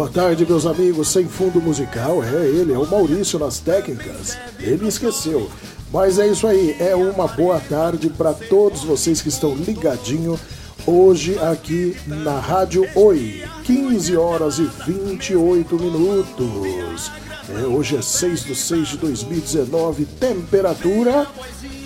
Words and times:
Boa 0.00 0.08
tarde, 0.10 0.46
meus 0.46 0.64
amigos. 0.64 1.08
Sem 1.08 1.28
fundo 1.28 1.60
musical, 1.60 2.24
é 2.24 2.46
ele, 2.46 2.72
é 2.72 2.78
o 2.78 2.86
Maurício 2.86 3.38
nas 3.38 3.58
técnicas. 3.58 4.34
Ele 4.58 4.88
esqueceu. 4.88 5.50
Mas 5.92 6.18
é 6.18 6.26
isso 6.26 6.46
aí, 6.46 6.74
é 6.80 6.96
uma 6.96 7.28
boa 7.28 7.60
tarde 7.60 8.08
para 8.08 8.32
todos 8.32 8.82
vocês 8.82 9.20
que 9.20 9.28
estão 9.28 9.54
ligadinho 9.54 10.40
hoje 10.86 11.38
aqui 11.40 11.94
na 12.06 12.40
Rádio 12.40 12.88
Oi. 12.94 13.44
15 13.64 14.16
horas 14.16 14.58
e 14.58 14.70
28 14.86 15.78
minutos. 15.78 17.12
É, 17.50 17.66
hoje 17.66 17.98
é 17.98 18.00
6 18.00 18.44
de 18.44 18.54
6 18.54 18.88
de 18.88 18.96
2019, 18.96 20.06
temperatura 20.06 21.26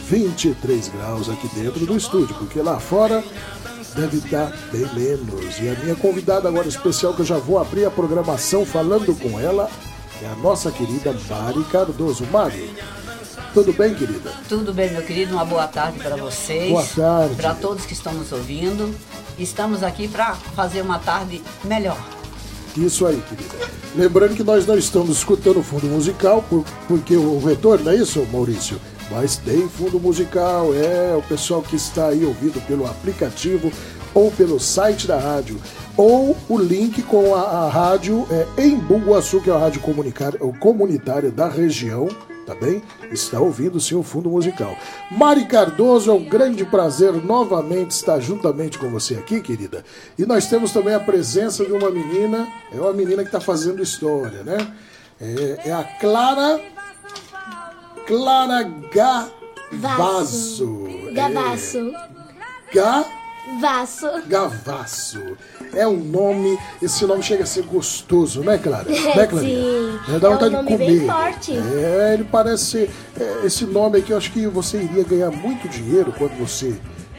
23 0.09 0.87
graus 0.89 1.29
aqui 1.29 1.49
dentro 1.49 1.85
do 1.85 1.97
estúdio, 1.97 2.37
porque 2.37 2.61
lá 2.61 2.79
fora 2.79 3.25
deve 3.95 4.19
estar 4.19 4.53
bem 4.73 4.87
menos. 4.95 5.59
E 5.61 5.69
a 5.69 5.75
minha 5.83 5.95
convidada 5.95 6.49
agora 6.49 6.69
especial, 6.69 7.15
que 7.15 7.21
eu 7.21 7.27
já 7.27 7.39
vou 7.39 7.59
abrir 7.59 7.85
a 7.85 7.91
programação 7.91 8.65
falando 8.65 9.15
com 9.19 9.39
ela, 9.39 9.71
é 10.23 10.27
a 10.27 10.35
nossa 10.37 10.71
querida 10.71 11.15
Mari 11.29 11.65
Cardoso. 11.65 12.25
Mari, 12.31 12.75
tudo 13.53 13.73
bem, 13.73 13.95
querida? 13.95 14.33
Tudo 14.49 14.73
bem, 14.73 14.91
meu 14.91 15.03
querido. 15.03 15.35
Uma 15.35 15.45
boa 15.45 15.67
tarde 15.67 15.99
para 15.99 16.17
vocês. 16.17 16.71
Boa 16.71 16.85
tarde. 16.85 17.37
Para 17.37 17.55
todos 17.55 17.87
que 17.87 17.93
estão 17.93 18.13
nos 18.13 18.33
ouvindo. 18.33 18.95
Estamos 19.39 19.83
aqui 19.83 20.09
para 20.09 20.35
fazer 20.35 20.83
uma 20.83 20.99
tarde 20.99 21.43
melhor. 21.65 21.99
Isso 22.77 23.07
aí, 23.07 23.23
querida. 23.29 23.71
Lembrando 23.95 24.35
que 24.35 24.43
nós 24.43 24.67
não 24.67 24.77
estamos 24.77 25.19
escutando 25.19 25.63
fundo 25.63 25.87
musical, 25.87 26.43
por, 26.43 26.65
porque 26.89 27.17
o 27.17 27.39
retorno, 27.39 27.85
não 27.85 27.93
é 27.93 27.97
isso, 27.97 28.27
Maurício? 28.33 28.81
Mas 29.11 29.37
tem 29.37 29.69
fundo 29.69 30.01
musical, 30.01 30.75
é 30.75 31.15
o 31.17 31.23
pessoal 31.23 31.63
que 31.63 31.77
está 31.77 32.09
aí 32.09 32.25
ouvindo 32.25 32.61
pelo 32.67 32.87
aplicativo 32.87 33.71
ou 34.15 34.31
pelo 34.31 34.61
site 34.61 35.07
da 35.07 35.19
rádio, 35.19 35.61
ou 35.97 36.37
o 36.49 36.59
link 36.59 37.03
com 37.03 37.35
a, 37.35 37.41
a 37.41 37.69
rádio 37.69 38.27
é, 38.31 38.63
em 38.63 38.77
Buguaçu, 38.77 39.41
que 39.41 39.51
é 39.51 39.53
a 39.53 39.59
rádio 39.59 39.83
comunitária 40.61 41.31
da 41.31 41.49
região, 41.49 42.09
tá 42.47 42.55
bem? 42.55 42.83
Está 43.11 43.41
ouvindo 43.41 43.81
sim 43.81 43.95
o 43.95 44.03
fundo 44.03 44.31
musical. 44.31 44.77
Mari 45.11 45.47
Cardoso, 45.47 46.11
é 46.11 46.15
um 46.15 46.25
grande 46.25 46.65
prazer 46.65 47.13
novamente 47.13 47.91
estar 47.91 48.21
juntamente 48.21 48.79
com 48.79 48.89
você 48.89 49.15
aqui, 49.15 49.41
querida. 49.41 49.85
E 50.19 50.25
nós 50.25 50.47
temos 50.47 50.71
também 50.71 50.95
a 50.95 51.01
presença 51.01 51.65
de 51.65 51.73
uma 51.73 51.91
menina, 51.91 52.47
é 52.73 52.81
uma 52.81 52.93
menina 52.93 53.23
que 53.23 53.29
está 53.29 53.41
fazendo 53.41 53.83
história, 53.83 54.43
né? 54.43 54.59
É, 55.21 55.69
é, 55.69 55.73
a 55.73 55.85
Clara. 55.85 56.74
Clara 58.07 58.63
Gavasso. 58.93 60.89
Gavasso. 61.13 61.93
É, 61.95 62.75
Ga 62.75 63.05
Vasso. 63.61 64.07
Gavasso. 64.27 65.37
É 65.75 65.87
um 65.87 65.97
nome, 65.97 66.59
esse 66.81 67.05
nome 67.07 67.23
chega 67.23 67.45
a 67.45 67.47
ser 67.47 67.65
gostoso, 67.65 68.43
né, 68.43 68.59
Clara? 68.59 68.89
né, 68.89 69.27
Clarinha? 69.27 69.63
Sim. 69.63 70.15
É, 70.15 70.19
dá 70.19 70.31
vontade 70.31 70.55
é 70.55 70.59
um 70.59 70.65
de 70.65 70.73
comer. 70.73 70.87
Bem 70.87 71.07
forte. 71.07 71.53
É, 71.53 72.15
ele 72.15 72.25
parece 72.25 72.65
ser. 72.65 72.91
É, 73.19 73.47
esse 73.47 73.65
nome 73.65 73.99
aqui, 73.99 74.13
eu 74.13 74.17
acho 74.17 74.33
que 74.33 74.47
você 74.47 74.79
iria 74.79 75.05
ganhar 75.05 75.31
muito 75.31 75.69
dinheiro 75.69 76.13
quando 76.17 76.37
você. 76.39 76.75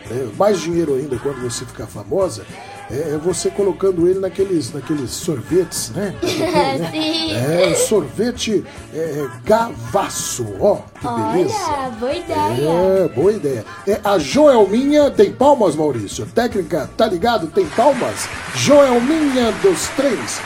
É, 0.10 0.28
mais 0.38 0.60
dinheiro 0.60 0.96
ainda 0.96 1.18
quando 1.18 1.42
você 1.42 1.66
ficar 1.66 1.88
famosa 1.88 2.46
é, 2.90 3.14
é 3.14 3.18
você 3.18 3.50
colocando 3.50 4.08
ele 4.08 4.20
naqueles, 4.20 4.74
naqueles 4.74 5.12
sorvetes, 5.12 5.90
né? 5.92 6.16
Sim. 6.92 7.34
É, 7.34 7.74
sorvete 7.76 8.64
é, 8.94 9.28
gavaço, 9.44 10.46
ó, 10.60 10.78
que 11.00 11.08
beleza. 11.08 11.56
Olha, 11.56 11.90
boa 11.92 12.14
ideia. 12.14 12.70
É, 12.70 13.08
boa 13.10 13.32
ideia. 13.34 13.66
É, 13.88 14.00
a 14.04 14.18
Joelminha 14.18 15.10
tem 15.12 15.32
palmas, 15.32 15.76
Maurício? 15.76 16.26
Técnica, 16.28 16.90
tá 16.96 17.08
ligado? 17.08 17.48
Tem 17.48 17.66
palmas? 17.68 18.28
Joelminha 18.56 19.52
dos 19.62 19.88
três. 19.90 20.40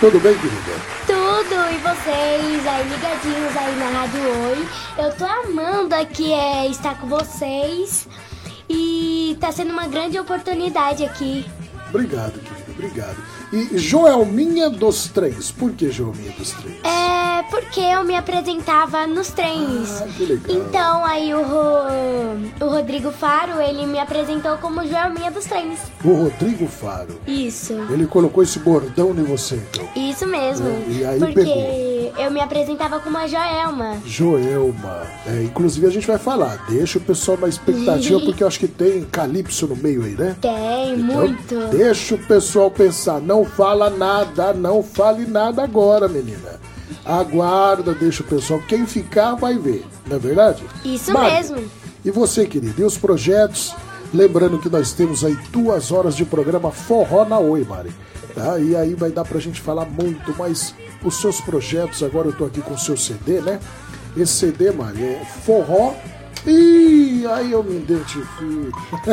Tudo 0.00 0.20
bem, 0.20 0.34
querida? 0.34 0.96
Tudo, 1.06 1.54
e 1.72 1.78
vocês 1.78 2.66
aí 2.66 2.88
ligadinhos 2.88 3.56
aí 3.56 3.76
na 3.76 3.88
Rádio 3.88 4.20
Oi. 4.20 4.68
Eu 4.98 5.12
tô 5.14 5.24
amando 5.24 5.94
aqui 5.94 6.32
é, 6.32 6.66
estar 6.66 7.00
com 7.00 7.06
vocês 7.06 8.06
e 8.68 9.36
tá 9.40 9.52
sendo 9.52 9.70
uma 9.70 9.86
grande 9.86 10.18
oportunidade 10.18 11.04
aqui. 11.04 11.46
Obrigado, 11.88 12.32
querido, 12.40 12.72
obrigado. 12.72 13.16
E 13.52 13.78
Joelminha 13.78 14.68
dos 14.68 15.08
Trens, 15.08 15.50
por 15.52 15.72
que 15.72 15.90
Joelminha 15.90 16.32
dos 16.32 16.50
Trens? 16.52 16.76
É 16.84 17.42
porque 17.48 17.80
eu 17.80 18.02
me 18.04 18.16
apresentava 18.16 19.06
nos 19.06 19.28
trens. 19.28 20.02
Ah, 20.02 20.06
que 20.16 20.24
legal. 20.24 20.56
Então 20.66 21.04
aí 21.04 21.32
o, 21.32 21.42
Ro- 21.44 22.66
o 22.66 22.68
Rodrigo 22.70 23.12
Faro, 23.12 23.60
ele 23.60 23.86
me 23.86 23.98
apresentou 24.00 24.56
como 24.58 24.84
Joelminha 24.86 25.30
dos 25.30 25.44
trens. 25.44 25.78
O 26.04 26.12
Rodrigo 26.12 26.66
Faro. 26.66 27.20
Isso. 27.26 27.72
Ele 27.90 28.06
colocou 28.06 28.42
esse 28.42 28.58
bordão 28.58 29.10
em 29.10 29.22
você, 29.22 29.54
então. 29.70 29.88
Isso 29.94 30.26
mesmo. 30.26 30.66
É, 30.68 30.84
e 30.88 31.04
aí 31.04 31.18
porque 31.20 31.34
pegou. 31.34 31.54
Eu 32.18 32.30
me 32.30 32.40
apresentava 32.40 32.98
como 33.00 33.16
a 33.18 33.26
Joelma. 33.26 33.98
Joelma. 34.04 35.02
É, 35.26 35.42
inclusive 35.42 35.86
a 35.86 35.90
gente 35.90 36.06
vai 36.06 36.18
falar. 36.18 36.64
Deixa 36.68 36.98
o 36.98 37.00
pessoal 37.00 37.38
na 37.38 37.48
expectativa, 37.48 38.20
porque 38.24 38.42
eu 38.42 38.46
acho 38.48 38.58
que 38.58 38.68
tem 38.68 39.04
calypso 39.04 39.66
no 39.66 39.76
meio 39.76 40.04
aí, 40.04 40.12
né? 40.12 40.36
Tem, 40.40 40.94
Então, 40.94 41.16
muito. 41.16 41.66
Deixa 41.70 42.14
o 42.14 42.18
pessoal 42.18 42.70
pensar. 42.70 43.20
Não 43.20 43.44
fala 43.44 43.90
nada, 43.90 44.52
não 44.52 44.82
fale 44.82 45.26
nada 45.26 45.62
agora, 45.62 46.08
menina. 46.08 46.60
Aguarda, 47.04 47.94
deixa 47.94 48.22
o 48.22 48.26
pessoal. 48.26 48.60
Quem 48.66 48.86
ficar 48.86 49.34
vai 49.34 49.56
ver, 49.56 49.84
não 50.06 50.16
é 50.16 50.18
verdade? 50.18 50.64
Isso 50.84 51.12
Mari, 51.12 51.32
mesmo. 51.34 51.70
E 52.04 52.10
você, 52.10 52.46
querido, 52.46 52.80
e 52.80 52.84
os 52.84 52.96
projetos? 52.96 53.74
Lembrando 54.14 54.58
que 54.58 54.68
nós 54.68 54.92
temos 54.92 55.24
aí 55.24 55.36
duas 55.50 55.90
horas 55.92 56.16
de 56.16 56.24
programa 56.24 56.70
Forró 56.70 57.24
na 57.24 57.38
Oi, 57.38 57.64
Mari. 57.64 57.90
Tá? 58.36 58.58
E 58.58 58.76
aí 58.76 58.92
vai 58.94 59.10
dar 59.10 59.24
pra 59.24 59.40
gente 59.40 59.62
falar 59.62 59.86
muito, 59.86 60.34
mas 60.38 60.74
os 61.02 61.18
seus 61.22 61.40
projetos, 61.40 62.02
agora 62.02 62.28
eu 62.28 62.34
tô 62.34 62.44
aqui 62.44 62.60
com 62.60 62.74
o 62.74 62.78
seu 62.78 62.94
CD, 62.94 63.40
né? 63.40 63.58
Esse 64.14 64.34
CD, 64.34 64.70
Mari, 64.70 65.02
é 65.02 65.22
Forró. 65.46 65.94
Ih, 66.46 67.26
aí 67.28 67.52
eu 67.52 67.64
me 67.64 67.76
identifico. 67.76 68.78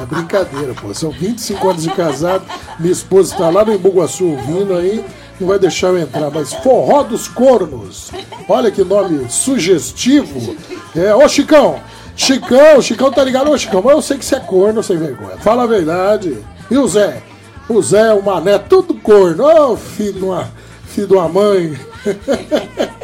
é 0.00 0.06
brincadeira, 0.06 0.72
pô. 0.72 0.94
São 0.94 1.10
25 1.10 1.68
anos 1.68 1.82
de 1.82 1.90
casado. 1.90 2.42
Minha 2.80 2.92
esposa 2.92 3.34
está 3.34 3.50
lá 3.50 3.66
no 3.66 3.74
Embuguaçu 3.74 4.28
ouvindo 4.28 4.74
aí. 4.74 5.04
Não 5.38 5.46
vai 5.46 5.58
deixar 5.58 5.88
eu 5.88 5.98
entrar, 5.98 6.30
mas 6.30 6.54
Forró 6.54 7.02
dos 7.02 7.28
Cornos. 7.28 8.10
Olha 8.48 8.70
que 8.70 8.82
nome 8.82 9.28
sugestivo. 9.28 10.56
É, 10.96 11.14
ô 11.14 11.28
Chicão, 11.28 11.78
Chicão, 12.16 12.80
Chicão 12.80 13.12
tá 13.12 13.22
ligado? 13.22 13.50
Ô 13.50 13.58
Chicão, 13.58 13.82
mas 13.84 13.94
eu 13.94 14.00
sei 14.00 14.16
que 14.16 14.24
você 14.24 14.36
é 14.36 14.40
corno 14.40 14.82
sem 14.82 14.96
vergonha. 14.96 15.36
Fala 15.36 15.64
a 15.64 15.66
verdade. 15.66 16.38
E 16.70 16.78
o 16.78 16.88
Zé? 16.88 17.33
O 17.68 17.80
Zé, 17.82 18.12
o 18.12 18.22
Mané, 18.22 18.58
tudo 18.58 18.94
corno. 18.94 19.44
Ô 19.44 19.76
filho 19.76 20.12
de 20.12 20.24
uma, 20.24 20.50
filho 20.86 21.06
de 21.06 21.14
uma 21.14 21.28
mãe. 21.28 21.78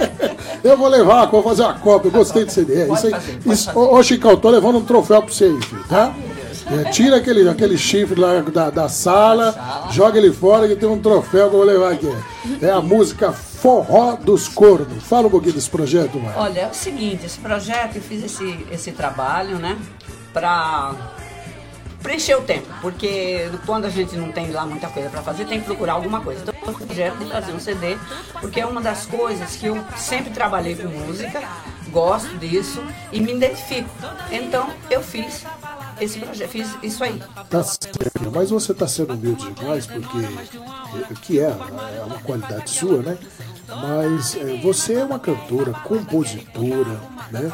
Eu 0.63 0.77
vou 0.77 0.89
levar, 0.89 1.27
vou 1.27 1.43
fazer 1.43 1.63
uma 1.63 1.75
cópia. 1.75 2.09
Eu 2.09 2.13
gostei 2.13 2.45
de 2.45 2.53
CD. 2.53 2.83
É, 2.83 2.93
isso 2.93 3.07
aí. 3.07 3.13
fazer, 3.13 3.33
pode 3.39 3.55
Isso, 3.55 3.79
ô, 3.79 3.95
ô, 3.97 4.03
Chicão, 4.03 4.37
tô 4.37 4.51
levando 4.51 4.77
um 4.77 4.85
troféu 4.85 5.23
pra 5.23 5.33
você 5.33 5.45
aí, 5.45 5.63
filho, 5.63 5.85
tá? 5.89 6.15
É, 6.71 6.91
tira 6.91 7.17
aquele, 7.17 7.49
aquele 7.49 7.77
chifre 7.77 8.21
lá 8.21 8.41
da, 8.43 8.71
da 8.71 8.89
sala, 8.89 9.89
joga 9.91 10.19
ele 10.19 10.33
fora 10.33 10.69
que 10.69 10.77
tem 10.77 10.89
um 10.89 11.01
troféu 11.01 11.49
que 11.49 11.55
eu 11.55 11.59
vou 11.59 11.65
levar 11.65 11.93
aqui. 11.93 12.15
É 12.63 12.71
a 12.71 12.81
música 12.81 13.33
Forró 13.33 14.17
dos 14.17 14.47
Cornos. 14.47 15.03
Fala 15.03 15.27
um 15.27 15.31
pouquinho 15.31 15.55
desse 15.55 15.69
projeto, 15.69 16.19
mano. 16.19 16.35
Olha, 16.37 16.61
é 16.61 16.67
o 16.69 16.75
seguinte, 16.75 17.27
esse 17.27 17.39
projeto, 17.39 17.97
eu 17.97 18.03
fiz 18.03 18.23
esse, 18.23 18.67
esse 18.71 18.93
trabalho, 18.93 19.59
né? 19.59 19.77
Pra 20.33 20.95
preencher 22.03 22.35
o 22.35 22.43
tempo, 22.43 22.67
porque 22.81 23.51
quando 23.67 23.85
a 23.85 23.91
gente 23.91 24.17
não 24.17 24.33
tem 24.33 24.51
lá 24.51 24.67
muita 24.67 24.89
coisa 24.89 25.09
pra 25.11 25.23
fazer, 25.23 25.45
tem 25.47 25.61
que 25.61 25.67
procurar 25.67 25.95
alguma 25.95 26.21
coisa. 26.21 26.43
Então, 26.43 26.55
o 26.73 26.87
projeto 26.87 27.19
de 27.19 27.27
fazer 27.27 27.53
um 27.53 27.61
CD, 27.61 27.97
porque 28.41 28.61
é 28.61 28.67
uma 28.67 28.81
das 28.81 29.07
coisas 29.07 29.57
que 29.57 29.67
eu 29.67 29.79
sempre 29.97 30.31
trabalhei 30.31 30.75
com 30.75 30.89
música, 30.89 31.43
gosto 31.91 32.37
disso 32.39 32.83
e 33.13 33.21
me 33.21 33.33
identifico. 33.35 33.89
Então, 34.31 34.71
eu 34.91 35.03
fiz 35.03 35.45
esse 36.01 36.19
projeto, 36.19 36.51
fiz 36.51 36.69
isso 36.83 37.05
aí. 37.05 37.23
Tá 37.49 37.63
certo, 37.63 38.33
mas 38.33 38.51
você 38.51 38.73
tá 38.73 38.89
sendo 38.89 39.15
humilde 39.15 39.51
demais, 39.53 39.87
porque 39.87 40.19
é, 40.19 41.15
que 41.23 41.41
é, 41.41 41.51
é 41.99 42.05
uma 42.05 42.19
qualidade 42.21 42.71
sua, 42.71 43.03
né? 43.03 43.19
Mas 43.69 44.37
é, 44.37 44.61
você 44.63 44.95
é 44.95 45.05
uma 45.05 45.19
cantora, 45.19 45.73
compositora, 45.73 47.01
né? 47.31 47.53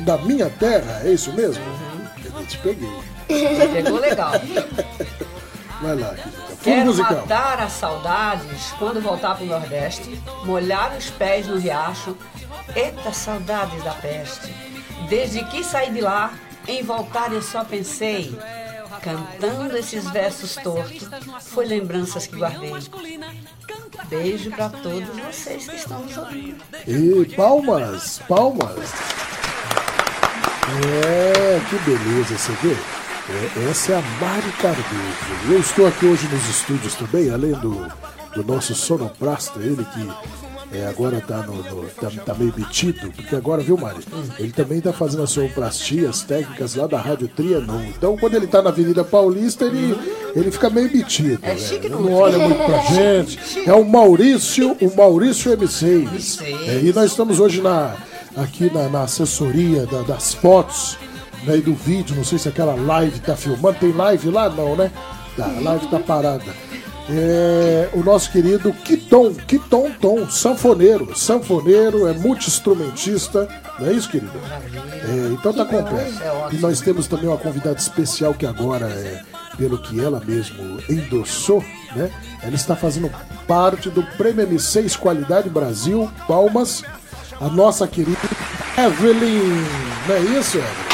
da 0.00 0.18
Minha 0.18 0.50
Terra, 0.50 1.00
é 1.04 1.12
isso 1.12 1.32
mesmo? 1.32 1.64
Eu 2.38 2.46
te 2.46 2.58
peguei. 2.58 2.90
Pegou 3.72 3.98
legal. 3.98 4.32
Vai 5.80 5.96
lá, 5.96 6.10
querida, 6.10 6.32
Quero 6.62 6.84
musical. 6.84 7.16
matar 7.16 7.60
as 7.60 7.72
saudades 7.72 8.72
quando 8.78 9.00
voltar 9.00 9.36
pro 9.36 9.46
Nordeste, 9.46 10.22
molhar 10.44 10.94
os 10.96 11.10
pés 11.10 11.46
no 11.48 11.56
riacho. 11.58 12.14
Eita, 12.76 13.12
saudades 13.12 13.82
da 13.82 13.92
peste. 13.92 14.54
Desde 15.08 15.42
que 15.46 15.64
saí 15.64 15.90
de 15.90 16.00
lá, 16.00 16.32
em 16.68 16.82
voltar 16.82 17.32
eu 17.32 17.42
só 17.42 17.64
pensei 17.64 18.38
cantando 19.02 19.76
esses 19.76 20.08
versos 20.10 20.54
tortos, 20.56 21.08
foi 21.40 21.66
lembranças 21.66 22.26
que 22.26 22.36
guardei. 22.36 22.72
Beijo 24.08 24.50
para 24.50 24.68
todos 24.68 25.08
vocês 25.26 25.68
que 25.68 25.76
estão 25.76 26.00
nos 26.00 26.16
ouvindo. 26.16 26.62
E 26.86 27.36
palmas, 27.36 28.20
palmas. 28.28 28.92
É, 31.04 31.60
que 31.68 31.76
beleza, 31.84 32.38
você 32.38 32.52
vê? 32.62 32.76
É, 33.28 33.70
essa 33.70 33.92
é 33.92 33.96
a 33.96 34.00
Mari 34.00 34.52
Cardoso. 34.60 35.52
Eu 35.52 35.60
estou 35.60 35.86
aqui 35.86 36.06
hoje 36.06 36.28
nos 36.28 36.48
estúdios 36.48 36.94
também, 36.94 37.30
além 37.30 37.52
do, 37.52 37.86
do 38.34 38.44
nosso 38.44 38.74
sonoplasta, 38.74 39.60
ele 39.60 39.84
que 39.84 40.41
é, 40.74 40.86
agora 40.86 41.20
tá, 41.20 41.38
no, 41.42 41.56
no 41.56 41.84
tá, 41.88 42.10
tá, 42.24 42.34
meio 42.34 42.52
metido, 42.56 43.12
porque 43.12 43.36
agora, 43.36 43.62
viu, 43.62 43.76
Mari? 43.76 44.00
Ele 44.38 44.52
também 44.52 44.80
tá 44.80 44.90
fazendo 44.90 45.22
as 45.22 45.30
sonoplastias 45.30 46.22
técnicas 46.22 46.74
lá 46.74 46.86
da 46.86 46.98
Rádio 46.98 47.28
Trianon. 47.28 47.82
Então, 47.82 48.16
quando 48.16 48.36
ele 48.36 48.46
tá 48.46 48.62
na 48.62 48.70
Avenida 48.70 49.04
Paulista, 49.04 49.66
ele, 49.66 49.94
ele 50.34 50.50
fica 50.50 50.70
meio 50.70 50.90
metido. 50.90 51.40
É 51.42 51.56
chique, 51.58 51.90
não, 51.90 52.00
não 52.00 52.14
olha 52.14 52.38
muito 52.38 52.64
pra 52.64 52.78
gente. 52.84 53.38
É 53.68 53.74
o 53.74 53.84
Maurício, 53.84 54.74
o 54.80 54.96
Maurício 54.96 55.54
M6. 55.54 56.42
É, 56.66 56.80
e 56.82 56.92
nós 56.94 57.10
estamos 57.10 57.38
hoje 57.38 57.60
na, 57.60 57.94
aqui 58.34 58.72
na, 58.72 58.88
na 58.88 59.02
assessoria 59.02 59.84
da, 59.84 60.00
das 60.02 60.32
fotos 60.32 60.96
né, 61.44 61.58
e 61.58 61.60
do 61.60 61.74
vídeo. 61.74 62.16
Não 62.16 62.24
sei 62.24 62.38
se 62.38 62.48
aquela 62.48 62.74
live 62.74 63.20
tá 63.20 63.36
filmando. 63.36 63.78
Tem 63.78 63.92
live 63.92 64.30
lá? 64.30 64.48
Não, 64.48 64.74
né? 64.74 64.90
Tá, 65.36 65.44
a 65.46 65.60
live 65.60 65.86
tá 65.88 65.98
parada 65.98 66.72
é, 67.10 67.88
o 67.92 68.02
nosso 68.02 68.30
querido 68.30 68.72
Kiton, 68.72 69.34
Kiton 69.34 69.90
Tom, 70.00 70.28
sanfoneiro. 70.30 71.16
Sanfoneiro, 71.16 72.06
é 72.06 72.12
multi-instrumentista, 72.12 73.48
não 73.78 73.88
é 73.88 73.92
isso, 73.92 74.08
querido? 74.08 74.32
É, 74.38 75.32
então 75.32 75.52
tá 75.52 75.64
completo. 75.64 76.12
E 76.52 76.56
nós 76.58 76.80
temos 76.80 77.06
também 77.06 77.28
uma 77.28 77.38
convidada 77.38 77.78
especial 77.78 78.34
que 78.34 78.46
agora 78.46 78.86
é, 78.86 79.22
pelo 79.56 79.78
que 79.78 80.00
ela 80.00 80.22
mesmo 80.24 80.80
endossou, 80.88 81.64
né? 81.96 82.10
Ela 82.42 82.54
está 82.54 82.76
fazendo 82.76 83.10
parte 83.46 83.90
do 83.90 84.02
Prêmio 84.16 84.46
M6 84.46 84.96
Qualidade 84.96 85.48
Brasil, 85.48 86.10
Palmas, 86.26 86.82
a 87.40 87.48
nossa 87.48 87.86
querida 87.86 88.18
Evelyn. 88.78 89.64
Não 90.06 90.14
é 90.14 90.20
isso, 90.38 90.58
Evelyn? 90.58 90.91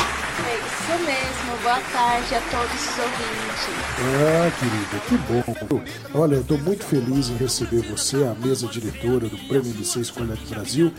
Boa 1.62 1.81
tarde 1.81 2.34
a 2.37 2.40
todos 2.40 2.88
os 2.88 2.99
ouvintes. 2.99 3.69
Ah, 4.00 4.50
querida, 4.58 5.05
que 5.08 5.16
bom. 5.16 5.82
Olha, 6.14 6.37
eu 6.37 6.40
estou 6.43 6.56
muito 6.58 6.84
feliz 6.84 7.31
em 7.31 7.37
receber 7.37 7.82
você, 7.82 8.16
a 8.25 8.34
mesa 8.34 8.69
diretora 8.69 9.28
do 9.28 9.37
Prêmio 9.49 9.75
M6 9.75 10.00
Escolha 10.00 10.38
Brasil. 10.49 10.93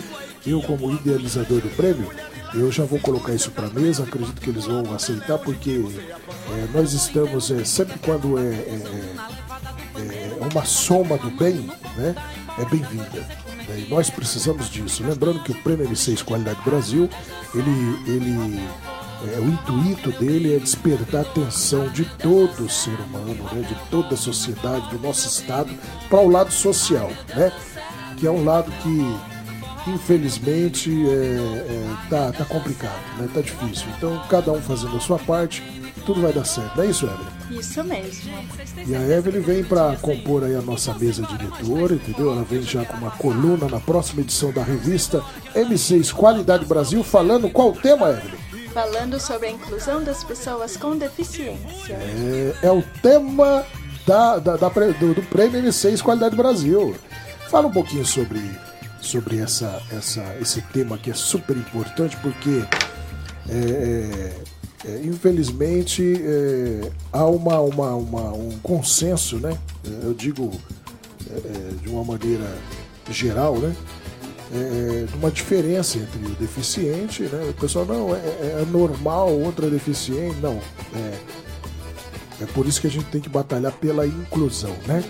Eu, 0.46 0.62
como 0.62 0.92
idealizador 0.92 1.62
do 1.62 1.70
prêmio, 1.76 2.12
eu 2.54 2.70
já 2.72 2.84
vou 2.84 3.00
colocar 3.00 3.34
isso 3.34 3.52
para 3.52 3.68
a 3.68 3.70
mesa, 3.70 4.04
acredito 4.04 4.42
que 4.42 4.50
eles 4.50 4.66
vão 4.66 4.94
aceitar, 4.94 5.38
porque 5.38 5.82
é, 6.52 6.78
nós 6.78 6.92
estamos, 6.92 7.52
é, 7.52 7.64
sempre 7.64 7.98
quando 8.00 8.38
é, 8.38 8.42
é, 8.42 9.16
é, 9.96 10.38
é 10.42 10.48
uma 10.52 10.66
soma 10.66 11.18
do 11.18 11.32
bem, 11.32 11.72
né, 11.96 12.16
é 12.58 12.66
bem-vinda. 12.66 13.20
Né, 13.68 13.86
e 13.86 13.90
nós 13.90 14.10
precisamos 14.10 14.70
disso. 14.70 15.04
Lembrando 15.04 15.42
que 15.42 15.52
o 15.52 15.64
Prêmio 15.64 15.88
M6 15.88 16.24
Qualidade 16.24 16.62
Brasil, 16.64 17.10
ele, 17.56 18.00
ele 18.08 18.60
é, 19.28 19.40
o 19.40 19.48
intuito 19.48 20.12
dele 20.14 20.56
é 20.56 20.60
despertar 20.60 21.20
a 21.20 21.22
atenção 21.22 21.88
de 21.90 22.06
todo 22.06 22.66
o 22.66 22.70
ser 22.70 22.98
humano, 23.02 23.44
né, 23.52 23.68
de 23.68 23.76
toda 23.90 24.14
a 24.14 24.18
sociedade, 24.18 24.90
do 24.90 25.00
nosso 25.00 25.28
Estado, 25.28 25.70
para 26.10 26.20
o 26.20 26.30
lado 26.30 26.52
social, 26.52 27.12
né, 27.36 27.52
que 28.18 28.26
é 28.26 28.32
um 28.32 28.44
lado 28.44 28.72
que, 28.82 29.90
infelizmente, 29.90 30.90
é, 31.08 31.14
é, 31.14 31.98
tá, 32.10 32.32
tá 32.32 32.46
complicado, 32.46 33.18
né, 33.18 33.30
tá 33.34 33.42
difícil. 33.42 33.88
Então, 33.98 34.22
cada 34.30 34.52
um 34.52 34.62
fazendo 34.62 34.96
a 34.96 35.00
sua 35.02 35.20
parte, 35.20 35.62
tudo 36.06 36.22
vai 36.22 36.32
dar 36.32 36.46
certo. 36.46 36.78
Não 36.78 36.84
é 36.84 36.88
isso, 36.88 37.06
Evelyn? 37.06 37.60
Isso 37.60 37.84
mesmo. 37.84 38.32
E 38.88 38.96
a 38.96 39.18
Evelyn 39.18 39.42
vem 39.42 39.64
para 39.64 39.96
compor 39.98 40.44
aí 40.44 40.56
a 40.56 40.62
nossa 40.62 40.94
mesa 40.94 41.24
diretora, 41.24 41.96
entendeu? 41.96 42.32
Ela 42.32 42.44
vem 42.44 42.62
já 42.62 42.86
com 42.86 42.98
uma 42.98 43.12
coluna 43.12 43.68
na 43.68 43.80
próxima 43.80 44.22
edição 44.22 44.52
da 44.52 44.64
revista 44.64 45.24
M6 45.54 46.14
Qualidade 46.14 46.66
Brasil, 46.66 47.04
falando 47.04 47.50
qual 47.50 47.74
tema, 47.74 48.10
Evelyn? 48.10 48.49
Falando 48.80 49.20
sobre 49.20 49.48
a 49.48 49.52
inclusão 49.52 50.02
das 50.02 50.24
pessoas 50.24 50.78
com 50.78 50.98
deficiência. 50.98 51.96
É, 51.96 52.54
é 52.64 52.72
o 52.72 52.82
tema 53.02 53.66
da, 54.08 54.40
da, 54.40 54.56
da 54.56 54.70
do, 54.70 55.16
do, 55.16 55.22
Prêmio 55.24 55.62
M6 55.62 56.02
Qualidade 56.02 56.34
Brasil. 56.34 56.96
Fala 57.50 57.68
um 57.68 57.72
pouquinho 57.72 58.06
sobre, 58.06 58.40
sobre 59.02 59.40
essa, 59.40 59.82
essa, 59.92 60.24
esse 60.40 60.62
tema 60.62 60.98
que 60.98 61.12
é 61.12 61.14
super 61.14 61.58
importante, 61.58 62.16
porque 62.22 62.64
é, 63.50 64.34
é, 64.86 64.90
é 64.90 65.02
infelizmente 65.04 66.02
é, 66.24 66.90
há 67.12 67.26
uma, 67.26 67.60
uma, 67.60 67.96
uma, 67.96 68.32
um 68.32 68.58
consenso, 68.64 69.40
né? 69.40 69.58
Eu 70.04 70.14
digo 70.14 70.54
é, 71.30 71.74
de 71.82 71.90
uma 71.90 72.06
maneira 72.06 72.48
geral, 73.10 73.58
né? 73.58 73.76
É, 74.54 75.06
de 75.06 75.16
uma 75.16 75.30
diferença 75.30 75.98
entre 75.98 76.26
o 76.26 76.36
deficiente, 76.36 77.24
né? 77.24 77.50
O 77.50 77.54
pessoal, 77.54 77.86
não, 77.86 78.16
é, 78.16 78.20
é, 78.20 78.60
é 78.62 78.66
normal, 78.66 79.32
outro 79.32 79.68
é 79.68 79.70
deficiente. 79.70 80.38
Não, 80.40 80.60
é, 80.96 81.20
é 82.42 82.46
por 82.48 82.66
isso 82.66 82.82
que 82.82 82.88
a 82.88 82.90
gente 82.90 83.06
tem 83.06 83.22
que 83.22 83.30
batalhar 83.30 83.72
pela 83.74 84.06
inclusão, 84.08 84.76
né? 84.88 85.04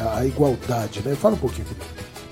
A, 0.00 0.18
a 0.18 0.26
igualdade, 0.26 1.00
né? 1.04 1.14
Fala 1.14 1.34
um 1.34 1.38
pouquinho. 1.38 1.66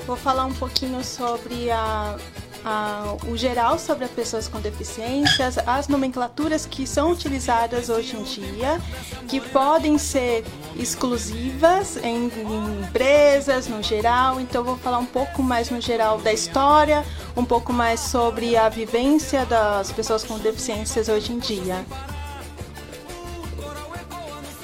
Vou 0.07 0.17
falar 0.17 0.47
um 0.47 0.55
pouquinho 0.55 1.03
sobre 1.05 1.71
a 1.71 2.17
a, 2.65 3.17
o 3.27 3.37
geral 3.37 3.79
sobre 3.79 4.05
as 4.05 4.11
pessoas 4.11 4.49
com 4.49 4.61
deficiências, 4.61 5.59
as 5.67 5.89
nomenclaturas 5.89 6.67
que 6.67 6.87
são 6.87 7.11
utilizadas 7.11 7.89
hoje 7.89 8.17
em 8.17 8.23
dia, 8.23 8.81
que 9.29 9.41
podem 9.41 9.99
ser 9.99 10.45
exclusivas 10.77 11.97
em, 11.99 12.27
em 12.27 12.83
empresas, 12.83 13.67
no 13.67 13.83
geral. 13.83 14.41
Então, 14.41 14.63
vou 14.63 14.77
falar 14.77 14.99
um 14.99 15.07
pouco 15.07 15.43
mais 15.43 15.71
no 15.71 15.81
geral 15.81 16.19
da 16.19 16.33
história, 16.33 17.05
um 17.37 17.45
pouco 17.45 17.73
mais 17.73 18.01
sobre 18.01 18.57
a 18.57 18.69
vivência 18.69 19.45
das 19.47 19.93
pessoas 19.93 20.25
com 20.25 20.39
deficiências 20.39 21.09
hoje 21.09 21.33
em 21.33 21.39
dia. 21.39 21.85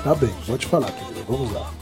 Tá 0.02 0.14
bem, 0.14 0.34
pode 0.46 0.66
falar, 0.66 0.90
querida. 0.92 1.20
Vamos 1.28 1.52
lá 1.52 1.77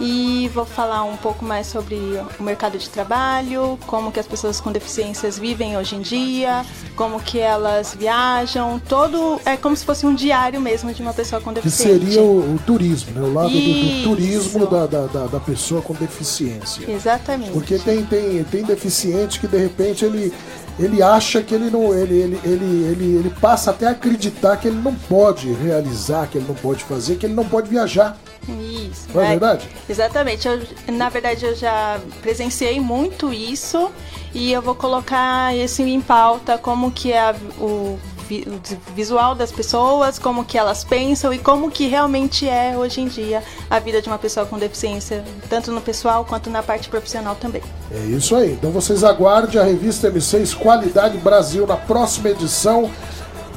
e 0.00 0.48
vou 0.54 0.64
falar 0.64 1.04
um 1.04 1.16
pouco 1.16 1.44
mais 1.44 1.66
sobre 1.66 1.96
o 2.38 2.42
mercado 2.42 2.78
de 2.78 2.88
trabalho, 2.88 3.78
como 3.86 4.12
que 4.12 4.20
as 4.20 4.26
pessoas 4.26 4.60
com 4.60 4.70
deficiências 4.70 5.38
vivem 5.38 5.76
hoje 5.76 5.96
em 5.96 6.00
dia, 6.00 6.64
como 6.94 7.20
que 7.20 7.38
elas 7.38 7.96
viajam, 7.98 8.80
todo 8.88 9.40
é 9.44 9.56
como 9.56 9.76
se 9.76 9.84
fosse 9.84 10.06
um 10.06 10.14
diário 10.14 10.60
mesmo 10.60 10.92
de 10.92 11.02
uma 11.02 11.12
pessoa 11.12 11.40
com 11.40 11.52
deficiência. 11.52 11.98
Que 11.98 12.06
seria 12.06 12.22
o, 12.22 12.54
o 12.54 12.58
turismo, 12.64 13.12
né? 13.12 13.20
O 13.20 13.32
lado 13.32 13.50
do, 13.50 13.56
do, 13.56 14.02
turismo 14.04 14.66
da, 14.66 14.86
da, 14.86 15.26
da, 15.26 15.40
pessoa 15.40 15.82
com 15.82 15.94
deficiência. 15.94 16.88
Exatamente. 16.90 17.52
Porque 17.52 17.78
tem, 17.78 18.04
tem, 18.04 18.44
tem 18.44 18.62
deficiente 18.64 19.40
que 19.40 19.46
de 19.46 19.58
repente 19.58 20.04
ele 20.04 20.32
ele 20.78 21.02
acha 21.02 21.42
que 21.42 21.52
ele 21.52 21.70
não 21.70 21.92
ele, 21.92 22.14
ele, 22.14 22.40
ele, 22.44 22.84
ele, 22.84 23.16
ele 23.16 23.30
passa 23.40 23.72
até 23.72 23.88
a 23.88 23.90
acreditar 23.90 24.56
que 24.56 24.68
ele 24.68 24.80
não 24.80 24.94
pode 24.94 25.52
realizar, 25.52 26.28
que 26.28 26.38
ele 26.38 26.46
não 26.46 26.54
pode 26.54 26.84
fazer, 26.84 27.16
que 27.16 27.26
ele 27.26 27.34
não 27.34 27.44
pode 27.44 27.68
viajar. 27.68 28.16
Isso. 28.48 29.08
Não 29.12 29.20
é, 29.20 29.26
é 29.26 29.30
verdade? 29.30 29.68
Exatamente. 29.88 30.46
Eu, 30.46 30.60
na 30.92 31.08
verdade, 31.08 31.44
eu 31.44 31.54
já 31.54 32.00
presenciei 32.22 32.80
muito 32.80 33.32
isso 33.32 33.90
e 34.34 34.52
eu 34.52 34.62
vou 34.62 34.74
colocar 34.74 35.54
isso 35.56 35.82
em 35.82 36.00
pauta, 36.00 36.58
como 36.58 36.90
que 36.90 37.12
é 37.12 37.34
o 37.58 37.98
o 38.30 38.60
visual 38.94 39.34
das 39.34 39.50
pessoas, 39.50 40.18
como 40.18 40.44
que 40.44 40.58
elas 40.58 40.84
pensam 40.84 41.32
e 41.32 41.38
como 41.38 41.70
que 41.70 41.86
realmente 41.86 42.48
é 42.48 42.76
hoje 42.76 43.00
em 43.00 43.08
dia 43.08 43.42
a 43.70 43.78
vida 43.78 44.02
de 44.02 44.08
uma 44.08 44.18
pessoa 44.18 44.44
com 44.44 44.58
deficiência, 44.58 45.24
tanto 45.48 45.72
no 45.72 45.80
pessoal 45.80 46.24
quanto 46.24 46.50
na 46.50 46.62
parte 46.62 46.88
profissional 46.88 47.34
também. 47.36 47.62
É 47.90 47.98
isso 48.06 48.36
aí. 48.36 48.52
Então 48.52 48.70
vocês 48.70 49.02
aguardem 49.02 49.60
a 49.60 49.64
revista 49.64 50.10
M6 50.10 50.54
Qualidade 50.56 51.16
Brasil 51.18 51.66
na 51.66 51.76
próxima 51.76 52.30
edição. 52.30 52.90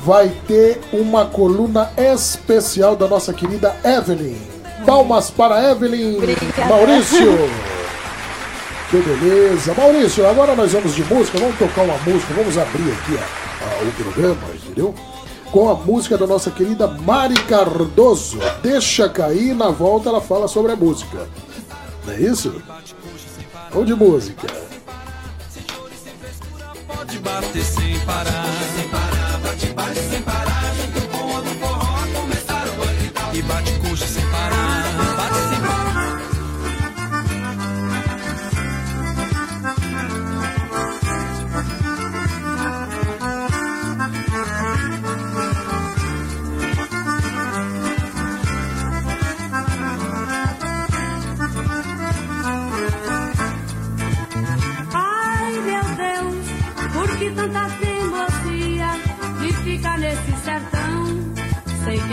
Vai 0.04 0.30
ter 0.48 0.82
uma 0.92 1.26
coluna 1.26 1.92
especial 1.98 2.96
da 2.96 3.08
nossa 3.08 3.34
querida 3.34 3.76
Evelyn. 3.84 4.51
Palmas 4.86 5.30
para 5.32 5.72
Evelyn 5.72 6.18
Obrigada. 6.18 6.66
Maurício. 6.66 7.50
Que 8.90 8.98
beleza. 8.98 9.74
Maurício, 9.74 10.28
agora 10.28 10.56
nós 10.56 10.72
vamos 10.74 10.94
de 10.94 11.04
música, 11.06 11.40
vamos 11.40 11.58
tocar 11.58 11.84
uma 11.84 11.98
música, 12.00 12.34
vamos 12.34 12.58
abrir 12.58 12.92
aqui 12.92 13.18
a, 13.18 13.66
a, 13.66 13.84
o 13.84 13.92
programa, 13.92 14.42
entendeu? 14.54 14.94
Com 15.52 15.70
a 15.70 15.76
música 15.76 16.18
da 16.18 16.28
nossa 16.28 16.52
querida 16.52 16.88
Mari 16.88 17.36
Cardoso. 17.44 18.40
Deixa 18.62 19.08
cair, 19.10 19.54
na 19.56 19.70
volta 19.70 20.10
ela 20.10 20.22
fala 20.22 20.48
sobre 20.48 20.74
a 20.74 20.76
música. 20.76 21.28
Não 22.06 22.14
é 22.14 22.20
isso? 22.20 22.62
Vamos 23.72 23.88
de 23.88 23.96
música. 23.96 24.48
Pode 26.88 27.20
bater 27.20 27.64
sem 27.64 28.00
parar, 28.00 28.46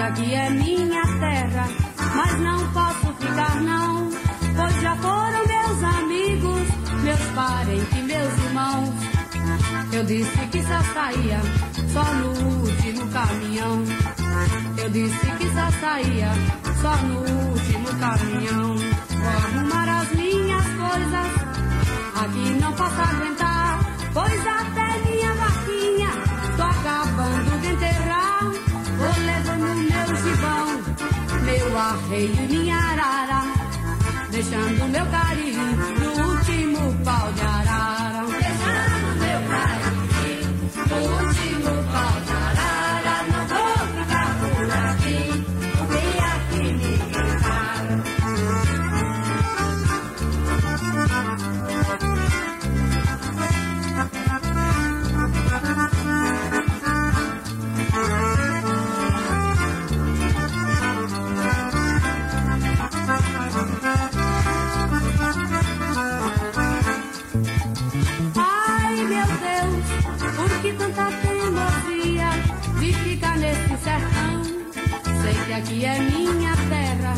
aqui 0.08 0.34
é 0.34 0.50
minha 0.50 1.02
terra, 1.20 1.68
mas 2.14 2.40
não 2.40 2.72
posso 2.72 3.12
ficar 3.20 3.60
não, 3.60 4.08
pois 4.56 4.80
já 4.80 4.96
foram 4.96 5.46
meus 5.46 5.82
amigos, 5.84 6.68
meus 7.02 7.20
parentes, 7.34 8.04
meus 8.04 8.38
irmãos. 8.44 8.94
Eu 9.92 10.04
disse 10.04 10.38
que 10.50 10.62
só 10.62 10.80
saía 10.94 11.40
só 11.92 12.04
no 12.14 12.28
último 12.28 13.06
caminhão. 13.08 13.84
Eu 14.78 14.90
disse 14.90 15.26
que 15.38 15.46
só 15.50 15.70
saía 15.78 16.30
só 16.80 16.96
no 17.06 17.18
último 17.50 17.88
caminhão. 18.00 18.76
Vou 18.76 19.28
arrumar 19.28 20.00
as 20.00 20.12
minhas 20.14 20.64
coisas, 20.64 21.28
aqui 22.22 22.60
não 22.60 22.72
posso 22.72 23.00
aguentar, 23.00 23.78
pois 24.14 24.46
até 24.46 24.98
minha 25.04 25.34
vaquinha 25.34 26.10
tô 26.56 26.62
acabando 26.62 27.60
de 27.60 27.66
enterrar. 27.68 27.97
Arreio 31.78 32.48
minha 32.48 32.76
arara, 32.76 33.42
deixando 34.30 34.88
meu 34.88 35.06
carinho 35.06 35.97
aqui 75.58 75.84
é 75.84 75.98
minha 75.98 76.54
terra, 76.68 77.14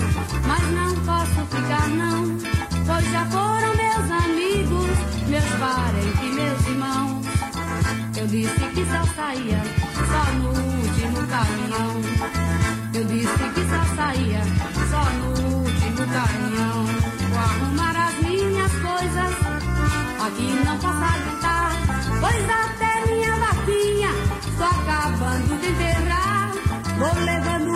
mas 0.46 0.70
não 0.70 0.94
posso 1.04 1.46
ficar 1.54 1.88
não, 1.88 2.38
pois 2.86 3.10
já 3.10 3.24
foram 3.26 3.74
meus 3.76 4.10
amigos, 4.24 4.90
meus 5.28 5.44
parentes 5.58 6.34
meus 6.34 6.66
irmãos. 6.66 7.26
Eu 8.16 8.26
disse 8.26 8.60
que 8.74 8.84
só 8.86 9.04
saía 9.14 9.62
só 10.10 10.32
no 10.32 10.48
último 10.48 11.26
caminhão. 11.28 12.00
Eu 12.94 13.04
disse 13.04 13.44
que 13.54 13.60
só 13.68 13.94
saía 13.96 14.42
só 14.90 15.04
no 15.18 15.58
último 15.58 16.06
caminhão. 16.06 16.86
Vou 17.30 17.38
arrumar 17.38 18.08
as 18.08 18.14
minhas 18.26 18.72
coisas 18.72 19.60
Aqui 20.26 20.52
não 20.66 20.76
posso 20.76 21.02
aguentar, 21.02 21.72
pois 22.20 22.50
até 22.50 23.06
minha 23.06 23.36
vaquinha 23.36 24.10
estou 24.46 24.66
acabando 24.66 25.60
de 25.60 25.68
enterrar. 25.70 26.52
Vou 26.98 27.24
levando 27.24 27.69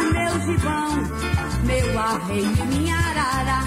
meu 0.46 1.98
arreio 1.98 2.52
e 2.52 2.66
minha 2.66 2.96
arara, 2.96 3.60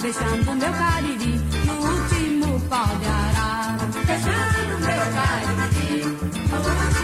deixando 0.00 0.54
meu 0.54 0.72
cariri 0.72 1.40
no 1.66 1.74
último 1.74 2.60
pau 2.68 2.86
de 2.86 3.06
arara. 3.06 3.88
Deixando 4.06 4.78
meu 4.80 5.04
cariri 5.16 6.99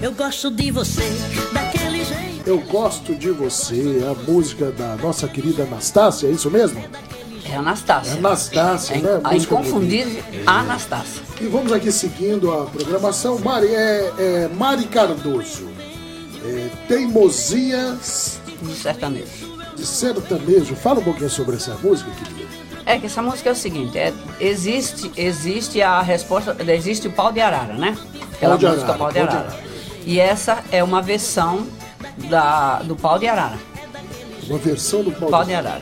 Eu 0.00 0.12
gosto 0.14 0.50
de 0.50 0.70
você 0.70 1.02
daquele 1.52 2.04
jeito. 2.06 2.48
Eu 2.48 2.58
gosto 2.60 3.14
de 3.14 3.30
você, 3.30 4.02
a 4.10 4.14
música 4.30 4.72
da 4.72 4.96
nossa 4.96 5.28
querida 5.28 5.64
Anastácia, 5.64 6.26
é 6.26 6.30
isso 6.30 6.50
mesmo? 6.50 6.82
É 7.54 7.58
Anastácia. 7.58 8.14
É 8.14 8.18
Anastácia, 8.18 8.94
É, 8.94 8.98
né? 8.98 9.20
A 9.22 9.32
Música 9.32 9.54
inconfundível 9.54 10.22
Anastácia. 10.46 11.22
E 11.40 11.46
vamos 11.46 11.72
aqui 11.72 11.92
seguindo 11.92 12.52
a 12.52 12.66
programação. 12.66 13.38
Mari, 13.38 13.68
é, 13.68 14.12
é 14.18 14.48
Mari 14.54 14.84
Cardoso. 14.86 15.68
É, 16.44 16.68
teimosias 16.88 18.38
Do 18.60 18.74
sertanejo. 18.74 19.26
de 19.76 19.86
sertanejo. 19.86 20.74
Fala 20.76 21.00
um 21.00 21.04
pouquinho 21.04 21.30
sobre 21.30 21.56
essa 21.56 21.74
música, 21.82 22.10
querida. 22.12 22.44
É 22.86 22.98
que 22.98 23.06
essa 23.06 23.22
música 23.22 23.48
é 23.48 23.52
o 23.52 23.56
seguinte, 23.56 23.96
é, 23.98 24.12
existe, 24.38 25.10
existe 25.16 25.80
a 25.80 26.02
resposta, 26.02 26.54
existe 26.70 27.08
o 27.08 27.12
pau 27.12 27.32
de 27.32 27.40
arara, 27.40 27.72
né? 27.72 27.96
Aquela 28.34 28.50
Pau 28.52 28.58
de 28.58 28.66
música 28.66 28.84
arara, 28.92 28.98
pau 28.98 29.08
de 29.12 29.18
pau 29.18 29.26
de 29.28 29.34
arara. 29.36 29.48
arara. 29.48 29.64
E 30.04 30.20
essa 30.20 30.62
é 30.70 30.84
uma 30.84 31.00
versão 31.00 31.66
da, 32.28 32.80
do 32.82 32.94
pau 32.94 33.18
de 33.18 33.26
arara. 33.26 33.58
Uma 34.46 34.58
versão 34.58 35.02
do 35.02 35.10
pau, 35.12 35.30
Pau 35.30 35.44
de 35.46 35.54
arara. 35.54 35.80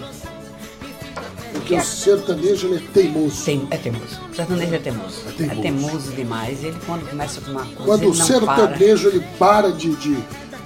Porque 1.52 1.75
o 1.76 1.82
sertanejo 1.82 2.66
ele 2.68 2.76
é 2.76 2.92
teimoso. 2.92 3.44
Tem, 3.44 3.66
é 3.71 3.76
teimoso. 3.76 4.21
O 4.30 4.35
sertanejo 4.35 4.75
é 4.75 4.78
teimoso. 4.78 5.23
É 5.28 5.32
teimoso. 5.32 5.59
É 5.59 5.62
teimoso 5.62 6.12
demais. 6.12 6.64
Ele 6.64 6.76
quando 6.87 7.09
começa 7.09 7.40
com 7.40 7.50
uma 7.50 7.64
coisa, 7.64 7.85
Quando 7.85 8.02
o 8.11 8.14
não 8.14 8.16
para. 8.16 8.25
sertanejo 8.26 9.09
ele 9.09 9.21
para 9.38 9.71
de, 9.73 9.94
de, 9.97 10.16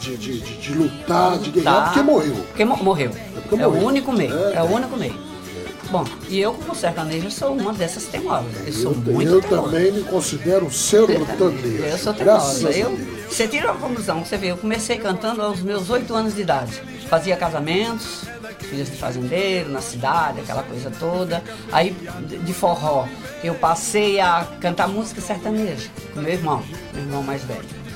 de, 0.01 0.17
de, 0.17 0.39
de- 0.41 0.75
lutar, 0.75 1.39
de 1.39 1.51
guerrear, 1.51 1.75
Tá. 1.75 1.83
porque 1.87 2.03
morreu. 2.03 2.35
Porque 2.35 2.65
mo- 2.65 2.77
morreu. 2.83 3.11
porque 3.35 3.55
É, 3.63 3.67
morreu. 3.67 3.83
o 3.83 3.87
único 3.87 4.13
meio. 4.13 4.33
É, 4.35 4.55
É, 4.57 4.63
o 4.63 4.67
é. 4.67 4.71
único 4.75 4.97
meio. 4.97 5.27
Bom, 5.91 6.05
e 6.29 6.41
eu 6.41 6.53
como 6.53 6.75
sertanejo 6.75 7.31
sou 7.31 7.53
uma 7.55 7.73
dessas 7.73 8.05
teimosas. 8.07 8.51
Eu 8.67 8.73
sou 8.73 8.93
Eu, 8.93 8.99
muito 9.13 9.31
eu 9.33 9.41
teimosa. 9.41 9.63
também 9.71 9.93
me 9.93 10.03
considero 10.03 10.67
um 10.67 10.71
sertanejo. 10.71 11.85
Eu 11.85 11.99
sou 11.99 12.13
teimosa. 12.13 12.71
Eu. 12.71 12.99
Você 13.31 13.47
tira 13.47 13.71
uma 13.73 13.81
conclusão, 13.81 14.25
você 14.25 14.37
vê, 14.37 14.51
eu 14.51 14.57
comecei 14.57 14.99
cantando 14.99 15.43
aos 15.43 15.61
meus 15.61 15.89
oito 15.91 16.13
anos 16.15 16.35
de 16.35 16.43
idade. 16.43 16.83
Fazia 17.09 17.37
casamentos, 17.37 18.23
filhas 18.67 18.91
de 18.91 18.97
fazendeiro, 18.97 19.71
na 19.71 19.81
cidade, 19.81 20.41
aquela 20.41 20.63
coisa 20.63 20.91
toda. 20.91 21.43
Aí 21.73 21.91
de 22.45 22.53
forró, 22.53 23.07
eu 23.43 23.55
passei 23.55 24.21
a 24.21 24.47
cantar 24.61 24.89
música 24.89 25.21
sertaneja 25.21 25.89
com 26.13 26.21
meu 26.21 26.33
irmão, 26.33 26.63
meu 26.93 27.03
irmão 27.03 27.23
mais 27.23 27.43
velho. 27.43 27.87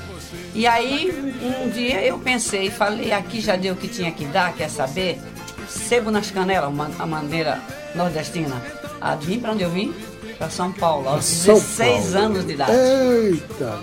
E 0.53 0.67
aí, 0.67 1.09
um 1.41 1.69
dia 1.69 2.03
eu 2.03 2.19
pensei, 2.19 2.69
falei, 2.69 3.11
aqui 3.13 3.39
já 3.39 3.55
deu 3.55 3.73
o 3.73 3.77
que 3.77 3.87
tinha 3.87 4.11
que 4.11 4.25
dar, 4.25 4.53
quer 4.53 4.69
saber? 4.69 5.19
Sebo 5.67 6.11
nas 6.11 6.29
canelas, 6.29 6.73
a 6.99 7.05
maneira 7.05 7.61
nordestina. 7.95 8.61
Adivinha 8.99 9.39
pra 9.39 9.51
onde 9.53 9.63
eu 9.63 9.69
vim? 9.69 9.93
Pra 10.41 10.49
São 10.49 10.71
Paulo, 10.71 11.07
aos 11.07 11.23
São 11.23 11.53
16 11.53 12.13
Paulo. 12.13 12.25
anos 12.25 12.47
de 12.47 12.53
idade. 12.53 12.71
Eita. 12.71 13.79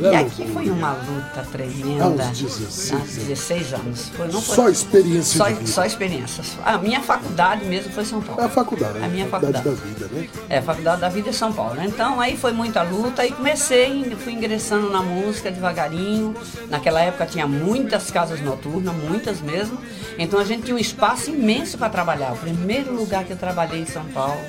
E 0.00 0.16
aqui 0.16 0.48
foi 0.48 0.68
uma 0.68 0.94
luta 0.94 1.46
tremenda. 1.52 2.24
Aos 2.24 2.38
16 2.40 2.92
Aos 3.00 3.16
16 3.18 3.74
anos. 3.74 4.08
Foi, 4.08 4.26
não 4.26 4.42
foi, 4.42 4.56
Só 4.56 4.68
experiência 4.68 5.38
Só, 5.38 5.64
só 5.64 5.84
experiência. 5.84 6.42
A 6.64 6.76
minha 6.78 7.00
faculdade 7.00 7.64
mesmo 7.66 7.92
foi 7.92 8.04
São 8.04 8.20
Paulo. 8.20 8.42
É 8.42 8.46
a 8.46 8.48
faculdade, 8.48 8.98
né? 8.98 9.06
A 9.06 9.08
minha 9.08 9.28
faculdade, 9.28 9.64
faculdade. 9.64 10.00
da 10.00 10.06
vida, 10.06 10.20
né? 10.20 10.28
É, 10.48 10.58
a 10.58 10.62
Faculdade 10.62 11.00
da 11.00 11.08
Vida 11.08 11.30
é 11.30 11.32
São 11.32 11.52
Paulo. 11.52 11.74
né? 11.74 11.84
Então 11.86 12.20
aí 12.20 12.36
foi 12.36 12.50
muita 12.50 12.82
luta 12.82 13.24
e 13.24 13.30
comecei, 13.30 14.04
fui 14.24 14.32
ingressando 14.32 14.90
na 14.90 15.02
música 15.02 15.52
devagarinho. 15.52 16.34
Naquela 16.68 17.00
época 17.00 17.26
tinha 17.26 17.46
muitas 17.46 18.10
casas 18.10 18.40
noturnas, 18.40 18.92
muitas 19.08 19.40
mesmo. 19.40 19.78
Então 20.18 20.40
a 20.40 20.44
gente 20.44 20.64
tinha 20.64 20.74
um 20.74 20.80
espaço 20.80 21.30
imenso 21.30 21.78
para 21.78 21.88
trabalhar. 21.88 22.32
O 22.32 22.38
primeiro 22.38 22.92
lugar 22.92 23.22
que 23.22 23.32
eu 23.32 23.36
trabalhei 23.36 23.82
em 23.82 23.86
São 23.86 24.04
Paulo 24.06 24.40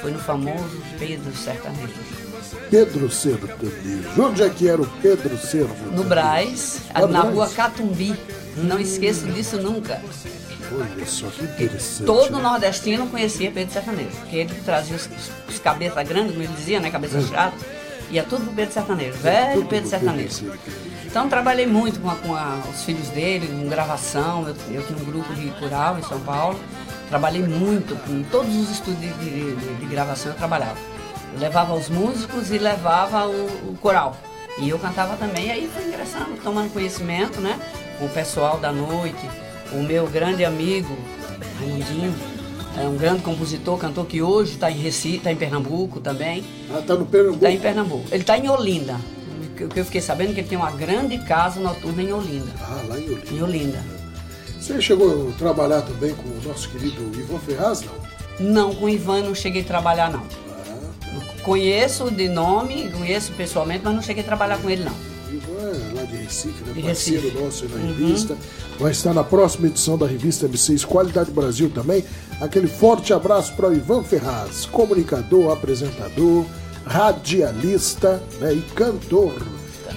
foi 0.00 0.10
no 0.12 0.18
famoso 0.18 0.76
Pedro 0.98 1.34
Sertanejo. 1.36 1.94
Pedro 2.70 3.10
Sertanejo. 3.10 4.08
Onde 4.18 4.42
é 4.42 4.48
que 4.48 4.68
era 4.68 4.80
o 4.80 4.86
Pedro 5.02 5.36
Sertanejo? 5.38 5.90
No 5.96 6.04
Braz, 6.04 6.80
Ah, 6.94 7.00
na 7.02 7.06
Braz. 7.06 7.34
rua 7.34 7.48
Catumbi. 7.48 8.14
Não 8.56 8.78
esqueço 8.78 9.26
disso 9.26 9.56
nunca. 9.58 10.00
Olha 10.72 11.06
só 11.06 11.26
que 11.28 11.44
interessante. 11.44 12.04
Todo 12.04 12.36
né? 12.36 12.42
nordestino 12.42 13.06
conhecia 13.06 13.50
Pedro 13.50 13.72
Sertanejo, 13.72 14.10
porque 14.20 14.36
ele 14.36 14.54
trazia 14.64 14.96
os, 14.96 15.08
os 15.48 15.58
cabeças 15.60 16.06
grandes, 16.06 16.32
como 16.32 16.42
ele 16.42 16.52
dizia, 16.54 16.78
né? 16.80 16.90
Cabeça 16.90 17.20
chata. 17.22 17.56
Ia 18.10 18.22
tudo 18.24 18.44
pro 18.44 18.54
Pedro 18.54 18.72
Sertanejo, 18.74 19.18
velho 19.18 19.54
Tudo 19.60 19.68
Pedro. 19.68 19.88
Sertanejo. 19.88 20.52
Então 21.06 21.28
trabalhei 21.28 21.66
muito 21.66 22.00
com, 22.00 22.10
a- 22.10 22.16
com 22.16 22.34
a- 22.34 22.60
os 22.70 22.82
filhos 22.84 23.08
dele, 23.08 23.46
com 23.46 23.68
gravação. 23.68 24.46
Eu, 24.48 24.54
eu 24.74 24.82
tinha 24.86 24.98
um 24.98 25.04
grupo 25.04 25.32
de 25.34 25.48
coral 25.52 25.98
em 25.98 26.02
São 26.02 26.20
Paulo. 26.20 26.58
Trabalhei 27.08 27.42
muito 27.42 27.96
com 28.06 28.22
todos 28.24 28.54
os 28.54 28.70
estúdios 28.70 29.12
de, 29.18 29.54
de- 29.54 29.76
de- 29.76 29.86
gravação 29.86 30.32
eu 30.32 30.36
trabalhava. 30.38 30.76
Eu 31.32 31.40
levava 31.40 31.74
os 31.74 31.88
músicos 31.88 32.50
e 32.50 32.58
levava 32.58 33.26
o, 33.26 33.46
o 33.70 33.76
coral. 33.80 34.16
E 34.58 34.68
eu 34.68 34.78
cantava 34.78 35.16
também, 35.16 35.50
aí 35.50 35.70
fui 35.72 35.84
ingressando, 35.86 36.36
tomando 36.42 36.72
conhecimento, 36.72 37.40
né? 37.40 37.58
Com 37.98 38.06
o 38.06 38.08
pessoal 38.08 38.58
da 38.58 38.72
noite, 38.72 39.28
o 39.72 39.82
meu 39.82 40.06
grande 40.08 40.44
amigo, 40.44 40.96
Raimundinho, 41.60 42.14
é 42.76 42.86
um 42.86 42.96
grande 42.96 43.22
compositor, 43.22 43.78
cantor 43.78 44.06
que 44.06 44.20
hoje 44.20 44.52
está 44.52 44.70
em 44.70 44.76
Recife, 44.78 45.16
está 45.18 45.32
em 45.32 45.36
Pernambuco 45.36 46.00
também. 46.00 46.44
Ah, 46.70 46.82
tá 46.86 46.94
no 46.94 47.06
Pernambuco. 47.06 47.36
Está 47.36 47.50
em 47.50 47.58
Pernambuco. 47.60 48.04
Ele 48.10 48.22
está 48.22 48.36
em 48.38 48.48
Olinda. 48.48 48.96
O 49.60 49.68
que 49.68 49.80
eu 49.80 49.84
fiquei 49.84 50.00
sabendo 50.00 50.30
é 50.30 50.34
que 50.34 50.40
ele 50.40 50.48
tem 50.48 50.58
uma 50.58 50.70
grande 50.70 51.18
casa 51.18 51.58
noturna 51.58 52.02
em 52.02 52.12
Olinda. 52.12 52.50
Ah, 52.60 52.80
lá 52.88 52.98
em 52.98 53.04
Olinda. 53.08 53.30
Em 53.32 53.42
Olinda. 53.42 53.97
Você 54.60 54.80
chegou 54.80 55.30
a 55.30 55.32
trabalhar 55.38 55.82
também 55.82 56.14
com 56.14 56.28
o 56.28 56.40
nosso 56.48 56.68
querido 56.68 57.00
Ivan 57.18 57.38
Ferraz, 57.38 57.82
não? 57.82 58.08
Não, 58.40 58.74
com 58.74 58.86
o 58.86 58.88
Ivan 58.88 59.22
não 59.22 59.34
cheguei 59.34 59.62
a 59.62 59.64
trabalhar, 59.64 60.10
não. 60.10 60.22
Ah, 60.22 61.42
Conheço 61.42 62.10
de 62.10 62.28
nome, 62.28 62.90
conheço 62.90 63.32
pessoalmente, 63.32 63.82
mas 63.84 63.94
não 63.94 64.02
cheguei 64.02 64.22
a 64.22 64.26
trabalhar 64.26 64.58
com 64.58 64.68
ele, 64.68 64.84
não. 64.84 64.92
o 64.92 65.34
Ivan 65.34 65.70
é 65.70 65.94
lá 65.94 66.02
de 66.04 66.16
Recife, 66.16 66.64
né? 66.64 66.72
De 66.74 66.82
Parceiro 66.82 67.20
Recife. 67.22 67.38
Uhum. 67.38 67.44
nosso 67.44 67.68
na 67.68 67.86
revista. 67.86 68.36
Vai 68.78 68.92
estar 68.92 69.14
na 69.14 69.24
próxima 69.24 69.66
edição 69.66 69.96
da 69.98 70.06
revista 70.06 70.48
M6 70.48 70.84
Qualidade 70.84 71.30
Brasil 71.30 71.70
também. 71.70 72.04
Aquele 72.40 72.68
forte 72.68 73.12
abraço 73.12 73.54
para 73.54 73.68
o 73.68 73.74
Ivan 73.74 74.04
Ferraz, 74.04 74.66
comunicador, 74.66 75.52
apresentador, 75.52 76.44
radialista 76.84 78.22
né? 78.40 78.54
e 78.54 78.62
cantor. 78.74 79.34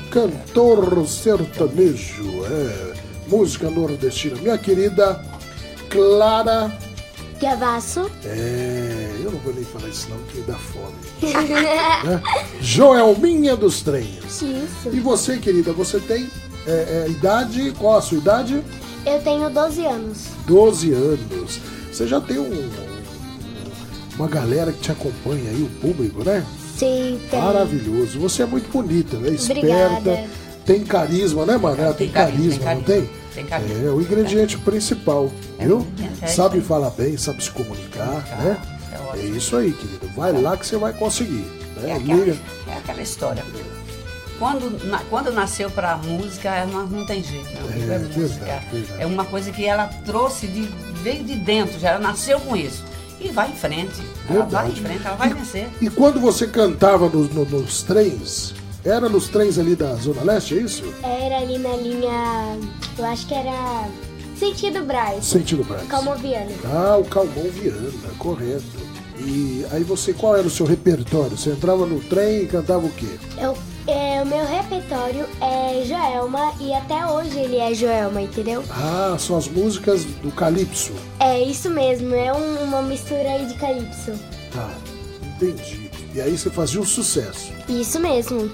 Cantor 0.09 1.07
sertanejo, 1.07 2.45
é, 2.45 2.90
música 3.31 3.69
nordestina. 3.69 4.35
Minha 4.41 4.57
querida 4.57 5.23
Clara 5.89 6.69
Gavasso. 7.41 8.11
É, 8.23 9.15
eu 9.23 9.31
não 9.31 9.39
vou 9.39 9.53
nem 9.53 9.63
falar 9.63 9.87
isso 9.87 10.07
não, 10.09 10.17
que 10.25 10.37
me 10.37 10.43
dá 10.43 10.55
fome. 10.55 10.93
né? 12.05 12.21
Joelminha 12.59 13.55
dos 13.55 13.81
Trens. 13.81 14.41
Isso. 14.41 14.89
E 14.91 14.99
você, 14.99 15.37
querida, 15.37 15.73
você 15.73 15.99
tem 15.99 16.29
é, 16.67 17.05
é, 17.05 17.09
idade, 17.09 17.73
qual 17.79 17.97
a 17.97 18.01
sua 18.01 18.19
idade? 18.19 18.61
Eu 19.05 19.19
tenho 19.23 19.49
12 19.49 19.85
anos. 19.85 20.27
12 20.45 20.93
anos. 20.93 21.59
Você 21.91 22.07
já 22.07 22.21
tem 22.21 22.37
um, 22.37 22.69
uma 24.15 24.27
galera 24.27 24.71
que 24.71 24.81
te 24.81 24.91
acompanha 24.91 25.49
aí, 25.49 25.63
o 25.63 25.69
público, 25.81 26.23
né? 26.23 26.45
Sim, 26.77 27.19
tem. 27.31 27.41
Maravilhoso. 27.41 28.19
Você 28.19 28.43
é 28.43 28.45
muito 28.45 28.71
bonita, 28.71 29.17
né? 29.17 29.29
Esperta. 29.29 29.59
Obrigada. 29.59 30.25
Tem 30.63 30.83
carisma, 30.83 31.45
né? 31.45 31.53
Ela 31.53 31.93
tem, 31.93 32.07
Tem 32.07 32.09
carisma, 32.09 32.63
carisma, 32.63 32.65
tem 32.65 32.75
não 32.75 32.83
tem? 32.83 33.20
Tem. 33.33 33.45
É 33.49 33.89
o 33.89 34.01
ingrediente 34.01 34.57
principal, 34.57 35.31
É, 35.57 35.65
viu? 35.65 35.87
é, 36.21 36.25
é 36.25 36.27
sabe 36.27 36.59
falar 36.61 36.89
bem, 36.91 37.17
sabe 37.17 37.43
se 37.43 37.49
comunicar, 37.51 38.23
né? 38.39 38.57
é 39.15 39.17
É 39.19 39.23
isso 39.23 39.55
aí, 39.55 39.71
querido. 39.71 40.07
Vai 40.15 40.31
lá 40.33 40.55
que 40.57 40.65
você 40.65 40.77
vai 40.77 40.93
conseguir. 40.93 41.45
É 41.77 41.87
Né? 41.87 41.93
aquela, 41.95 42.19
Liga. 42.25 42.37
é 42.67 42.77
aquela 42.77 43.01
história. 43.01 43.43
Quando, 44.39 44.85
na- 44.87 45.01
quando 45.09 45.31
nasceu 45.31 45.69
pra 45.69 45.97
música, 45.97 46.49
ela 46.49 46.71
não, 46.71 46.87
não 46.87 47.05
tem 47.05 47.23
jeito, 47.23 47.47
não. 47.53 47.69
É, 47.69 47.95
É, 47.95 47.99
música. 47.99 48.63
É 48.99 49.05
uma 49.05 49.23
coisa 49.25 49.51
que 49.51 49.65
ela 49.65 49.87
trouxe 50.05 50.47
de, 50.47 50.61
veio 51.03 51.23
de 51.23 51.35
dentro, 51.35 51.79
já 51.79 51.91
ela 51.91 51.99
nasceu 51.99 52.39
com 52.39 52.55
isso. 52.55 52.83
E 53.19 53.29
vai 53.29 53.51
em 53.51 53.55
frente. 53.55 54.01
Ela 54.27 54.45
vai 54.45 54.69
em 54.69 54.75
frente, 54.75 55.05
ela 55.05 55.15
vai 55.15 55.31
vencer. 55.31 55.69
E 55.79 55.89
quando 55.91 56.19
você 56.19 56.47
cantava 56.47 57.07
nos, 57.07 57.31
no- 57.31 57.45
nos 57.45 57.83
trens, 57.83 58.55
era 58.83 59.07
nos 59.09 59.27
trens 59.29 59.57
ali 59.59 59.75
da 59.75 59.93
Zona 59.95 60.23
Leste, 60.23 60.57
é 60.57 60.61
isso? 60.61 60.83
Era 61.03 61.39
ali 61.39 61.57
na 61.57 61.75
linha. 61.75 62.57
Eu 62.97 63.05
acho 63.05 63.27
que 63.27 63.33
era. 63.33 63.87
Sentido 64.35 64.83
Braz. 64.83 65.23
Sentido 65.25 65.63
Brás. 65.63 65.87
Calmoviano. 65.87 66.49
Ah, 66.65 66.97
o 66.97 67.05
Calmon 67.05 67.43
Viana, 67.51 67.91
correto. 68.17 68.63
E 69.19 69.63
aí 69.71 69.83
você, 69.83 70.13
qual 70.13 70.35
era 70.35 70.47
o 70.47 70.49
seu 70.49 70.65
repertório? 70.65 71.37
Você 71.37 71.51
entrava 71.51 71.85
no 71.85 71.99
trem 71.99 72.41
e 72.43 72.47
cantava 72.47 72.83
o 72.83 72.89
quê? 72.89 73.05
Eu, 73.39 73.55
é, 73.85 74.19
o 74.23 74.25
meu 74.25 74.43
repertório 74.43 75.27
é 75.39 75.83
Joelma 75.85 76.53
e 76.59 76.73
até 76.73 77.05
hoje 77.05 77.37
ele 77.37 77.57
é 77.57 77.71
Joelma, 77.75 78.19
entendeu? 78.19 78.63
Ah, 78.71 79.15
são 79.19 79.37
as 79.37 79.47
músicas 79.47 80.03
do 80.23 80.31
Calypso. 80.31 80.91
É 81.19 81.39
isso 81.39 81.69
mesmo, 81.69 82.15
é 82.15 82.33
um- 82.33 82.63
uma 82.63 82.81
mistura 82.81 83.29
aí 83.33 83.45
de 83.45 83.53
calypso. 83.59 84.13
Tá, 84.51 84.71
entendi. 85.35 85.91
E 86.15 86.19
aí 86.19 86.35
você 86.35 86.49
fazia 86.49 86.81
um 86.81 86.85
sucesso. 86.85 87.51
Isso 87.69 87.99
mesmo. 87.99 88.49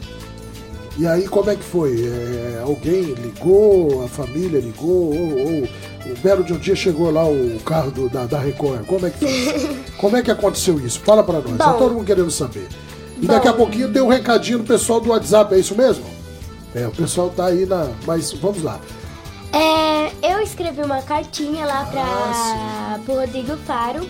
E 0.97 1.05
aí 1.05 1.27
como 1.27 1.49
é 1.49 1.55
que 1.55 1.63
foi? 1.63 2.07
É, 2.07 2.61
alguém 2.63 3.01
ligou, 3.13 4.03
a 4.03 4.07
família 4.07 4.59
ligou, 4.59 5.13
ou, 5.13 5.39
ou 5.39 5.63
o 6.11 6.17
belo 6.23 6.43
de 6.43 6.53
um 6.53 6.57
dia 6.57 6.75
chegou 6.75 7.11
lá 7.11 7.23
o 7.25 7.59
carro 7.63 7.91
do- 7.91 8.09
da, 8.09 8.25
da 8.25 8.39
Record. 8.39 8.85
Como 8.87 9.05
é 9.05 9.09
que 9.11 9.19
foi? 9.19 9.79
como 9.97 10.17
é 10.17 10.21
que 10.23 10.31
aconteceu 10.31 10.79
isso? 10.79 10.99
Fala 11.01 11.23
pra 11.23 11.39
nós, 11.39 11.55
tá 11.57 11.73
Bom. 11.73 11.77
todo 11.79 11.93
mundo 11.93 12.05
querendo 12.05 12.31
saber. 12.31 12.67
E 13.21 13.27
daqui 13.27 13.47
a 13.47 13.51
Bom. 13.51 13.57
pouquinho 13.59 13.91
tem 13.93 14.01
um 14.01 14.07
recadinho 14.07 14.57
do 14.59 14.63
pessoal 14.63 14.99
do 14.99 15.09
WhatsApp, 15.09 15.53
é 15.53 15.59
isso 15.59 15.75
mesmo? 15.75 16.03
É, 16.73 16.87
o 16.87 16.91
pessoal 16.91 17.29
tá 17.29 17.45
aí 17.45 17.65
na. 17.65 17.89
Mas 18.05 18.31
vamos 18.33 18.63
lá. 18.63 18.79
É, 19.53 20.11
eu 20.33 20.41
escrevi 20.41 20.81
uma 20.81 21.01
cartinha 21.01 21.65
lá 21.65 21.85
pra, 21.85 22.01
Ah, 22.03 22.99
pro 23.05 23.15
Rodrigo 23.15 23.55
Faro. 23.65 24.07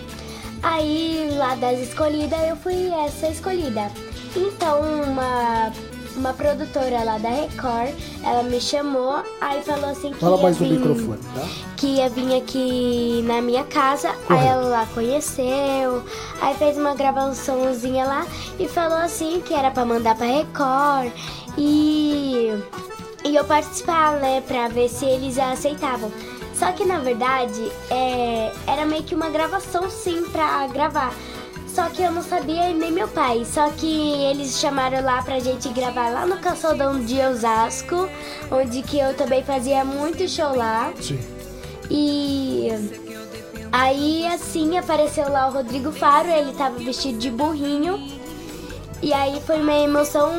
Aí, 0.62 1.28
lá 1.36 1.54
das 1.54 1.78
escolhidas, 1.80 2.38
eu 2.48 2.56
fui 2.56 2.88
essa 3.06 3.28
escolhida. 3.28 3.90
Então, 4.36 4.80
uma, 5.04 5.72
uma 6.18 6.32
produtora 6.32 7.02
lá 7.04 7.16
da 7.18 7.28
Record, 7.28 7.94
ela 8.24 8.42
me 8.42 8.60
chamou, 8.60 9.22
aí 9.40 9.62
falou 9.62 9.90
assim 9.90 10.10
que 10.12 10.18
Fala 10.18 10.36
ia 10.36 10.42
mais 10.42 10.56
vir- 10.58 10.70
microfone, 10.70 11.18
tá? 11.34 11.48
que 11.76 11.86
ia 11.86 12.08
vir 12.10 12.36
aqui 12.36 13.22
na 13.26 13.40
minha 13.40 13.64
casa, 13.64 14.08
Correto. 14.26 14.32
aí 14.34 14.46
ela 14.48 14.62
lá 14.68 14.86
conheceu, 14.92 16.02
aí 16.42 16.54
fez 16.56 16.76
uma 16.76 16.94
gravaçãozinha 16.94 18.04
lá 18.04 18.26
e 18.58 18.68
falou 18.68 18.98
assim 18.98 19.40
que 19.40 19.54
era 19.54 19.70
pra 19.70 19.84
mandar 19.84 20.16
pra 20.16 20.26
Record 20.26 21.12
e, 21.56 22.52
e 23.24 23.34
eu 23.36 23.44
participar, 23.44 24.14
né, 24.20 24.42
pra 24.46 24.68
ver 24.68 24.88
se 24.88 25.04
eles 25.04 25.38
aceitavam. 25.38 26.10
Só 26.54 26.72
que 26.72 26.84
na 26.84 26.98
verdade 26.98 27.70
é, 27.88 28.52
era 28.66 28.84
meio 28.84 29.04
que 29.04 29.14
uma 29.14 29.28
gravação 29.28 29.88
sim 29.88 30.24
pra 30.32 30.66
gravar. 30.66 31.12
Só 31.78 31.88
que 31.90 32.02
eu 32.02 32.10
não 32.10 32.24
sabia 32.24 32.70
e 32.70 32.74
nem 32.74 32.90
meu 32.90 33.06
pai. 33.06 33.44
Só 33.44 33.70
que 33.70 33.86
eles 34.24 34.58
chamaram 34.58 35.00
lá 35.00 35.22
pra 35.22 35.38
gente 35.38 35.68
gravar 35.68 36.10
lá 36.10 36.26
no 36.26 36.36
Calçadão 36.38 36.98
de 36.98 37.20
Osasco, 37.20 38.08
onde 38.50 38.82
que 38.82 38.98
eu 38.98 39.14
também 39.14 39.44
fazia 39.44 39.84
muito 39.84 40.28
show 40.28 40.56
lá. 40.56 40.92
Sim. 41.00 41.20
E 41.88 42.68
aí 43.70 44.26
assim 44.26 44.76
apareceu 44.76 45.30
lá 45.30 45.46
o 45.46 45.52
Rodrigo 45.52 45.92
Faro, 45.92 46.28
ele 46.28 46.52
tava 46.54 46.80
vestido 46.80 47.16
de 47.16 47.30
burrinho. 47.30 48.10
E 49.00 49.12
aí 49.12 49.40
foi 49.46 49.60
uma 49.60 49.74
emoção 49.74 50.32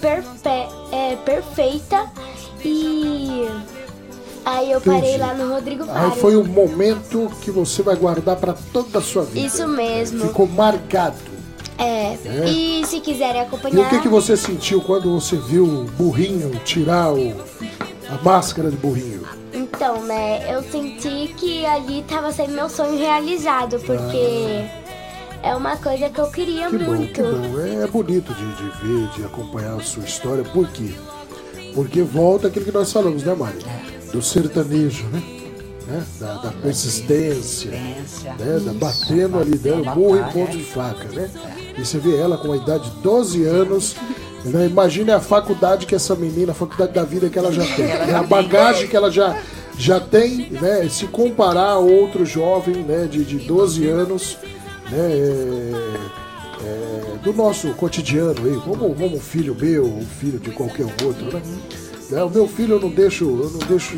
perpe 0.00 0.48
é, 0.48 1.12
é 1.12 1.16
perfeita 1.16 2.10
e 2.64 3.46
aí 4.46 4.72
eu 4.72 4.80
parei 4.80 5.16
Entendi. 5.16 5.18
lá 5.18 5.34
no 5.34 5.52
Rodrigo 5.52 5.82
Aí 5.84 5.88
Faro. 5.88 6.10
foi 6.12 6.36
um 6.36 6.44
momento 6.44 7.30
que 7.42 7.50
você 7.50 7.82
vai 7.82 7.96
guardar 7.96 8.36
para 8.36 8.54
toda 8.72 8.98
a 8.98 9.02
sua 9.02 9.24
vida. 9.24 9.46
Isso 9.46 9.66
mesmo. 9.68 10.28
Ficou 10.28 10.46
marcado. 10.46 11.16
É. 11.78 12.16
E 12.48 12.82
se 12.86 13.00
quiserem 13.00 13.42
E 13.42 13.44
acompanhar, 13.44 13.86
o 13.86 13.90
que, 13.90 14.00
que 14.00 14.08
você 14.08 14.34
sentiu 14.36 14.80
quando 14.80 15.12
você 15.20 15.36
viu 15.36 15.64
o 15.64 15.84
burrinho 15.84 16.50
tirar 16.64 17.12
o, 17.12 17.34
a 18.08 18.22
máscara 18.24 18.70
de 18.70 18.76
burrinho? 18.78 19.26
então, 19.52 20.02
né, 20.04 20.54
eu 20.54 20.62
senti 20.62 21.34
que 21.36 21.66
ali 21.66 22.02
tava 22.08 22.32
sendo 22.32 22.52
meu 22.52 22.68
sonho 22.70 22.96
realizado, 22.98 23.78
porque 23.80 24.64
é 25.42 25.54
uma 25.54 25.76
coisa 25.76 26.08
que 26.08 26.18
eu 26.18 26.30
queria 26.30 26.66
Ah. 26.66 26.70
Que 26.70 26.78
bom, 26.78 26.84
muito. 26.94 27.12
que 27.12 27.22
bom. 27.22 27.60
É, 27.60 27.84
é 27.84 27.86
bonito 27.86 28.32
de, 28.32 28.54
de 28.54 28.70
ver, 28.86 29.08
de 29.10 29.24
acompanhar 29.24 29.74
a 29.76 29.82
sua 29.82 30.04
história. 30.04 30.44
Por 30.44 30.66
quê? 30.68 30.94
Porque 31.74 32.00
volta 32.02 32.48
aquilo 32.48 32.64
que 32.64 32.72
nós 32.72 32.90
falamos, 32.90 33.22
né, 33.22 33.34
Mari? 33.34 33.58
Do 34.16 34.22
sertanejo, 34.22 35.04
né? 35.12 35.22
Né? 35.86 36.02
Da, 36.18 36.32
da 36.38 36.50
persistência, 36.50 37.70
né? 37.70 38.02
Da 38.64 38.72
batendo 38.72 39.38
ali, 39.38 39.58
dando 39.58 39.84
Da 39.84 39.94
burro 39.94 40.18
em 40.18 40.32
ponto 40.32 40.56
de 40.56 40.64
faca, 40.64 41.06
né? 41.10 41.28
E 41.76 41.84
você 41.84 41.98
vê 41.98 42.16
ela 42.16 42.38
com 42.38 42.50
a 42.50 42.56
idade 42.56 42.88
de 42.88 42.96
12 43.02 43.44
anos. 43.44 43.94
Né? 44.42 44.68
Imagine 44.68 45.10
a 45.10 45.20
faculdade 45.20 45.84
que 45.84 45.94
essa 45.94 46.14
menina, 46.14 46.52
a 46.52 46.54
faculdade 46.54 46.94
da 46.94 47.04
vida 47.04 47.28
que 47.28 47.38
ela 47.38 47.52
já 47.52 47.62
tem, 47.76 47.84
né? 47.84 48.14
a 48.14 48.22
bagagem 48.22 48.88
que 48.88 48.96
ela 48.96 49.10
já, 49.10 49.38
já 49.76 50.00
tem, 50.00 50.48
né? 50.50 50.88
Se 50.88 51.06
comparar 51.08 51.72
a 51.72 51.78
outro 51.78 52.24
jovem 52.24 52.76
né? 52.76 53.04
de, 53.04 53.22
de 53.22 53.40
12 53.40 53.86
anos, 53.86 54.38
né? 54.90 55.10
É, 55.12 55.72
é, 56.64 57.18
do 57.22 57.34
nosso 57.34 57.68
cotidiano 57.74 58.34
aí, 58.46 58.56
como, 58.64 58.94
como 58.94 59.16
um 59.16 59.20
filho 59.20 59.54
meu, 59.54 59.84
um 59.84 60.06
filho 60.06 60.38
de 60.38 60.52
qualquer 60.52 60.86
outro, 61.04 61.30
né? 61.30 61.42
Né, 62.10 62.22
O 62.22 62.30
meu 62.30 62.46
filho 62.48 62.76
eu 62.76 62.80
não 62.80 62.88
deixo, 62.90 63.24
eu 63.24 63.50
não 63.50 63.66
deixo. 63.68 63.96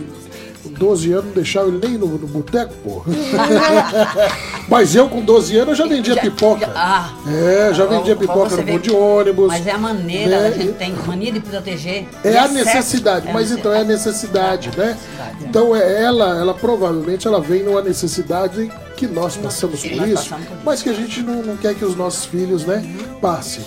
Com 0.62 0.70
12 0.70 1.12
anos 1.12 1.24
não 1.26 1.32
deixava 1.32 1.68
ele 1.68 1.78
nem 1.80 1.96
no, 1.96 2.06
no 2.08 2.26
boteco, 2.26 2.74
pô. 2.82 3.02
Mas 4.68 4.94
eu 4.94 5.08
com 5.08 5.20
12 5.22 5.56
anos 5.56 5.68
eu 5.70 5.74
já 5.86 5.86
vendia 5.86 6.14
Já- 6.14 6.20
pipoca. 6.20 6.66
já- 6.66 6.72
ah. 6.74 7.10
é, 7.30 7.72
já 7.72 7.86
vendia 7.86 8.16
Pra 8.16 8.26
pipoca 8.26 8.56
no 8.56 8.64
ponto 8.64 8.80
de 8.82 8.90
ônibus. 8.90 9.46
Mas 9.48 9.66
é 9.66 9.70
a 9.70 9.78
maneira, 9.78 10.40
né? 10.40 10.48
a 10.48 10.50
gente 10.50 10.72
tem 10.72 10.92
mania 11.06 11.32
de 11.32 11.40
proteger. 11.40 12.06
É 12.24 12.32
E 12.32 12.36
a 12.36 12.42
certo. 12.48 12.54
necessidade, 12.54 13.28
É 13.28 13.32
mas 13.32 13.50
então 13.50 13.72
é 13.72 13.80
a 13.80 13.84
necessidade, 13.84 14.68
né? 14.76 14.86
necessidade, 14.86 15.42
é. 15.44 15.48
Então 15.48 15.74
é 15.76 16.02
ela, 16.02 16.36
ela 16.38 16.54
provavelmente 16.54 17.26
ela 17.26 17.40
vem 17.40 17.62
numa 17.62 17.80
necessidade 17.80 18.70
que 18.96 19.06
nós 19.06 19.36
passamos 19.36 19.80
por 19.82 19.92
nós 19.96 20.08
isso, 20.08 20.16
passamos 20.24 20.46
por 20.46 20.54
isso. 20.54 20.62
mas 20.64 20.82
que 20.82 20.88
a 20.88 20.92
gente 20.92 21.22
não, 21.22 21.42
não 21.42 21.56
quer 21.56 21.74
que 21.74 21.84
os 21.84 21.94
nossos 21.96 22.24
filhos, 22.24 22.64
né, 22.64 22.84
passem. 23.20 23.64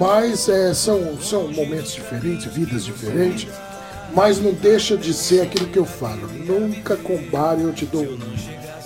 Mas 0.00 0.48
é, 0.48 0.72
são, 0.74 1.16
são 1.20 1.46
momentos 1.52 1.92
diferentes, 1.92 2.46
vidas 2.52 2.84
diferentes, 2.84 3.46
mas 4.14 4.40
não 4.40 4.52
deixa 4.52 4.96
de 4.96 5.12
ser 5.14 5.40
aquilo 5.40 5.66
que 5.68 5.78
eu 5.78 5.84
falo. 5.84 6.28
Nunca 6.46 6.96
compare, 6.96 7.62
eu 7.62 7.72
te 7.72 7.84
dou 7.86 8.02
um- 8.02 8.18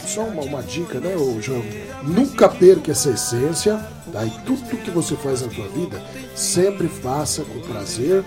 só 0.07 0.23
uma, 0.23 0.43
uma 0.43 0.63
dica, 0.63 1.01
né, 1.01 1.17
ô 1.17 1.41
João? 1.41 1.63
Nunca 2.05 2.49
perca 2.49 2.93
essa 2.93 3.11
essência, 3.11 3.79
tá? 4.13 4.25
E 4.25 4.31
tudo 4.47 4.63
que 4.79 4.91
você 4.91 5.17
faz 5.17 5.43
na 5.43 5.49
tua 5.49 5.67
vida, 5.69 6.01
sempre 6.35 6.87
faça 6.89 7.43
com 7.43 7.61
prazer 7.61 8.23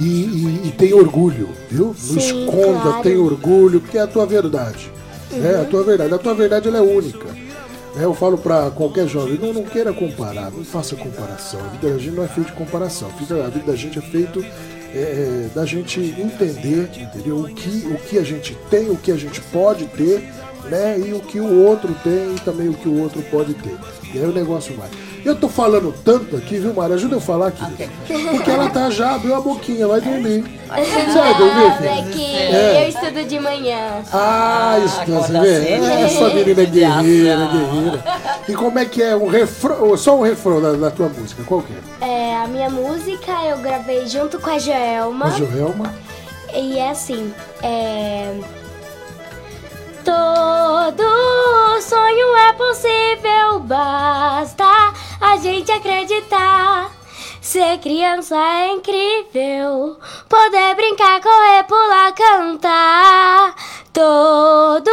e, 0.00 0.04
e, 0.04 0.62
e 0.68 0.74
tenha 0.76 0.96
orgulho, 0.96 1.50
viu? 1.70 1.94
Não 2.10 2.16
esconda, 2.18 2.80
claro. 2.82 3.02
tenha 3.02 3.20
orgulho, 3.20 3.80
porque 3.80 3.96
é 3.98 4.02
a 4.02 4.06
tua 4.08 4.26
verdade. 4.26 4.90
É 5.32 5.60
a 5.60 5.64
tua 5.64 5.82
verdade. 5.84 6.12
A 6.14 6.18
tua 6.18 6.34
verdade 6.34 6.68
ela 6.68 6.78
é 6.78 6.82
única. 6.82 7.26
É, 7.96 8.04
Eu 8.04 8.12
falo 8.12 8.36
pra 8.36 8.72
qualquer 8.72 9.06
jovem, 9.06 9.38
não, 9.40 9.52
não 9.52 9.62
queira 9.62 9.92
comparar, 9.92 10.50
não 10.50 10.64
faça 10.64 10.96
comparação. 10.96 11.60
A 11.60 11.68
vida 11.68 11.90
da 11.92 11.98
gente 11.98 12.10
não 12.16 12.24
é 12.24 12.28
feita 12.28 12.50
de 12.50 12.56
comparação. 12.56 13.08
A 13.08 13.16
vida, 13.16 13.44
a 13.44 13.48
vida 13.48 13.66
da 13.70 13.76
gente 13.76 13.98
é 14.00 14.02
feito 14.02 14.44
é, 14.94 15.48
da 15.54 15.66
gente 15.66 16.00
entender, 16.00 16.88
entendeu? 16.96 17.40
O 17.40 17.48
que, 17.48 17.86
o 17.86 17.98
que 17.98 18.18
a 18.18 18.22
gente 18.22 18.56
tem, 18.70 18.90
o 18.90 18.96
que 18.96 19.10
a 19.10 19.16
gente 19.16 19.40
pode 19.40 19.86
ter, 19.86 20.32
né? 20.70 20.98
E 20.98 21.12
o 21.12 21.20
que 21.20 21.40
o 21.40 21.64
outro 21.66 21.94
tem 22.02 22.36
e 22.36 22.40
também 22.40 22.68
o 22.68 22.74
que 22.74 22.88
o 22.88 23.02
outro 23.02 23.22
pode 23.24 23.54
ter. 23.54 23.76
E 24.14 24.18
aí 24.18 24.24
o 24.24 24.32
negócio 24.32 24.74
vai. 24.76 24.88
Eu 25.24 25.34
tô 25.34 25.48
falando 25.48 25.94
tanto 26.04 26.36
aqui, 26.36 26.58
viu, 26.58 26.74
Mara? 26.74 26.94
Ajuda 26.94 27.14
eu 27.14 27.18
a 27.18 27.22
falar 27.22 27.46
aqui. 27.48 27.64
Porque 28.06 28.50
ela 28.50 28.68
tá 28.68 28.90
já, 28.90 29.14
abriu 29.14 29.34
a 29.34 29.40
boquinha, 29.40 29.88
vai 29.88 30.00
dormir. 30.00 30.44
Você 30.68 31.18
vai 31.18 31.34
dormir, 31.34 31.76
filho? 31.78 31.88
é 31.88 32.02
que 32.12 32.36
É. 32.36 32.84
eu 32.84 32.88
estudo 32.90 33.24
de 33.26 33.40
manhã. 33.40 34.02
Ah, 34.12 34.78
isso 34.84 35.00
você 35.06 35.40
vê? 35.40 35.72
Essa 36.04 36.28
menina 36.28 36.62
é 36.62 36.66
guerreira, 36.66 37.46
guerreira. 37.46 38.04
E 38.48 38.52
como 38.54 38.78
é 38.78 38.84
que 38.84 39.02
é 39.02 39.16
um 39.16 39.28
refrão, 39.28 39.96
só 39.96 40.18
um 40.18 40.22
refrão 40.22 40.60
da, 40.60 40.72
da 40.72 40.90
tua 40.90 41.08
música, 41.08 41.42
qual 41.44 41.62
que 41.62 41.72
é? 41.72 42.06
É, 42.06 42.36
a 42.36 42.46
minha 42.46 42.68
música 42.68 43.32
eu 43.48 43.56
gravei 43.58 44.06
junto 44.06 44.38
com 44.38 44.50
a 44.50 44.58
Joelma. 44.58 45.26
A 45.26 45.30
Joelma? 45.30 45.94
E 46.54 46.78
é 46.78 46.90
assim, 46.90 47.32
é. 47.62 48.30
Todo 50.04 51.02
sonho 51.80 52.36
é 52.36 52.52
possível, 52.52 53.58
basta 53.60 54.92
a 55.24 55.36
gente 55.38 55.72
acreditar. 55.72 56.90
Ser 57.40 57.78
criança 57.78 58.36
é 58.36 58.72
incrível, 58.72 59.98
poder 60.28 60.74
brincar, 60.74 61.20
correr, 61.20 61.64
pular, 61.64 62.12
cantar. 62.12 63.54
Todo 63.92 64.90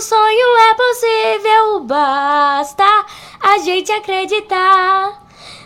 sonho 0.00 0.56
é 0.70 0.74
possível, 0.74 1.80
basta 1.80 2.84
a 3.40 3.58
gente 3.58 3.90
acreditar 3.92 5.20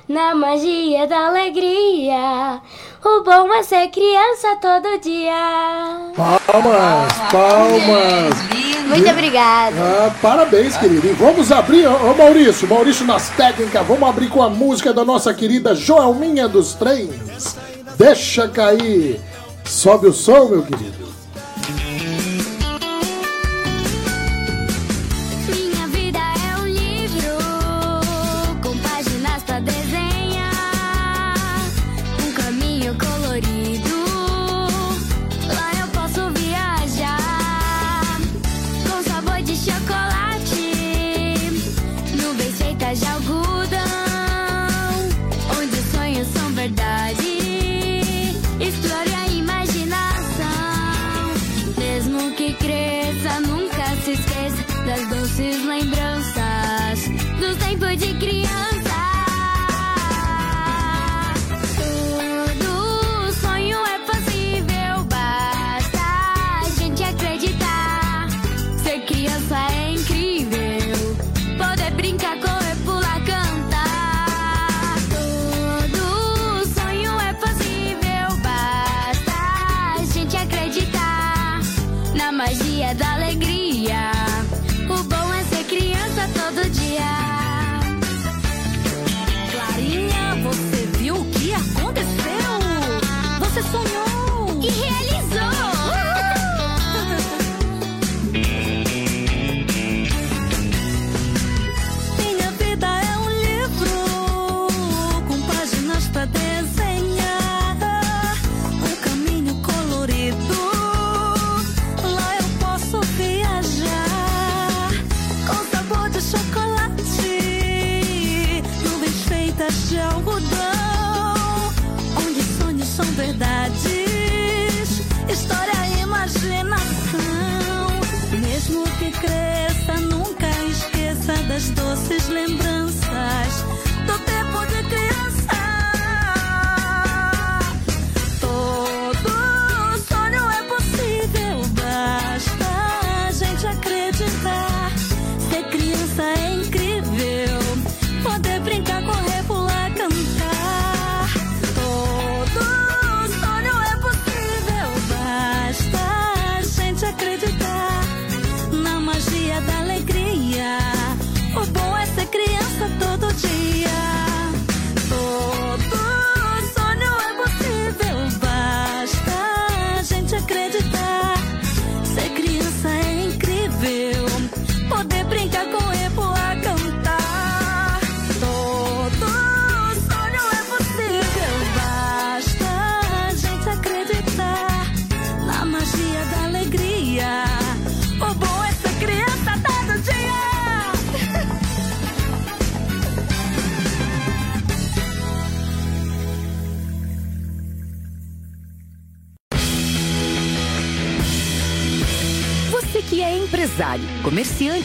na 0.09 0.35
magia 0.35 1.07
da 1.07 1.29
alegria. 1.29 2.61
O 3.05 3.23
bom 3.23 3.53
é 3.55 3.63
ser 3.63 3.89
criança 3.89 4.57
todo 4.57 4.99
dia. 5.01 6.13
Palmas, 6.17 7.13
palmas. 7.31 8.78
Muito 8.89 9.11
obrigada. 9.11 9.77
Ah, 9.79 10.15
parabéns, 10.21 10.77
querido. 10.77 11.07
E 11.07 11.13
vamos 11.13 11.53
abrir, 11.53 11.87
ô 11.87 12.15
Maurício, 12.15 12.69
Maurício 12.69 13.07
nas 13.07 13.29
técnicas, 13.31 13.87
vamos 13.87 14.09
abrir 14.09 14.29
com 14.29 14.43
a 14.43 14.49
música 14.49 14.93
da 14.93 15.05
nossa 15.05 15.33
querida 15.35 15.75
Joelminha 15.75 16.49
dos 16.49 16.75
Trens. 16.75 17.57
Deixa 17.99 18.49
cair. 18.49 19.21
Sobe 19.65 20.07
o 20.07 20.13
som, 20.13 20.49
meu 20.49 20.63
querido. 20.63 21.08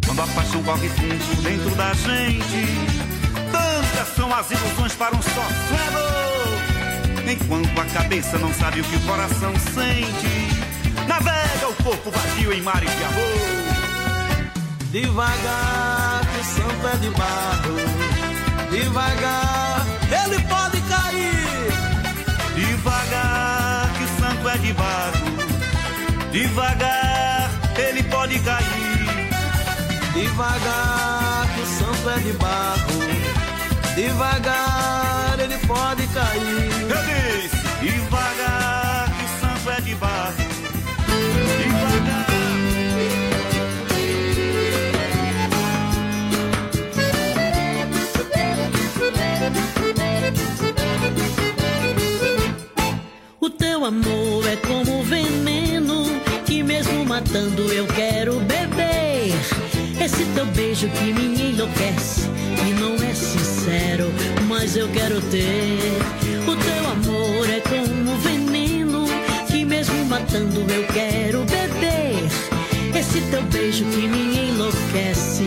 Quando 0.05 0.21
a 0.21 0.27
paixão 0.27 0.63
corre 0.63 0.89
fundo 0.89 1.41
dentro 1.43 1.75
da 1.75 1.93
gente, 1.93 2.65
tantas 3.51 4.15
são 4.15 4.33
as 4.33 4.49
ilusões 4.49 4.93
para 4.93 5.15
um 5.15 5.21
só 5.21 5.47
sonhador. 5.69 7.29
Enquanto 7.29 7.79
a 7.79 7.85
cabeça 7.85 8.37
não 8.37 8.53
sabe 8.53 8.81
o 8.81 8.83
que 8.83 8.95
o 8.95 9.01
coração 9.01 9.53
sente, 9.73 11.07
navega 11.07 11.67
o 11.69 11.83
corpo 11.83 12.11
vazio 12.11 12.53
em 12.53 12.61
mares 12.61 12.89
de 12.89 13.03
amor. 13.03 13.66
Devagar, 14.91 16.21
que 16.21 16.39
o 16.39 16.43
santo 16.45 16.87
é 16.87 16.97
de 16.97 17.09
barro. 17.09 17.75
Devagar, 18.71 19.85
ele 20.09 20.39
pode 20.47 20.81
cair. 20.81 21.71
Devagar, 22.55 23.91
que 23.97 24.03
o 24.03 24.07
santo 24.19 24.49
é 24.49 24.57
de 24.57 24.73
barro. 24.73 25.27
Devagar, 26.31 27.49
ele 27.77 28.03
pode 28.03 28.39
cair. 28.39 29.27
Devagar, 30.13 31.47
que 31.53 31.61
o 31.61 31.65
santo 31.65 32.09
é 32.09 32.19
de 32.19 32.31
barro. 32.33 33.37
Devagar, 33.93 35.39
ele 35.39 35.57
pode 35.67 36.07
cair. 36.07 36.71
Eu 36.89 37.03
disse, 37.03 37.57
devagar, 37.81 39.11
que 39.11 39.25
o 39.25 39.39
santo 39.41 39.69
é 39.69 39.81
de 39.81 39.95
barro. 39.95 40.33
Devagar. 41.07 42.26
Amor 53.87 54.45
é 54.45 54.57
como 54.57 55.01
veneno 55.03 56.03
que 56.45 56.61
mesmo 56.61 57.05
matando 57.05 57.71
eu 57.71 57.87
quero 57.87 58.37
beber. 58.41 59.33
Esse 60.03 60.25
teu 60.35 60.45
beijo 60.47 60.89
que 60.89 61.13
me 61.13 61.51
enlouquece 61.51 62.23
e 62.67 62.73
não 62.81 62.95
é 62.95 63.13
sincero, 63.13 64.11
mas 64.45 64.75
eu 64.75 64.89
quero 64.89 65.21
ter. 65.21 65.79
O 66.45 66.55
teu 66.57 66.91
amor 66.91 67.49
é 67.49 67.61
como 67.61 68.17
veneno 68.17 69.05
que 69.47 69.63
mesmo 69.63 70.03
matando 70.05 70.65
eu 70.69 70.85
quero 70.87 71.45
beber. 71.45 72.27
Esse 72.93 73.21
teu 73.31 73.41
beijo 73.43 73.85
que 73.85 74.05
me 74.05 74.49
enlouquece, 74.49 75.45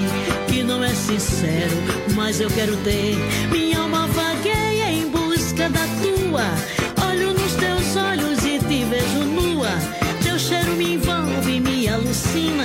que 0.49 0.63
não 0.63 0.83
é 0.83 0.95
sincero, 0.95 1.77
mas 2.15 2.41
eu 2.41 2.49
quero 2.49 2.75
ter. 2.79 3.17
Minha 3.53 3.81
alma 3.81 4.07
vagueia 4.07 4.91
em 4.91 5.11
busca 5.11 5.69
da 5.69 5.87
tua. 6.01 6.80
Alucina. 11.91 12.65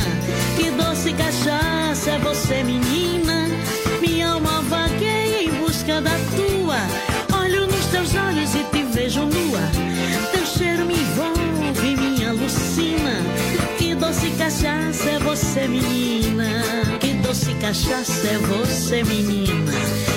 Que 0.56 0.70
doce 0.72 1.14
cachaça 1.14 2.12
é 2.12 2.20
você, 2.20 2.64
menina. 2.64 3.48
Minha 4.00 4.30
alma 4.30 4.62
vagueia 4.62 5.44
em 5.44 5.52
busca 5.52 6.02
da 6.02 6.16
tua. 6.36 6.78
Olho 7.38 7.68
nos 7.68 7.86
teus 7.88 8.16
olhos 8.16 8.54
e 8.56 8.64
te 8.66 8.84
vejo 8.84 9.22
nua. 9.22 9.62
Teu 10.32 10.46
cheiro 10.46 10.86
me 10.86 10.96
envolve, 10.96 11.96
me 11.96 12.26
alucina. 12.26 13.22
Que 13.78 13.96
doce 13.96 14.30
cachaça 14.32 15.10
é 15.10 15.20
você, 15.20 15.68
menina. 15.68 16.64
Que 17.00 17.14
doce 17.16 17.54
cachaça 17.56 18.28
é 18.28 18.38
você, 18.38 19.04
menina. 19.04 20.15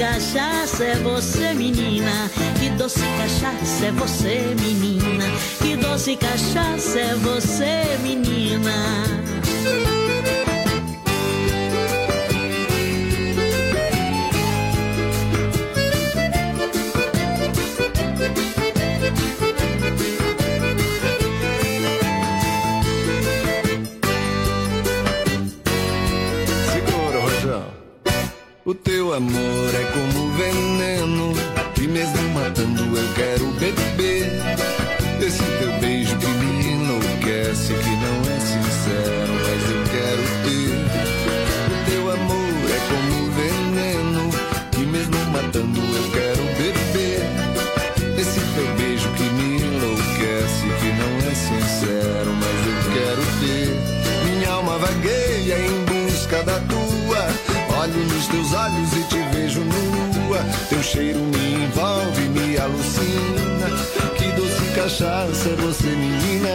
Cachaça 0.00 0.82
é 0.82 0.94
você, 0.94 1.52
menina. 1.52 2.30
Que 2.58 2.70
doce 2.70 3.02
cachaça 3.18 3.84
é 3.84 3.92
você, 3.92 4.56
menina. 4.58 5.26
Que 5.62 5.76
doce 5.76 6.16
cachaça 6.16 6.98
é 6.98 7.14
você, 7.16 7.98
menina. 8.02 8.72
O 28.64 28.74
teu 28.74 29.12
amor 29.12 29.49
Nos 58.20 58.28
teus 58.28 58.52
olhos 58.52 58.92
e 58.92 59.02
te 59.04 59.18
vejo 59.32 59.60
nua. 59.60 60.44
Teu 60.68 60.82
cheiro 60.82 61.20
me 61.20 61.64
envolve, 61.64 62.20
me 62.28 62.58
alucina. 62.58 63.66
Que 64.14 64.30
doce 64.32 64.62
cachaça 64.74 65.48
é 65.48 65.56
você 65.56 65.86
menina. 65.86 66.50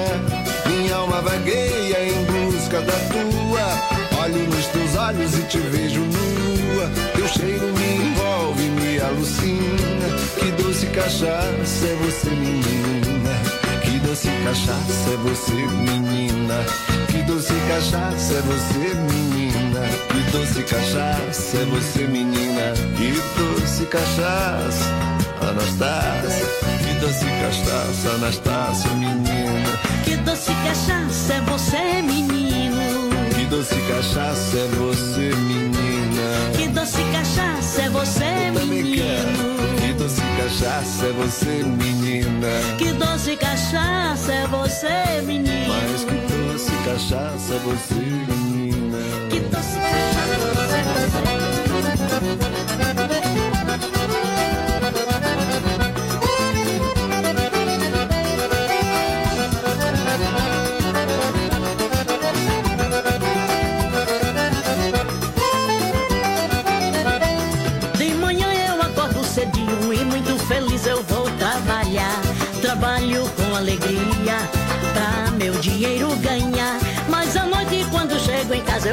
Minha 0.67 0.95
alma 0.97 1.21
vagueia 1.21 2.07
em 2.07 2.23
busca 2.25 2.81
da 2.81 2.93
tua. 3.09 4.21
Olho 4.21 4.47
nos 4.47 4.65
teus 4.67 4.95
olhos 4.95 5.33
e 5.39 5.41
te 5.41 5.57
vejo 5.57 6.01
nua. 6.01 6.91
Teu 7.15 7.27
cheiro 7.29 7.73
me 7.73 8.09
envolve, 8.09 8.61
me 8.61 8.99
alucina. 8.99 10.07
Que 10.37 10.51
doce 10.61 10.85
cachaça 10.85 11.87
é 11.87 11.95
você 11.95 12.29
menina. 12.29 13.31
Que 13.81 13.97
doce 14.07 14.29
cachaça 14.43 15.09
é 15.11 15.17
você 15.17 15.53
menina 15.53 16.94
doce 17.25 17.53
cachaça 17.67 18.33
é 18.33 18.41
você 18.41 18.93
menina. 19.11 19.81
Que 20.09 20.31
doce 20.31 20.63
cachaça 20.63 21.57
é 21.57 21.65
você 21.65 22.07
menina. 22.07 22.73
Que 22.97 23.11
doce 23.37 23.85
cachaça 23.85 24.85
Anastácia. 25.41 26.45
Que 26.79 26.93
doce 26.99 27.25
cachaça 27.25 28.09
Anastácia 28.15 28.91
menina. 28.91 29.69
Que 30.03 30.15
doce 30.17 30.51
cachaça 30.63 31.33
é 31.33 31.41
você, 31.41 32.01
menino. 32.01 33.09
Que 33.35 33.45
doce 33.45 33.75
cachaça 33.75 34.57
é 34.57 34.67
você 34.75 35.35
menina. 35.35 36.51
Que 36.55 36.67
doce 36.67 37.03
cachaça 37.11 37.81
é 37.81 37.89
você, 37.89 38.51
menino. 38.51 39.54
Que 40.05 40.11
doce 40.11 40.21
cachaça 40.37 41.05
é 41.07 41.11
você 41.13 41.63
menina. 41.63 42.47
Que 42.77 42.93
doce 42.93 43.35
cachaça 43.37 44.33
é 44.33 44.45
você, 44.45 45.21
menino. 45.23 45.73
Mas 45.73 46.03
que 46.03 46.13
doce 46.31 46.71
cachaça 46.85 47.55
é 47.55 47.57
você 47.57 47.95
menina. 47.95 48.99
Que 49.31 49.39
doce 49.39 49.79
cachaça 49.79 51.17
é 51.17 52.49
De 52.49 52.54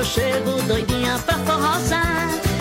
eu 0.02 0.06
chego 0.06 0.60
doidinha 0.62 1.16
pra 1.20 1.38
forrosar. 1.38 2.51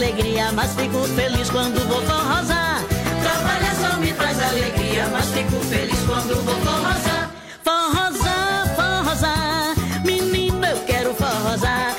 Alegria, 0.00 0.50
mas 0.52 0.74
fico 0.76 0.98
feliz 1.14 1.50
quando 1.50 1.86
vou 1.86 2.00
forrosar. 2.02 2.82
Trabalhar 3.22 3.74
só 3.74 3.98
me 3.98 4.10
traz 4.14 4.42
alegria, 4.42 5.06
mas 5.12 5.26
fico 5.26 5.60
feliz 5.66 5.98
quando 6.06 6.42
vou 6.42 6.54
forrosar. 6.54 7.30
Forrosar, 7.62 8.74
forrosar, 8.76 9.74
menino 10.02 10.64
eu 10.64 10.78
quero. 10.86 11.12
Forrosar, 11.12 11.89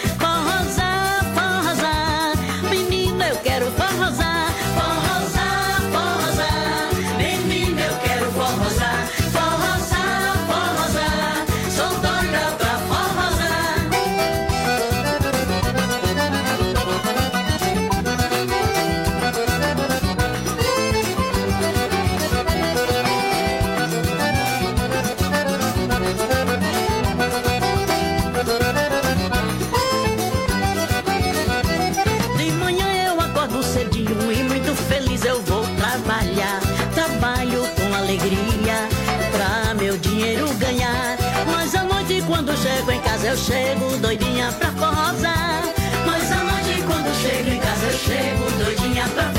eu 43.32 43.38
chego 43.38 43.97
doidinha 43.99 44.51
pra 44.51 44.71
forrosar. 44.71 45.63
Mas 46.05 46.32
à 46.32 46.43
noite 46.43 46.84
quando 46.86 47.15
chego 47.21 47.49
em 47.49 47.59
casa 47.59 47.86
eu 47.86 47.93
chego 47.93 48.51
doidinha 48.57 49.07
pra 49.07 49.30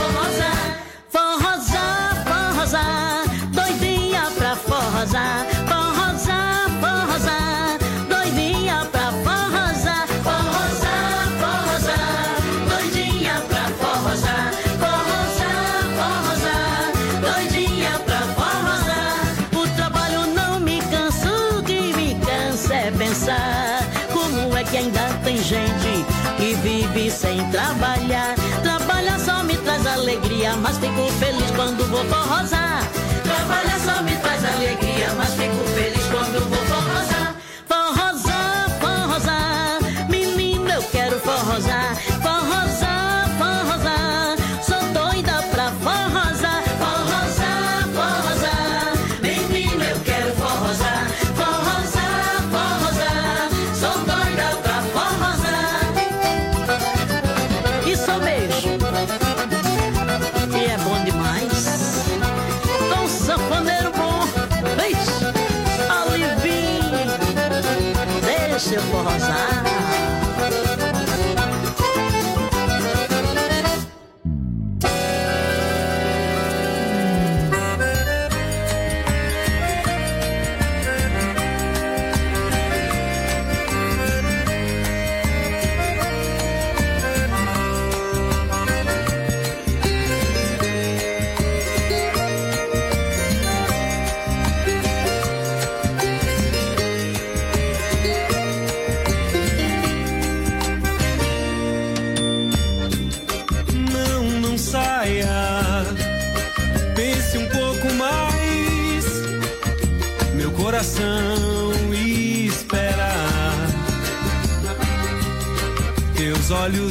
sem 27.12 27.38
trabalhar. 27.50 28.34
Trabalhar 28.62 29.18
só 29.20 29.42
me 29.44 29.56
traz 29.58 29.86
alegria, 29.86 30.56
mas 30.56 30.78
fico 30.78 31.06
feliz 31.18 31.50
quando 31.54 31.84
vou 31.90 32.04
forrosar. 32.06 32.82
Trabalhar 33.22 33.78
só 33.80 34.02
me 34.02 34.16
traz 34.16 34.44
alegria, 34.44 35.12
mas 35.16 35.34
fico 35.34 35.64
feliz. 35.74 36.01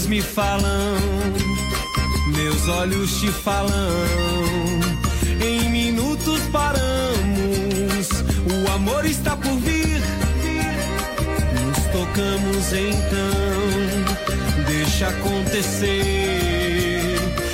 Olhos 0.01 0.05
me 0.07 0.21
falam. 0.21 0.97
Meus 2.35 2.67
olhos 2.67 3.19
te 3.19 3.27
falam. 3.27 3.71
Em 5.43 5.69
minutos 5.69 6.41
paramos. 6.51 8.09
O 8.49 8.71
amor 8.71 9.05
está 9.05 9.35
por 9.35 9.55
vir. 9.59 10.01
Nos 11.65 11.77
tocamos 11.91 12.73
então, 12.73 14.65
deixa 14.67 15.07
acontecer. 15.09 15.99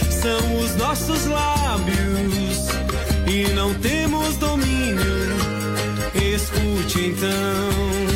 São 0.10 0.60
os 0.60 0.76
nossos 0.76 1.26
lábios 1.26 2.68
e 3.28 3.48
não 3.54 3.74
temos 3.76 4.38
domínio. 4.38 5.38
Escute 6.16 7.08
então, 7.08 8.07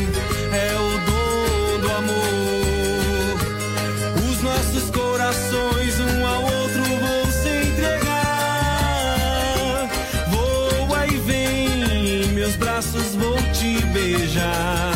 braços 13.11 13.15
vou 13.15 13.37
te 13.53 13.81
beijar. 13.87 14.93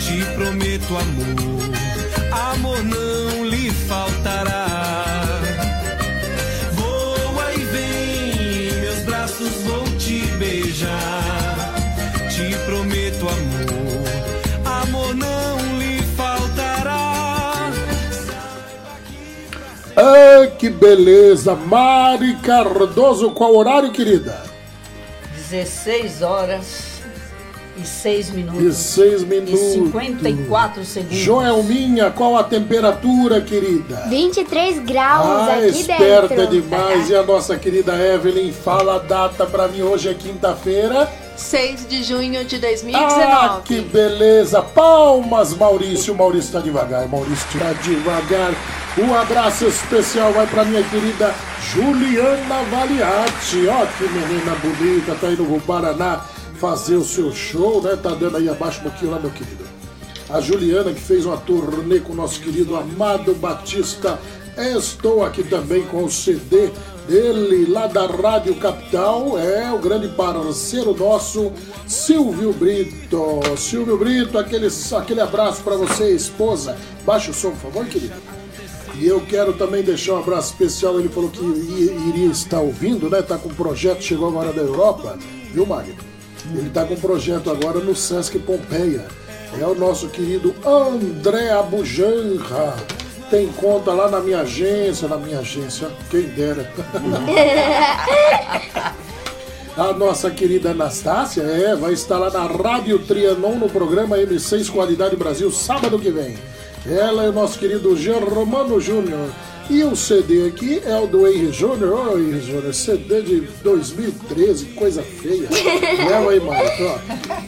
Te 0.00 0.24
prometo 0.34 0.96
amor, 0.96 2.52
amor 2.52 2.82
não 2.84 3.44
lhe 3.44 3.70
faltará. 3.70 4.66
Voa 6.72 7.52
e 7.54 7.64
vem, 7.64 8.80
meus 8.80 8.98
braços 9.04 9.52
vou 9.64 9.84
te 9.98 10.26
beijar. 10.38 11.74
Te 12.30 12.56
prometo 12.66 13.26
amor, 13.28 14.82
amor 14.82 15.14
não 15.14 15.78
lhe 15.78 16.02
faltará. 16.16 17.72
Ah, 19.96 20.46
que 20.58 20.70
beleza! 20.70 21.54
Mari 21.54 22.36
Cardoso, 22.36 23.30
qual 23.30 23.54
horário, 23.54 23.90
querida? 23.90 24.44
16 25.34 26.22
horas 26.22 26.95
6 27.86 28.30
minutos. 28.30 28.62
E 28.62 28.72
seis 28.74 29.22
minutos. 29.24 29.60
E 29.60 29.72
54 29.74 30.84
segundos. 30.84 31.16
Joelminha, 31.16 32.10
qual 32.10 32.36
a 32.36 32.44
temperatura, 32.44 33.40
querida? 33.40 34.06
23 34.08 34.80
graus 34.80 35.48
Ah, 35.48 35.54
aqui 35.54 35.66
esperta 35.80 36.28
dentro. 36.34 36.46
demais. 36.48 37.08
E 37.10 37.14
a 37.14 37.22
nossa 37.22 37.56
querida 37.56 37.94
Evelyn, 37.96 38.52
fala 38.52 38.96
a 38.96 38.98
data 38.98 39.46
pra 39.46 39.68
mim. 39.68 39.82
Hoje 39.82 40.08
é 40.08 40.14
quinta-feira. 40.14 41.08
6 41.36 41.86
de 41.86 42.02
junho 42.02 42.44
de 42.46 42.56
Ah, 42.56 42.60
2019. 42.60 43.62
que 43.64 43.80
beleza! 43.82 44.62
Palmas, 44.62 45.54
Maurício. 45.54 46.14
Maurício 46.14 46.52
tá 46.52 46.60
devagar. 46.60 47.06
Maurício 47.08 47.46
tá 47.58 47.72
devagar. 47.82 48.54
Um 48.98 49.14
abraço 49.14 49.66
especial 49.66 50.32
vai 50.32 50.46
pra 50.46 50.64
minha 50.64 50.82
querida 50.84 51.34
Juliana 51.60 52.62
Valiati. 52.70 53.66
Ó, 53.68 53.84
que 53.98 54.04
menina 54.04 54.54
bonita. 54.62 55.14
Tá 55.20 55.28
indo 55.30 55.44
pro 55.44 55.60
Paraná 55.60 56.20
fazer 56.56 56.96
o 56.96 57.04
seu 57.04 57.32
show, 57.32 57.82
né? 57.82 57.96
Tá 57.96 58.10
dando 58.10 58.36
aí 58.36 58.48
abaixo 58.48 58.80
um 58.80 58.84
pouquinho 58.84 59.10
lá, 59.10 59.20
meu 59.20 59.30
querido. 59.30 59.64
A 60.28 60.40
Juliana, 60.40 60.92
que 60.92 61.00
fez 61.00 61.24
uma 61.24 61.36
turnê 61.36 62.00
com 62.00 62.12
o 62.12 62.16
nosso 62.16 62.40
querido 62.40 62.74
Amado 62.74 63.34
Batista. 63.34 64.18
Estou 64.56 65.24
aqui 65.24 65.44
também 65.44 65.82
com 65.82 66.04
o 66.04 66.10
CD 66.10 66.70
dele, 67.06 67.70
lá 67.70 67.86
da 67.86 68.06
Rádio 68.06 68.54
Capital. 68.56 69.38
É 69.38 69.70
o 69.72 69.78
grande 69.78 70.08
parceiro 70.08 70.96
nosso, 70.96 71.52
Silvio 71.86 72.52
Brito. 72.52 73.40
Silvio 73.56 73.96
Brito, 73.96 74.38
aquele, 74.38 74.68
aquele 74.96 75.20
abraço 75.20 75.62
para 75.62 75.76
você, 75.76 76.10
esposa. 76.10 76.76
Baixa 77.04 77.30
o 77.30 77.34
som, 77.34 77.50
por 77.50 77.70
favor, 77.70 77.86
querido. 77.86 78.14
E 78.98 79.06
eu 79.06 79.20
quero 79.20 79.52
também 79.52 79.82
deixar 79.82 80.14
um 80.14 80.18
abraço 80.18 80.52
especial. 80.52 80.98
Ele 80.98 81.08
falou 81.08 81.30
que 81.30 81.40
iria 81.40 82.30
estar 82.30 82.60
ouvindo, 82.60 83.10
né? 83.10 83.22
Tá 83.22 83.36
com 83.38 83.50
um 83.50 83.54
projeto, 83.54 84.02
chegou 84.02 84.28
agora 84.28 84.52
da 84.52 84.62
Europa, 84.62 85.18
viu, 85.52 85.66
Magno? 85.66 86.15
Ele 86.54 86.70
tá 86.70 86.84
com 86.84 86.94
um 86.94 87.00
projeto 87.00 87.50
agora 87.50 87.80
no 87.80 87.94
Sesc 87.94 88.38
Pompeia. 88.38 89.04
É 89.58 89.64
o 89.64 89.74
nosso 89.74 90.08
querido 90.08 90.54
André 90.64 91.50
Abujanra. 91.50 92.76
Tem 93.30 93.48
conta 93.48 93.92
lá 93.92 94.10
na 94.10 94.20
minha 94.20 94.40
agência, 94.40 95.08
na 95.08 95.16
minha 95.16 95.40
agência, 95.40 95.88
quem 96.10 96.22
dera. 96.22 96.70
A 99.76 99.92
nossa 99.92 100.30
querida 100.30 100.70
Anastácia, 100.70 101.42
é, 101.42 101.76
vai 101.76 101.92
estar 101.92 102.18
lá 102.18 102.30
na 102.30 102.46
Rádio 102.46 102.98
Trianon 103.00 103.56
no 103.56 103.68
programa 103.68 104.16
M6 104.16 104.70
Qualidade 104.70 105.16
Brasil, 105.16 105.50
sábado 105.50 105.98
que 105.98 106.10
vem. 106.10 106.34
Ela 106.86 107.24
é 107.24 107.28
o 107.28 107.32
nosso 107.32 107.58
querido 107.58 107.94
Germano 107.94 108.80
Júnior. 108.80 109.28
E 109.68 109.82
o 109.82 109.96
CD 109.96 110.46
aqui 110.46 110.80
é 110.84 110.96
o 110.98 111.06
do 111.06 111.26
Henry 111.26 111.52
Júnior. 111.52 111.92
Ô, 111.92 112.18
Henry 112.18 112.40
Júnior, 112.40 112.72
CD 112.72 113.22
de 113.22 113.40
2013, 113.64 114.66
coisa 114.66 115.02
feia. 115.02 115.48
Leva 116.08 116.30
aí, 116.30 116.40
Marco. 116.40 116.82
ó. 116.84 116.98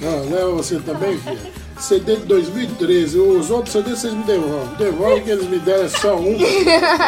Ó, 0.04 0.34
Leva 0.34 0.50
você 0.50 0.80
também, 0.80 1.16
filha. 1.18 1.38
CD 1.78 2.16
de 2.16 2.22
2013. 2.26 3.18
Os 3.20 3.50
outros 3.50 3.72
CDs 3.72 4.00
vocês 4.00 4.14
me 4.14 4.24
devolvem. 4.24 4.76
Devolve 4.76 5.20
que 5.22 5.30
eles 5.30 5.48
me 5.48 5.58
deram 5.60 5.84
é 5.84 5.88
só 5.88 6.16
um. 6.16 6.36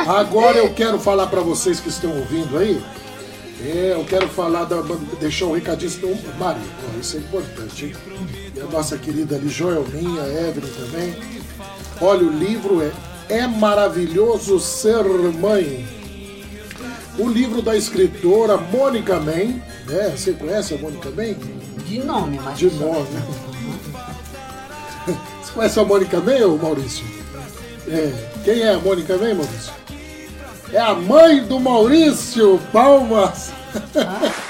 Agora 0.06 0.58
eu 0.58 0.72
quero 0.74 0.98
falar 0.98 1.26
pra 1.26 1.40
vocês 1.40 1.80
que 1.80 1.88
estão 1.88 2.16
ouvindo 2.16 2.56
aí. 2.56 2.80
É, 3.62 3.92
eu 3.94 4.04
quero 4.04 4.26
falar, 4.28 4.64
da, 4.64 4.80
deixar 5.20 5.46
um 5.46 5.52
recadinho 5.52 5.90
Mari. 6.38 6.60
Ó, 6.96 7.00
Isso 7.00 7.16
é 7.16 7.20
importante, 7.20 7.86
hein? 7.86 7.92
E 8.56 8.60
a 8.60 8.64
nossa 8.66 8.96
querida 8.96 9.34
ali, 9.36 9.48
Joelminha, 9.48 10.22
Evelyn 10.22 10.70
também. 10.72 11.14
Olha, 12.00 12.22
o 12.26 12.30
livro 12.30 12.80
é 12.80 12.90
É 13.30 13.46
Maravilhoso 13.46 14.58
Ser 14.58 15.04
Mãe. 15.38 15.86
O 17.16 17.28
livro 17.28 17.62
da 17.62 17.76
escritora 17.76 18.56
Mônica 18.56 19.20
Men. 19.20 19.62
Né? 19.86 20.12
Você 20.16 20.32
conhece 20.32 20.74
a 20.74 20.78
Mônica 20.78 21.10
Men? 21.10 21.36
De 21.86 22.00
nome, 22.00 22.40
mas. 22.42 22.58
De 22.58 22.68
nome. 22.72 23.06
Você 25.40 25.52
conhece 25.54 25.78
a 25.78 25.84
Mônica 25.84 26.18
Men, 26.18 26.42
ô 26.42 26.56
Maurício? 26.56 27.06
É. 27.86 28.12
Quem 28.44 28.62
é 28.62 28.74
a 28.74 28.78
Mônica 28.78 29.16
Men, 29.16 29.34
Maurício? 29.34 29.72
É 30.72 30.80
a 30.80 30.94
mãe 30.94 31.44
do 31.44 31.60
Maurício! 31.60 32.60
Palmas! 32.72 33.52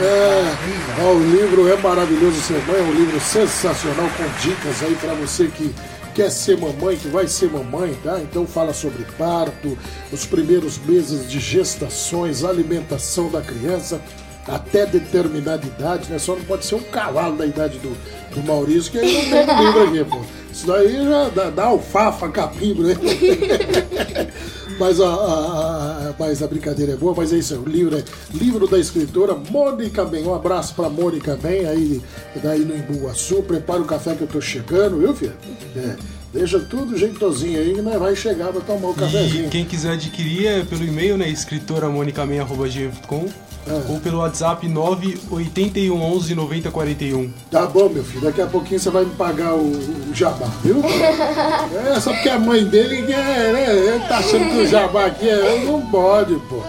É, 0.00 0.56
ó, 1.04 1.12
o 1.12 1.22
livro 1.22 1.68
é 1.68 1.76
maravilhoso 1.76 2.40
ser 2.40 2.60
mãe, 2.66 2.80
é 2.80 2.82
um 2.82 2.92
livro 2.92 3.20
sensacional 3.20 4.10
com 4.16 4.24
dicas 4.42 4.82
aí 4.82 4.96
para 4.96 5.14
você 5.14 5.46
que 5.46 5.72
quer 6.14 6.30
ser 6.30 6.56
mamãe, 6.56 6.96
que 6.96 7.08
vai 7.08 7.26
ser 7.26 7.50
mamãe, 7.50 7.94
tá? 8.02 8.20
Então 8.20 8.46
fala 8.46 8.72
sobre 8.72 9.04
parto, 9.18 9.76
os 10.12 10.24
primeiros 10.24 10.78
meses 10.78 11.28
de 11.28 11.40
gestações, 11.40 12.44
alimentação 12.44 13.30
da 13.30 13.42
criança 13.42 14.00
até 14.46 14.86
determinada 14.86 15.66
idade, 15.66 16.10
né? 16.10 16.18
Só 16.18 16.36
não 16.36 16.44
pode 16.44 16.64
ser 16.64 16.76
um 16.76 16.82
cavalo 16.82 17.36
da 17.36 17.46
idade 17.46 17.78
do, 17.78 17.96
do 18.34 18.42
Maurício, 18.46 18.92
que 18.92 18.98
aí 18.98 19.30
não 19.30 19.46
tem 19.46 19.64
livro 19.64 19.82
aqui, 19.82 20.04
pô. 20.04 20.43
Isso 20.54 20.66
daí 20.68 21.04
já 21.04 21.28
dá, 21.30 21.50
dá 21.50 21.64
alfafa, 21.64 22.28
capim, 22.28 22.74
né? 22.74 22.94
Mas 24.78 25.00
a, 25.00 25.06
a, 25.06 26.08
a- 26.08 26.14
mas 26.18 26.42
a 26.42 26.48
brincadeira 26.48 26.92
é 26.92 26.96
boa, 26.96 27.14
mas 27.16 27.32
é 27.32 27.36
isso, 27.36 27.54
aí, 27.54 27.60
o 27.60 27.64
livro 27.68 27.96
é 27.96 28.02
livro 28.36 28.66
da 28.66 28.76
escritora 28.78 29.32
Mônica 29.34 30.04
Ben. 30.04 30.24
Um 30.24 30.34
abraço 30.34 30.74
pra 30.74 30.88
Mônica 30.88 31.36
Ben, 31.40 31.64
aí 31.66 32.02
daí 32.42 32.60
no 32.64 32.74
Imbuaçu. 32.76 33.42
Prepara 33.44 33.80
o 33.80 33.84
café 33.84 34.14
que 34.16 34.22
eu 34.22 34.26
tô 34.26 34.40
chegando, 34.40 34.98
viu, 34.98 35.14
filho? 35.14 35.32
É, 35.76 35.94
deixa 36.32 36.58
tudo 36.58 36.96
jeitosinho 36.98 37.60
aí 37.60 37.80
nós 37.82 37.98
vai 38.00 38.16
chegar 38.16 38.48
pra 38.52 38.60
tomar 38.62 38.88
o 38.90 38.94
cafezinho. 38.94 39.46
E 39.46 39.48
quem 39.48 39.64
quiser 39.64 39.92
adquirir 39.92 40.46
é 40.46 40.64
pelo 40.64 40.84
e-mail, 40.84 41.16
né? 41.16 41.28
escritoramonicamen.com 41.28 43.26
ou 43.88 43.98
pelo 44.00 44.18
WhatsApp 44.18 44.68
98111 44.68 46.34
9041. 46.34 47.30
Tá 47.50 47.66
bom, 47.66 47.88
meu 47.88 48.04
filho, 48.04 48.22
daqui 48.22 48.40
a 48.40 48.46
pouquinho 48.46 48.78
você 48.80 48.90
vai 48.90 49.04
me 49.04 49.14
pagar 49.14 49.54
o, 49.54 49.66
o 49.70 50.14
jabá, 50.14 50.46
viu? 50.62 50.82
É, 51.94 52.00
só 52.00 52.12
porque 52.12 52.28
a 52.28 52.38
mãe 52.38 52.64
dele 52.64 53.02
quer, 53.06 53.52
né? 53.52 53.66
Ele 53.70 54.08
tá 54.08 54.18
achando 54.18 54.50
que 54.50 54.58
o 54.58 54.66
jabá 54.66 55.06
aqui 55.06 55.28
é. 55.28 55.64
Não 55.64 55.80
pode, 55.86 56.34
pô. 56.48 56.60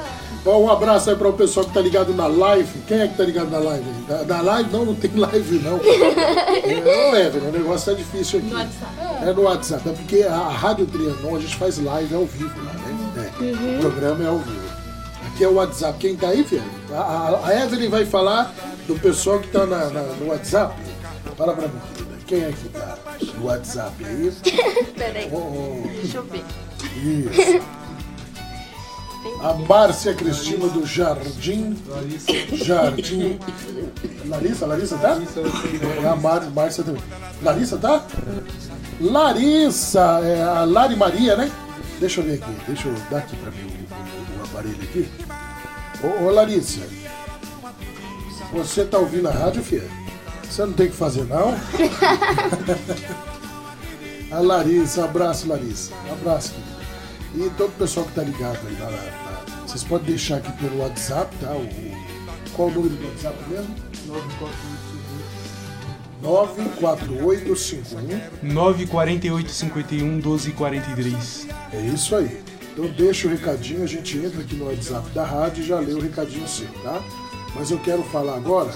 Bom, 0.43 0.65
um 0.65 0.69
abraço 0.71 1.09
aí 1.09 1.15
para 1.15 1.27
o 1.27 1.33
pessoal 1.33 1.65
que 1.65 1.73
tá 1.73 1.81
ligado 1.81 2.13
na 2.13 2.27
live. 2.27 2.69
Quem 2.87 2.99
é 2.99 3.07
que 3.07 3.17
tá 3.17 3.23
ligado 3.23 3.49
na 3.49 3.57
live? 3.57 3.83
aí? 3.83 4.25
Na, 4.27 4.35
na 4.35 4.41
live? 4.41 4.69
Não, 4.71 4.85
não 4.85 4.93
tem 4.93 5.11
live, 5.15 5.59
não. 5.59 5.79
É, 6.65 7.11
ô, 7.11 7.15
Evelyn, 7.15 7.49
o 7.49 7.51
negócio 7.51 7.91
tá 7.91 7.97
difícil 7.97 8.39
aqui. 8.39 8.49
No 8.49 8.55
WhatsApp. 8.57 9.27
É 9.27 9.33
no 9.33 9.41
WhatsApp. 9.41 9.89
É 9.89 9.91
porque 9.93 10.23
a 10.23 10.47
Rádio 10.49 10.85
Trianon, 10.85 11.35
a 11.35 11.39
gente 11.39 11.55
faz 11.55 11.79
live 11.79 12.13
ao 12.15 12.25
vivo 12.25 12.53
lá, 12.63 12.73
né? 12.73 13.31
É, 13.39 13.43
Uhum. 13.43 13.77
O 13.77 13.79
programa 13.81 14.23
é 14.23 14.27
ao 14.27 14.37
vivo. 14.37 14.64
Aqui 15.35 15.43
é 15.43 15.47
o 15.49 15.55
WhatsApp. 15.55 15.99
Quem 15.99 16.15
tá 16.15 16.29
aí, 16.29 16.45
filho? 16.45 16.63
A, 16.93 17.41
a- 17.45 17.63
Evelyn 17.65 17.89
vai 17.89 18.05
falar 18.05 18.53
do 18.87 18.95
pessoal 18.95 19.39
que 19.39 19.49
tá 19.49 19.65
na- 19.65 19.89
na- 19.89 20.03
no 20.03 20.27
WhatsApp. 20.27 20.73
Fala 21.37 21.53
pra 21.53 21.67
mim, 21.67 21.73
querida. 21.93 22.15
Quem 22.25 22.43
é 22.43 22.51
que 22.53 22.69
tá 22.69 22.97
no 23.37 23.45
WhatsApp 23.45 24.05
aí? 24.05 24.31
Peraí. 24.97 25.29
Ô, 25.33 25.35
ô, 25.37 25.83
Deixa 26.01 26.17
eu 26.19 26.23
ver. 26.23 26.43
Isso. 27.03 27.61
A 29.41 29.53
Márcia 29.55 30.13
Cristina 30.13 30.69
do 30.69 30.85
Jardim. 30.85 31.75
Jardim. 32.53 33.37
Larissa, 34.27 34.65
Larissa 34.65 34.97
tá? 34.97 35.17
É 36.01 36.07
a 36.07 36.15
Mar, 36.15 36.49
Márcia 36.51 36.83
também. 36.83 37.01
Larissa 37.41 37.77
tá? 37.77 38.05
Larissa, 39.01 40.21
é 40.23 40.41
a 40.43 40.63
Lari 40.63 40.95
Maria, 40.95 41.35
né? 41.35 41.51
Deixa 41.99 42.21
eu 42.21 42.25
ver 42.25 42.35
aqui, 42.35 42.51
deixa 42.67 42.87
eu 42.87 42.93
dar 43.11 43.17
aqui 43.17 43.35
pra 43.37 43.51
mim 43.51 43.63
o, 43.65 43.93
o- 43.93 44.41
o 44.41 44.43
aparelho 44.43 44.77
aqui. 44.83 45.07
Ô, 46.03 46.25
ô 46.25 46.29
Larissa, 46.31 46.81
você 48.53 48.85
tá 48.85 48.97
ouvindo 48.97 49.27
a 49.27 49.31
rádio, 49.31 49.63
filha? 49.63 49.87
Você 50.49 50.65
não 50.65 50.73
tem 50.73 50.87
o 50.87 50.91
que 50.91 50.95
fazer, 50.95 51.25
não? 51.25 51.53
A 54.31 54.39
Larissa, 54.39 55.05
abraço, 55.05 55.47
Larissa. 55.47 55.93
Abraço, 56.11 56.53
querida. 56.53 56.75
E 57.35 57.49
todo 57.57 57.69
o 57.69 57.73
pessoal 57.73 58.05
que 58.05 58.13
tá 58.13 58.21
ligado 58.23 58.59
aí 58.67 58.73
na, 58.77 58.89
na- 58.91 59.41
Vocês 59.65 59.83
podem 59.83 60.07
deixar 60.07 60.37
aqui 60.37 60.51
pelo 60.53 60.79
WhatsApp, 60.79 61.33
tá? 61.37 61.51
O, 61.53 61.67
qual 62.53 62.69
o 62.69 62.71
número 62.71 62.95
do 62.95 63.07
WhatsApp 63.07 63.37
mesmo? 63.49 63.75
94851 66.21 68.53
948 68.53 69.51
51 69.51 70.19
12 70.19 70.51
43. 70.51 71.47
É 71.73 71.79
isso 71.81 72.15
aí. 72.15 72.41
Então 72.75 72.87
deixa 72.89 73.25
o 73.25 73.31
recadinho, 73.31 73.83
a 73.83 73.87
gente 73.87 74.17
entra 74.17 74.41
aqui 74.41 74.53
no 74.57 74.67
WhatsApp 74.67 75.09
da 75.11 75.23
rádio 75.23 75.63
e 75.63 75.65
já 75.65 75.79
lê 75.79 75.93
o 75.93 76.01
recadinho 76.01 76.45
seu, 76.45 76.67
tá? 76.83 77.01
Mas 77.55 77.71
eu 77.71 77.79
quero 77.79 78.03
falar 78.03 78.35
agora 78.35 78.69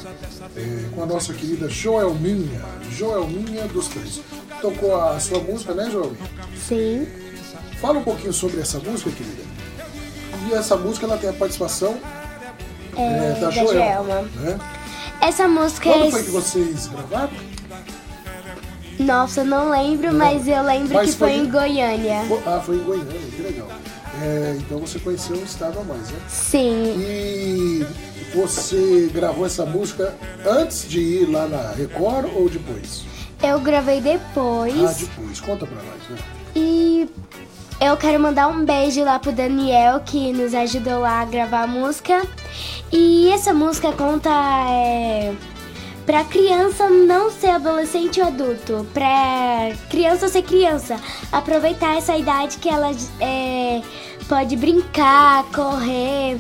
é, 0.56 0.86
com 0.95 1.04
a 1.04 1.06
nossa 1.06 1.34
querida 1.34 1.68
Joelminha. 1.68 2.62
Joelminha 2.91 3.68
dos 3.68 3.89
Três. 3.89 4.22
Tocou 4.62 4.95
a 5.02 5.20
sua 5.20 5.39
música, 5.41 5.74
né, 5.74 5.89
Joelminha? 5.91 6.30
Sim. 6.66 7.06
Fala 7.82 8.00
um 8.00 8.04
pouquinho 8.04 8.32
sobre 8.32 8.62
essa 8.62 8.80
música, 8.80 9.12
querida. 9.12 9.43
E 10.47 10.54
essa 10.54 10.78
música 10.78 11.06
ela 11.06 11.18
tem 11.18 11.30
a 11.30 11.34
participação 11.34 11.97
É, 12.95 13.02
é, 13.02 13.34
da 13.34 13.47
da 13.47 13.52
Joelma. 13.52 14.22
Né? 14.36 14.58
Essa 15.20 15.45
música 15.45 15.91
Quando 15.91 16.06
é. 16.06 16.12
foi 16.12 16.24
que 16.24 16.32
vocês 16.32 16.88
gravaram? 16.88 17.50
Nossa, 18.97 19.41
eu 19.41 19.45
não 19.45 19.70
lembro, 19.70 20.14
mas 20.14 20.47
eu 20.47 20.62
lembro 20.64 20.93
Mas 20.93 21.12
que 21.12 21.18
foi, 21.18 21.34
em 21.34 21.50
Goiânia. 21.50 22.22
Ah, 22.45 22.62
foi 22.66 22.78
em 22.78 22.84
Goiânia, 22.84 23.14
que 23.36 23.41
legal. 23.41 23.68
É, 24.22 24.58
então 24.58 24.80
você 24.80 25.00
conheceu 25.00 25.38
o 25.38 25.44
estado 25.44 25.80
a 25.80 25.84
mais, 25.84 26.10
né? 26.10 26.20
Sim. 26.28 26.96
E 26.98 27.86
você 28.34 29.10
gravou 29.14 29.46
essa 29.46 29.66
música 29.66 30.14
antes 30.46 30.88
de 30.88 31.00
ir 31.00 31.26
lá 31.26 31.48
na 31.48 31.72
Record 31.72 32.30
ou 32.36 32.50
depois? 32.50 33.06
Eu 33.42 33.60
gravei 33.60 34.02
depois. 34.02 34.76
Ah, 34.84 34.94
depois. 35.00 35.40
Conta 35.40 35.66
pra 35.66 35.78
nós, 35.78 36.10
né? 36.10 36.18
E 36.56 37.10
eu 37.80 37.96
quero 37.96 38.20
mandar 38.20 38.50
um 38.50 38.66
beijo 38.66 39.04
lá 39.04 39.18
pro 39.18 39.32
Daniel, 39.32 40.02
que 40.02 40.34
nos 40.34 40.54
ajudou 40.54 41.00
lá 41.00 41.22
a 41.22 41.26
gravar 41.26 41.64
a 41.64 41.68
música. 41.68 42.22
E 42.92 43.30
essa 43.32 43.54
música 43.54 43.94
conta 43.94 44.30
é, 44.30 45.34
pra 46.06 46.26
criança 46.26 46.90
não 46.90 47.32
ser 47.32 47.52
adolescente 47.52 48.20
ou 48.20 48.28
adulto, 48.28 48.86
pra 48.94 49.72
criança 49.90 50.28
ser 50.28 50.42
criança. 50.42 50.98
Aproveitar 51.32 51.96
essa 51.98 52.18
idade 52.18 52.58
que 52.58 52.68
ela 52.68 52.92
é, 53.22 53.82
pode 54.30 54.56
brincar, 54.56 55.44
correr. 55.52 56.38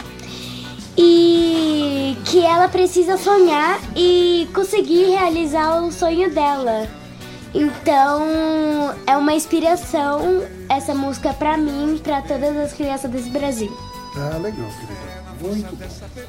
E 0.95 2.15
que 2.25 2.39
ela 2.45 2.67
precisa 2.67 3.17
sonhar 3.17 3.79
e 3.95 4.47
conseguir 4.53 5.05
realizar 5.05 5.81
o 5.81 5.91
sonho 5.91 6.29
dela. 6.33 6.87
Então, 7.53 8.93
é 9.07 9.17
uma 9.17 9.33
inspiração 9.33 10.43
essa 10.69 10.93
música 10.93 11.33
pra 11.33 11.57
mim, 11.57 11.99
pra 12.03 12.21
todas 12.21 12.55
as 12.57 12.73
crianças 12.73 13.09
desse 13.09 13.29
Brasil. 13.29 13.75
Ah, 14.15 14.37
legal, 14.37 14.69
querida. 14.69 15.19
Muito 15.41 15.75
bom. 15.75 15.85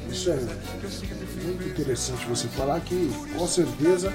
Isso 0.09 0.31
é 0.31 0.39
muito 1.43 1.67
interessante 1.67 2.25
você 2.27 2.47
falar 2.47 2.79
que, 2.79 3.11
com 3.37 3.45
certeza, 3.45 4.11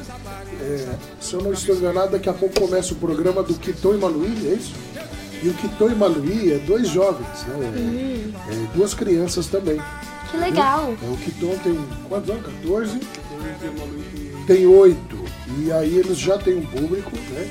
é, 0.60 0.88
se 1.20 1.34
eu 1.34 1.42
não 1.42 1.52
estou 1.52 1.76
enganado, 1.76 2.12
daqui 2.12 2.28
a 2.28 2.32
pouco 2.32 2.58
começa 2.58 2.94
o 2.94 2.96
programa 2.96 3.42
do 3.42 3.54
Quitão 3.54 3.94
e 3.94 3.98
Maluí, 3.98 4.48
é 4.48 4.54
isso? 4.54 4.72
E 5.42 5.48
o 5.48 5.54
Quitão 5.54 5.90
e 5.90 5.94
Maluí 5.94 6.52
é 6.52 6.58
dois 6.58 6.88
jovens, 6.88 7.44
né? 7.48 8.32
É, 8.48 8.52
é 8.52 8.66
duas 8.74 8.94
crianças 8.94 9.46
também. 9.46 9.80
Que 10.30 10.36
legal. 10.38 10.94
É, 11.02 11.06
o 11.12 11.16
Quitão 11.18 11.56
tem 11.62 11.78
quantos 12.08 12.30
anos? 12.30 12.42
14? 12.46 13.00
Tem 14.46 14.66
oito. 14.66 15.16
E 15.58 15.72
aí 15.72 15.96
eles 15.98 16.18
já 16.18 16.38
têm 16.38 16.56
um 16.58 16.66
público, 16.66 17.10
né? 17.30 17.48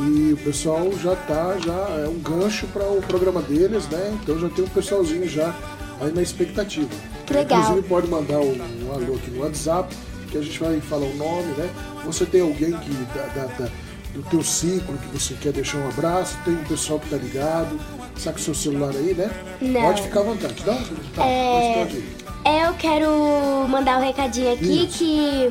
E 0.00 0.32
o 0.32 0.36
pessoal 0.38 0.90
já 1.02 1.14
tá, 1.14 1.56
já 1.64 1.72
é 2.04 2.08
um 2.08 2.18
gancho 2.18 2.66
para 2.68 2.84
o 2.84 3.00
programa 3.02 3.40
deles, 3.42 3.86
né? 3.88 4.16
Então 4.22 4.38
já 4.38 4.48
tem 4.48 4.64
um 4.64 4.68
pessoalzinho 4.68 5.28
já 5.28 5.54
aí 6.00 6.12
na 6.12 6.22
expectativa. 6.22 6.88
Que 7.26 7.32
legal. 7.34 7.60
Inclusive 7.60 7.88
pode 7.88 8.08
mandar 8.08 8.38
um, 8.40 8.56
um 8.84 8.92
alô 8.92 9.14
aqui 9.14 9.30
no 9.30 9.42
WhatsApp, 9.42 9.94
que 10.30 10.38
a 10.38 10.42
gente 10.42 10.58
vai 10.58 10.80
falar 10.80 11.06
o 11.06 11.16
nome, 11.16 11.52
né? 11.56 11.70
Você 12.04 12.26
tem 12.26 12.40
alguém 12.40 12.72
que 12.72 12.90
da, 13.14 13.26
da- 13.34 13.46
da- 13.58 13.70
do 14.16 14.22
teu 14.30 14.42
ciclo 14.42 14.96
que 14.98 15.06
você 15.08 15.34
quer 15.34 15.52
deixar 15.52 15.78
um 15.78 15.88
abraço, 15.88 16.36
tem 16.44 16.54
um 16.54 16.64
pessoal 16.64 16.98
que 16.98 17.10
tá 17.10 17.16
ligado, 17.16 17.78
saca 18.16 18.38
o 18.38 18.40
seu 18.40 18.54
celular 18.54 18.90
aí, 18.90 19.14
né? 19.14 19.30
Não. 19.60 19.82
Pode 19.82 20.02
ficar 20.02 20.20
à 20.20 20.22
vontade, 20.22 20.54
não? 20.66 20.74
Tá, 21.14 21.26
É. 21.26 21.86
Eu 22.68 22.74
quero 22.74 23.66
mandar 23.68 23.98
um 23.98 24.02
recadinho 24.02 24.52
aqui 24.52 24.86
que 24.86 25.50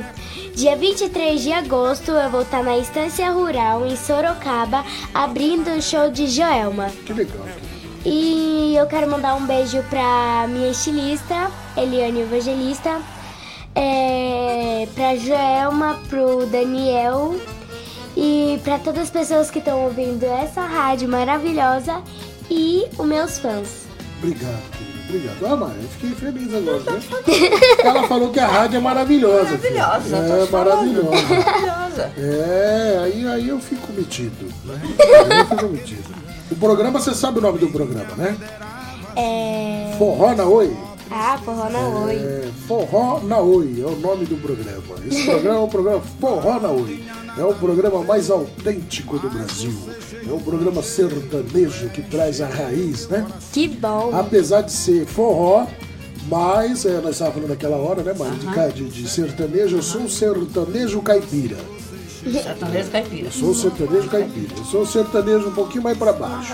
dia 0.55 0.77
23 0.77 1.41
de 1.41 1.51
agosto 1.51 2.11
eu 2.11 2.29
vou 2.29 2.41
estar 2.41 2.63
na 2.63 2.77
Estância 2.77 3.29
Rural 3.31 3.85
em 3.85 3.97
Sorocaba 3.97 4.83
abrindo 5.13 5.69
o 5.71 5.81
show 5.81 6.09
de 6.09 6.27
Joelma. 6.27 6.89
Que 7.05 7.11
legal. 7.11 7.45
E 8.05 8.75
eu 8.77 8.85
quero 8.87 9.11
mandar 9.11 9.35
um 9.35 9.45
beijo 9.45 9.83
pra 9.89 10.45
minha 10.47 10.69
estilista, 10.69 11.51
Eliane 11.75 12.21
Evangelista, 12.21 13.01
é, 13.75 14.87
pra 14.95 15.17
Joelma, 15.17 15.99
pro 16.07 16.45
Daniel 16.45 17.35
e 18.15 18.59
pra 18.63 18.79
todas 18.79 19.03
as 19.03 19.09
pessoas 19.09 19.49
que 19.51 19.59
estão 19.59 19.83
ouvindo 19.83 20.23
essa 20.25 20.61
rádio 20.61 21.07
maravilhosa 21.09 22.01
e 22.49 22.85
os 22.97 23.05
meus 23.05 23.37
fãs. 23.39 23.85
Obrigado, 24.19 24.71
querido. 24.71 24.95
Obrigado. 25.07 25.45
Ah, 25.45 25.55
Maria, 25.55 25.81
eu 25.83 25.89
fiquei 25.89 26.09
feliz 26.11 26.53
agora, 26.53 26.79
né? 26.91 26.99
Ela 27.83 28.07
falou 28.07 28.31
que 28.31 28.39
a 28.39 28.47
rádio 28.47 28.77
é 28.77 28.79
maravilhosa. 28.81 29.57
filho. 29.57 29.75
Maravilhosa, 29.77 30.17
É 30.17 30.45
te 30.45 30.51
falando. 30.51 30.51
maravilhosa. 30.51 31.11
Maravilhosa. 31.11 32.11
É, 32.17 32.99
aí, 33.03 33.27
aí 33.27 33.49
eu 33.49 33.59
fico 33.59 33.93
metido. 33.93 34.51
Né? 34.65 34.81
Aí 34.83 35.39
eu 35.39 35.45
fico 35.45 35.67
metido. 35.67 36.15
O 36.51 36.55
programa, 36.55 36.99
você 36.99 37.13
sabe 37.13 37.37
o 37.37 37.41
nome 37.41 37.59
do 37.59 37.67
programa, 37.69 38.15
né? 38.17 38.35
É... 39.15 39.95
Forró 39.97 40.33
na 40.33 40.43
Oi. 40.45 40.75
Ah, 41.11 41.37
forró 41.45 41.69
na 41.69 41.79
Oi. 42.05 42.15
É, 42.15 42.49
Forró 42.67 43.19
na 43.23 43.37
Oi 43.39 43.81
é 43.81 43.85
o 43.85 43.95
nome 43.97 44.25
do 44.25 44.35
programa. 44.37 44.81
Esse 45.07 45.23
programa 45.25 45.59
é 45.59 45.61
o 45.63 45.67
programa 45.67 46.01
Forró 46.19 46.59
na 46.59 46.69
Oi. 46.69 47.03
É 47.37 47.43
o 47.43 47.53
programa 47.53 48.01
mais 48.03 48.29
autêntico 48.29 49.19
do 49.19 49.29
Brasil. 49.29 49.73
É 50.27 50.31
um 50.31 50.39
programa 50.39 50.81
sertanejo 50.81 51.89
que 51.89 52.01
traz 52.01 52.39
a 52.39 52.47
raiz, 52.47 53.07
né? 53.09 53.27
Que 53.51 53.67
bom. 53.67 54.11
Apesar 54.13 54.61
de 54.61 54.71
ser 54.71 55.05
forró, 55.05 55.67
mas 56.29 56.85
é, 56.85 57.01
nós 57.01 57.11
estávamos 57.11 57.35
falando 57.35 57.49
naquela 57.49 57.77
hora, 57.77 58.01
né, 58.03 58.13
Mari? 58.17 58.71
De 58.73 58.83
De, 58.89 59.01
de 59.03 59.09
sertanejo, 59.09 59.77
eu 59.77 59.81
sou 59.83 60.01
um 60.01 60.09
sertanejo 60.09 61.01
caipira. 61.01 61.57
Sertanejo 62.23 62.89
caipira. 62.89 63.27
Eu 63.27 63.31
sou 63.31 63.49
um 63.49 63.53
sertanejo 63.53 64.09
caipira. 64.09 64.55
Eu 64.57 64.63
sou 64.65 64.81
um 64.81 64.85
sertanejo 64.85 65.47
um 65.49 65.53
pouquinho 65.53 65.83
mais 65.83 65.97
para 65.97 66.13
baixo. 66.13 66.53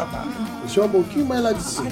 Eu 0.63 0.69
sou 0.69 0.85
um 0.85 0.89
pouquinho 0.89 1.25
mais 1.25 1.43
lá 1.43 1.53
de 1.53 1.63
cima. 1.63 1.91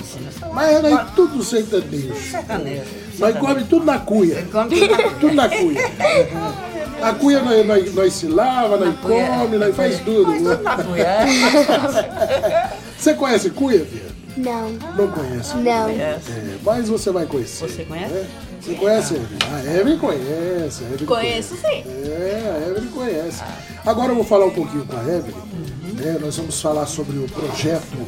Mas 0.54 0.84
é 0.84 1.06
tudo 1.16 1.44
sertanejo. 1.44 2.14
Sertanejo. 2.16 2.84
Nós 3.20 3.38
come 3.38 3.64
tudo 3.64 3.86
na 3.86 4.00
cuia. 4.00 4.46
Tudo 5.22 5.34
na 5.34 5.48
cuia. 5.48 5.82
A 7.02 7.14
cuia 7.14 7.40
nós, 7.42 7.66
nós, 7.66 7.94
nós 7.96 8.14
se 8.14 8.28
lava, 8.28 8.78
nós 8.78 8.96
come, 9.00 9.58
nós 9.58 9.76
faz 9.76 10.00
tudo. 10.00 10.32
Você 12.98 13.14
conhece 13.14 13.50
cuia, 13.52 13.86
filha? 13.86 14.10
Não. 14.38 14.70
Não 14.72 15.08
conhece. 15.12 15.56
Não. 15.58 15.90
É, 15.90 16.18
mas 16.64 16.88
você 16.90 17.12
vai 17.12 17.26
conhecer. 17.26 17.68
Você 17.70 17.84
conhece? 17.84 18.14
né? 18.14 18.28
Você 18.62 18.74
conhece 18.76 19.14
a 19.14 19.18
Evelyn? 19.18 19.40
A 19.54 19.74
Evelyn 19.80 19.98
conhece. 20.00 20.84
A 20.84 20.88
Evelyn 20.88 21.06
Conheço 21.06 21.56
sim. 21.56 21.84
É, 21.88 22.64
a 22.66 22.70
Evelyn 22.70 22.90
conhece. 22.92 23.42
Agora 23.86 24.10
eu 24.12 24.16
vou 24.16 24.24
falar 24.24 24.46
um 24.46 24.52
pouquinho 24.52 24.86
com 24.86 24.96
a 24.98 25.02
Evelyn. 25.02 25.36
né? 25.96 26.18
Nós 26.22 26.38
vamos 26.38 26.62
falar 26.62 26.86
sobre 26.86 27.18
o 27.18 27.28
projeto 27.28 27.84
é, 27.98 28.02
é, 28.02 28.06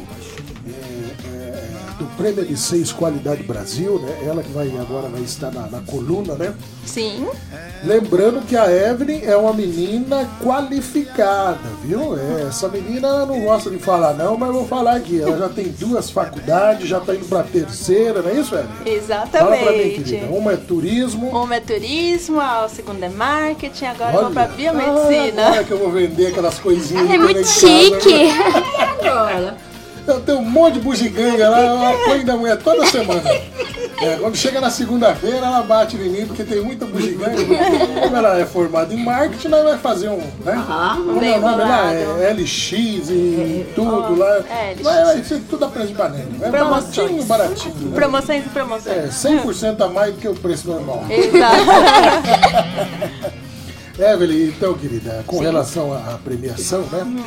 do 2.02 2.16
Prêmio 2.16 2.44
M6 2.44 2.92
Qualidade 2.94 3.42
Brasil, 3.44 3.98
né? 4.00 4.18
Ela 4.26 4.42
que 4.42 4.50
vai 4.50 4.68
agora 4.76 5.08
vai 5.08 5.22
estar 5.22 5.52
na, 5.52 5.68
na 5.68 5.80
coluna, 5.80 6.34
né? 6.34 6.54
Sim. 6.84 7.26
Lembrando 7.84 8.44
que 8.46 8.56
a 8.56 8.70
Evelyn 8.70 9.22
é 9.24 9.36
uma 9.36 9.52
menina 9.52 10.28
qualificada, 10.42 11.60
viu? 11.84 12.18
É, 12.18 12.48
essa 12.48 12.68
menina 12.68 13.24
não 13.24 13.40
gosta 13.40 13.70
de 13.70 13.78
falar 13.78 14.14
não, 14.14 14.36
mas 14.36 14.48
eu 14.48 14.54
vou 14.54 14.66
falar 14.66 14.96
aqui. 14.96 15.20
Ela 15.20 15.38
já 15.38 15.48
tem 15.48 15.68
duas 15.68 16.10
faculdades, 16.10 16.88
já 16.88 16.98
está 16.98 17.14
indo 17.14 17.26
para 17.26 17.40
a 17.40 17.44
terceira, 17.44 18.20
não 18.20 18.30
é 18.30 18.34
isso, 18.34 18.54
Evelyn? 18.54 18.68
Fala 18.72 19.56
pra 19.56 19.72
mim, 19.72 19.78
Exatamente. 19.78 20.02
querida. 20.02 20.26
Uma 20.26 20.52
é 20.52 20.56
turismo. 20.56 21.28
Uma 21.28 21.54
é 21.54 21.60
turismo, 21.60 22.40
a 22.40 22.68
segunda 22.68 23.06
é 23.06 23.08
marketing, 23.08 23.84
agora 23.84 24.14
eu 24.14 24.20
vou 24.20 24.24
Olha, 24.24 24.34
pra 24.34 24.46
biomedicina. 24.48 25.42
Ah, 25.42 25.48
agora 25.48 25.64
que 25.64 25.70
eu 25.70 25.78
vou 25.78 25.90
vender 25.92 26.26
aquelas 26.28 26.58
coisinhas. 26.58 27.10
É 27.10 27.18
muito 27.18 27.42
que 27.42 27.60
tem 27.60 27.86
em 27.86 27.90
casa, 27.90 28.00
chique. 28.00 28.24
né? 29.02 29.56
Eu 30.06 30.20
tenho 30.20 30.38
um 30.38 30.44
monte 30.44 30.74
de 30.74 30.80
bugiganga 30.80 31.48
lá, 31.48 31.60
eu 31.60 31.86
apanho 31.86 32.24
da 32.24 32.36
mulher 32.36 32.56
toda 32.58 32.84
semana. 32.86 33.22
É, 34.02 34.16
quando 34.20 34.36
chega 34.36 34.60
na 34.60 34.68
segunda-feira, 34.68 35.46
ela 35.46 35.62
bate 35.62 35.96
em 35.96 36.08
mim, 36.08 36.26
porque 36.26 36.42
tem 36.42 36.60
muita 36.60 36.84
bugiganga. 36.86 37.36
Como 38.02 38.16
ela 38.16 38.36
é 38.38 38.44
formada 38.44 38.92
em 38.92 38.96
marketing, 38.96 39.46
ela 39.48 39.62
vai 39.62 39.78
fazer 39.78 40.08
um. 40.08 40.16
Né? 40.44 40.64
Como 40.96 41.24
é 41.24 41.38
o 41.38 41.40
nome 41.40 41.56
lá? 41.62 41.92
É 41.92 42.32
LX 42.32 42.72
e 42.72 43.66
tudo 43.76 44.16
lá. 44.18 44.38
é, 44.50 44.72
LX. 44.72 44.82
Vai, 44.82 45.22
ser 45.22 45.40
tudo 45.48 45.64
a 45.66 45.68
preço 45.68 45.88
de 45.88 45.94
panela. 45.94 46.26
É 46.40 46.50
Promoções. 46.50 47.24
baratinho, 47.24 47.24
baratinho. 47.24 47.74
Né? 47.76 47.94
Promoções 47.94 48.44
e 48.44 48.48
promoções. 48.48 48.96
É, 48.96 49.08
100% 49.08 49.80
a 49.80 49.88
mais 49.88 50.14
do 50.14 50.20
que 50.20 50.26
o 50.26 50.34
preço 50.34 50.68
normal. 50.68 51.04
Exato. 51.08 51.62
Evelyn, 54.02 54.48
então, 54.48 54.74
querida, 54.74 55.22
com 55.26 55.36
Sim. 55.38 55.42
relação 55.44 55.92
à 55.94 56.18
premiação, 56.22 56.82
né, 56.90 57.24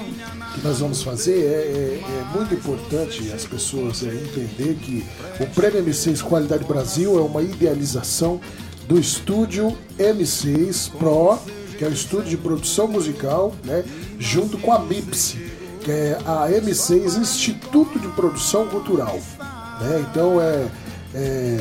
que 0.54 0.62
nós 0.66 0.80
vamos 0.80 1.02
fazer, 1.02 1.38
é, 1.40 1.44
é- 1.44 2.02
é 2.04 2.38
muito 2.38 2.54
importante 2.54 3.32
as 3.34 3.46
pessoas 3.46 4.04
é, 4.04 4.08
entender 4.14 4.76
que 4.76 5.06
o 5.40 5.46
Prêmio 5.48 5.84
M6 5.84 6.22
Qualidade 6.22 6.64
Brasil 6.66 7.18
é 7.18 7.22
uma 7.22 7.42
idealização 7.42 8.40
do 8.88 9.00
estúdio 9.00 9.76
M6 9.98 10.90
Pro, 10.98 11.38
que 11.78 11.84
é 11.84 11.88
o 11.88 11.92
estúdio 11.94 12.30
de 12.30 12.38
produção 12.38 12.88
musical, 12.88 13.54
né, 13.64 13.84
junto 14.20 14.58
com 14.58 14.72
a 14.72 14.80
MIPS, 14.80 15.36
que 15.84 15.92
é 15.92 16.18
a 16.26 16.48
M6 16.50 17.16
Instituto 17.18 18.00
de 18.00 18.08
Produção 18.10 18.68
Cultural. 18.68 19.20
né? 19.82 20.06
Então, 20.10 20.40
é- 20.42 20.68
é 21.14 21.60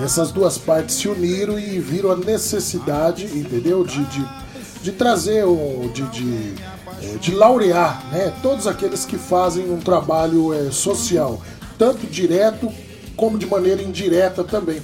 essas 0.00 0.32
duas 0.32 0.58
partes 0.58 0.96
se 0.96 1.08
uniram 1.08 1.58
e 1.58 1.78
viram 1.78 2.10
a 2.12 2.16
necessidade, 2.16 3.24
entendeu? 3.26 3.84
De, 3.84 4.04
de, 4.04 4.28
de 4.82 4.92
trazer, 4.92 5.44
o, 5.44 5.90
de, 5.92 6.02
de, 6.08 6.54
eh, 7.02 7.16
de 7.20 7.34
laurear 7.34 8.04
né? 8.10 8.32
todos 8.42 8.66
aqueles 8.66 9.04
que 9.04 9.18
fazem 9.18 9.70
um 9.70 9.78
trabalho 9.78 10.52
eh, 10.54 10.70
social, 10.70 11.40
tanto 11.78 12.06
direto 12.06 12.70
como 13.16 13.38
de 13.38 13.46
maneira 13.46 13.82
indireta 13.82 14.42
também. 14.42 14.80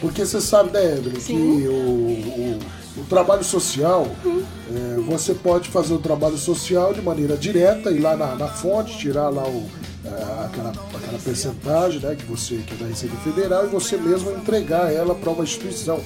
Porque 0.00 0.24
você 0.24 0.40
sabe, 0.40 0.70
né, 0.72 0.96
Evelyn, 0.96 1.20
que 1.20 1.68
o, 1.68 1.72
o, 1.72 2.58
o 3.02 3.04
trabalho 3.04 3.44
social, 3.44 4.06
eh, 4.26 5.00
você 5.06 5.34
pode 5.34 5.68
fazer 5.68 5.92
o 5.92 5.98
trabalho 5.98 6.38
social 6.38 6.94
de 6.94 7.02
maneira 7.02 7.36
direta, 7.36 7.90
ir 7.90 8.00
lá 8.00 8.16
na, 8.16 8.34
na 8.34 8.48
fonte, 8.48 8.96
tirar 8.98 9.28
lá 9.28 9.46
o, 9.46 9.68
aquela, 10.04 10.70
aquela 10.70 11.18
percentagem 11.22 12.00
né, 12.00 12.14
que 12.14 12.24
você 12.24 12.56
que 12.56 12.74
é 12.74 12.76
da 12.76 12.86
Receita 12.86 13.16
Federal 13.16 13.66
e 13.66 13.68
você 13.68 13.96
mesmo 13.96 14.30
entregar 14.30 14.92
ela 14.92 15.14
para 15.14 15.30
uma 15.30 15.44
instituição. 15.44 16.00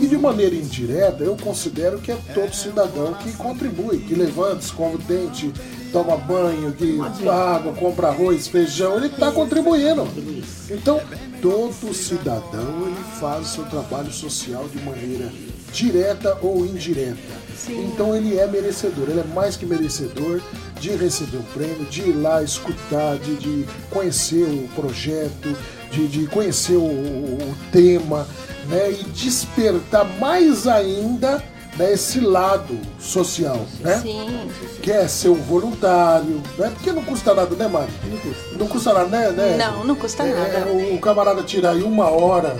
E 0.00 0.06
de 0.06 0.16
maneira 0.16 0.54
indireta, 0.54 1.24
eu 1.24 1.36
considero 1.36 1.98
que 1.98 2.12
é 2.12 2.16
todo 2.34 2.54
cidadão 2.54 3.14
que 3.14 3.32
contribui, 3.32 3.98
que 3.98 4.14
levanta, 4.14 4.58
escova 4.58 4.94
o 4.94 4.98
dente, 4.98 5.52
toma 5.92 6.16
banho, 6.16 6.72
que 6.72 6.98
água, 7.28 7.72
compra 7.72 8.08
arroz, 8.08 8.46
feijão, 8.46 8.96
ele 8.96 9.06
está 9.06 9.32
contribuindo. 9.32 10.06
Então, 10.70 11.00
todo 11.42 11.94
cidadão 11.94 12.86
ele 12.86 13.04
faz 13.18 13.48
o 13.48 13.54
seu 13.54 13.64
trabalho 13.64 14.12
social 14.12 14.68
de 14.68 14.80
maneira 14.82 15.32
direta 15.72 16.38
ou 16.40 16.64
indireta. 16.64 17.46
Então 17.68 18.14
ele 18.14 18.38
é 18.38 18.46
merecedor, 18.46 19.08
ele 19.08 19.20
é 19.20 19.34
mais 19.34 19.56
que 19.56 19.66
merecedor 19.66 20.40
de 20.80 20.90
receber 20.90 21.38
um 21.38 21.42
prêmio, 21.42 21.84
de 21.86 22.02
ir 22.02 22.12
lá 22.12 22.42
escutar, 22.42 23.16
de, 23.18 23.36
de 23.36 23.66
conhecer 23.90 24.44
o 24.44 24.68
projeto, 24.74 25.56
de, 25.90 26.06
de 26.08 26.26
conhecer 26.26 26.76
o, 26.76 26.80
o- 26.82 27.38
o 27.42 27.54
tema, 27.72 28.26
né? 28.68 28.90
E 28.90 29.04
despertar 29.04 30.04
mais 30.18 30.66
ainda 30.66 31.42
né, 31.76 31.92
esse 31.92 32.20
lado 32.20 32.78
social, 32.98 33.64
né? 33.80 33.98
Sim. 34.00 34.48
Que 34.82 34.90
é 34.92 35.06
ser 35.08 35.28
um 35.28 35.34
voluntário, 35.34 36.42
né? 36.58 36.70
Porque 36.74 36.92
não 36.92 37.02
custa 37.04 37.34
nada, 37.34 37.54
né, 37.54 37.68
Mari? 37.68 37.90
Não 38.58 38.66
custa 38.66 38.92
nada, 38.92 39.08
né? 39.08 39.30
né? 39.30 39.56
Não, 39.58 39.84
não 39.84 39.94
custa 39.94 40.22
É, 40.24 40.32
nada. 40.32 40.70
o, 40.70 40.94
o 40.94 40.98
camarada 41.00 41.42
tirar 41.42 41.70
aí 41.72 41.82
uma 41.82 42.08
hora, 42.10 42.56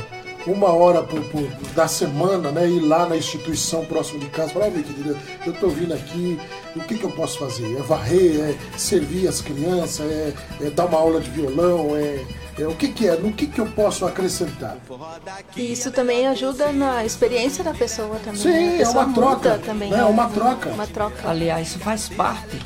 uma 0.47 0.69
hora 0.73 1.03
por, 1.03 1.21
por- 1.25 1.49
da 1.75 1.89
semana, 1.89 2.51
né? 2.51 2.69
Ir 2.69 2.81
lá 2.81 3.07
na 3.09 3.17
instituição 3.17 3.85
próximo 3.85 4.21
de 4.21 4.27
casa, 4.27 4.51
falar, 4.51 4.67
ó, 4.67 4.71
minha 4.71 4.83
querida, 4.83 5.17
eu 5.47 5.53
tô 5.55 5.69
vindo 5.69 5.93
aqui, 5.95 6.39
o 6.77 6.85
que 6.85 6.99
que 6.99 7.05
eu 7.05 7.11
posso 7.11 7.39
fazer? 7.39 7.77
É 7.77 7.83
varrer, 7.83 8.41
é 8.41 8.79
servir 8.79 9.29
as 9.29 9.41
crianças, 9.41 10.01
é, 10.01 10.33
é 10.61 10.71
dar 10.71 10.87
uma 10.87 10.99
aula 10.99 11.21
de 11.21 11.31
violão, 11.31 11.97
é, 11.97 12.25
é 12.59 12.67
o 12.67 12.75
que 12.75 12.89
que 12.89 13.09
é? 13.09 13.17
No 13.17 13.33
que 13.33 13.47
que 13.47 13.61
eu 13.61 13.67
posso 13.67 14.05
acrescentar? 14.07 14.77
E 15.57 15.73
isso 15.73 15.91
também 15.91 16.27
ajuda 16.27 16.73
na 16.73 17.05
experiência 17.05 17.63
da 17.63 17.75
pessoa 17.75 18.19
também. 18.25 18.41
Sim, 18.41 18.49
né? 18.51 18.79
A 18.79 18.87
é 18.87 18.89
uma 18.89 19.13
troca, 19.13 19.59
também. 19.65 19.91
né? 19.91 19.99
É 19.99 20.05
uma 20.05 20.29
troca. 20.29 20.71
Uma 20.71 20.87
troca. 20.87 21.29
Aliás, 21.29 21.69
isso 21.69 21.79
faz 21.79 22.09
parte 22.09 22.59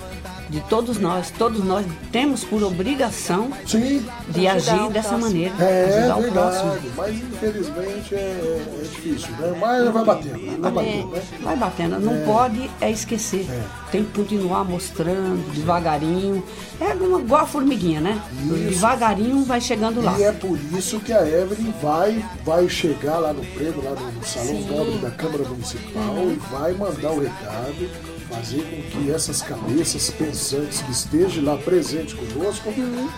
de 0.50 0.60
todos 0.62 0.98
nós. 0.98 1.30
Todos 1.30 1.64
nós 1.64 1.86
temos 2.12 2.44
por 2.44 2.62
obrigação 2.62 3.50
Sim. 3.66 4.04
de 4.28 4.46
Ajudar 4.48 4.72
agir 4.74 4.82
o 4.84 4.90
dessa 4.90 5.08
próximo. 5.10 5.28
maneira. 5.30 5.54
É 5.64 5.98
ajudar 5.98 6.16
o 6.18 6.22
verdade, 6.22 6.58
próximo. 6.60 6.92
mas 6.96 7.14
infelizmente 7.16 8.14
é, 8.14 8.18
é 8.18 8.82
difícil, 8.82 9.30
né? 9.38 9.54
Mas 9.60 9.88
vai 9.92 10.04
batendo, 10.04 10.60
vai 10.60 10.70
batendo, 10.72 11.06
né? 11.10 11.22
Vai 11.42 11.56
batendo, 11.56 12.00
não 12.00 12.14
É. 12.14 12.24
pode 12.24 12.70
é 12.80 12.90
esquecer. 12.90 13.46
Tem 13.92 14.04
que 14.04 14.12
continuar 14.12 14.64
mostrando 14.64 15.52
devagarinho. 15.52 16.42
É 16.80 16.94
uma- 16.94 17.20
igual 17.20 17.42
a 17.42 17.46
formiguinha, 17.46 18.00
né? 18.00 18.20
Devagarinho 18.68 19.44
vai 19.44 19.60
chegando 19.60 20.00
lá. 20.02 20.18
E 20.18 20.22
é 20.24 20.32
por 20.32 20.58
isso 20.76 20.98
que 21.00 21.12
a 21.12 21.26
Evelyn 21.26 21.72
vai, 21.82 22.24
vai 22.44 22.68
chegar 22.68 23.18
lá 23.18 23.32
no 23.32 23.44
prêmio, 23.44 23.82
lá 23.84 23.90
no, 23.90 24.12
no 24.12 24.24
Salão 24.24 24.46
Sim. 24.48 24.66
Nobre 24.70 24.98
da 24.98 25.10
Câmara 25.10 25.44
Municipal 25.44 26.02
Uhum. 26.14 26.32
e 26.32 26.36
vai 26.52 26.72
mandar 26.72 27.10
o 27.10 27.20
recado, 27.20 27.90
fazer 28.30 28.62
com 28.62 29.02
que 29.02 29.10
essas 29.10 29.42
cabeças 29.42 30.10
pensantes 30.10 30.80
que 30.82 30.90
estejam 30.92 31.44
lá 31.44 31.56
presentes 31.56 32.14
conosco 32.14 32.72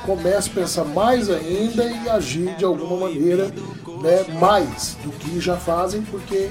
comecem 0.05 0.53
a 0.53 0.55
pensar 0.55 0.85
mais 0.85 1.29
ainda 1.29 1.85
e 1.85 2.09
agir 2.09 2.55
de 2.57 2.65
alguma 2.65 3.09
maneira 3.09 3.53
né, 4.03 4.25
mais 4.41 4.97
do 5.05 5.11
que 5.13 5.39
já 5.41 5.57
fazem, 5.57 6.03
porque 6.03 6.49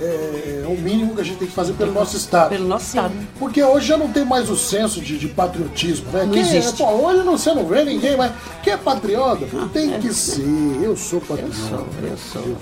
é, 0.00 0.62
é 0.64 0.66
o 0.66 0.76
mínimo 0.80 1.14
que 1.14 1.20
a 1.20 1.24
gente 1.24 1.38
tem 1.38 1.48
que 1.48 1.54
fazer 1.54 1.72
pelo 1.74 1.92
nosso 1.92 2.16
Estado. 2.16 2.50
Pelo 2.50 2.66
nosso 2.68 2.86
Estado. 2.86 3.12
Porque 3.38 3.62
hoje 3.62 3.88
já 3.88 3.96
não 3.96 4.10
tem 4.12 4.24
mais 4.24 4.48
o 4.48 4.56
senso 4.56 5.00
de, 5.00 5.18
de 5.18 5.28
patriotismo, 5.28 6.10
né? 6.12 6.24
Não 6.24 6.32
Quem 6.32 6.42
é- 6.42 6.56
existe. 6.56 6.78
pô, 6.78 6.84
hoje 6.88 7.24
não, 7.24 7.36
você 7.36 7.52
não 7.52 7.66
vê 7.66 7.84
ninguém, 7.84 8.16
mas 8.16 8.32
quem 8.62 8.72
é 8.72 8.76
patriota? 8.76 9.46
Pô, 9.46 9.66
tem 9.66 9.98
que 10.00 10.12
ser. 10.14 10.44
Eu 10.82 10.96
sou 10.96 11.20
patriota. 11.20 11.52
Eu 11.52 11.68
sou, 11.68 11.86
eu 12.02 12.16
sou. 12.16 12.42
Eu, 12.42 12.56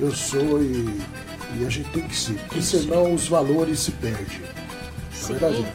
eu 0.00 0.12
sou 0.14 0.62
e, 0.62 0.98
e 1.60 1.66
a 1.66 1.68
gente 1.70 1.90
tem 1.90 2.02
que 2.08 2.16
ser, 2.16 2.34
porque 2.34 2.62
senão 2.62 3.12
os 3.12 3.28
valores 3.28 3.80
se 3.80 3.90
perdem. 3.92 4.40
Verdade? 5.26 5.66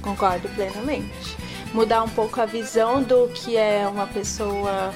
Concordo 0.00 0.48
plenamente. 0.50 1.36
Mudar 1.72 2.02
um 2.02 2.08
pouco 2.08 2.40
a 2.40 2.46
visão 2.46 3.02
do 3.02 3.28
que 3.28 3.56
é 3.56 3.86
uma 3.86 4.06
pessoa 4.06 4.92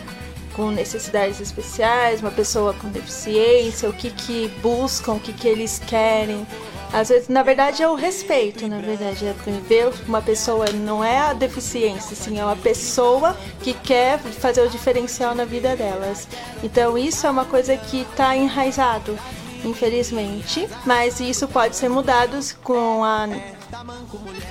com 0.55 0.71
necessidades 0.71 1.41
especiais, 1.41 2.21
uma 2.21 2.31
pessoa 2.31 2.73
com 2.75 2.89
deficiência, 2.89 3.89
o 3.89 3.93
que 3.93 4.11
que 4.11 4.49
buscam, 4.63 5.13
o 5.13 5.21
que 5.21 5.33
que 5.33 5.47
eles 5.47 5.79
querem. 5.79 6.47
Às 6.93 7.11
vezes, 7.11 7.29
na 7.29 7.43
verdade, 7.43 7.83
é 7.83 7.89
o 7.89 7.95
respeito, 7.95 8.67
na 8.67 8.79
verdade. 8.79 9.27
É 9.27 9.35
ver 9.69 9.93
uma 10.09 10.23
pessoa, 10.23 10.67
não 10.73 11.05
é 11.05 11.19
a 11.19 11.33
deficiência, 11.35 12.17
sim, 12.17 12.39
é 12.39 12.45
uma 12.45 12.57
pessoa 12.57 13.37
que 13.61 13.75
quer 13.75 14.19
fazer 14.19 14.63
o 14.63 14.71
diferencial 14.71 15.35
na 15.35 15.45
vida 15.45 15.77
delas. 15.77 16.27
Então, 16.63 16.97
isso 16.97 17.27
é 17.27 17.31
uma 17.31 17.45
coisa 17.45 17.77
que 17.77 18.03
está 18.03 18.35
enraizado, 18.35 19.19
infelizmente. 19.63 20.67
Mas 20.87 21.21
isso 21.21 21.47
pode 21.47 21.77
ser 21.77 21.91
mudado 21.91 22.39
com 22.63 23.05
a. 23.05 23.29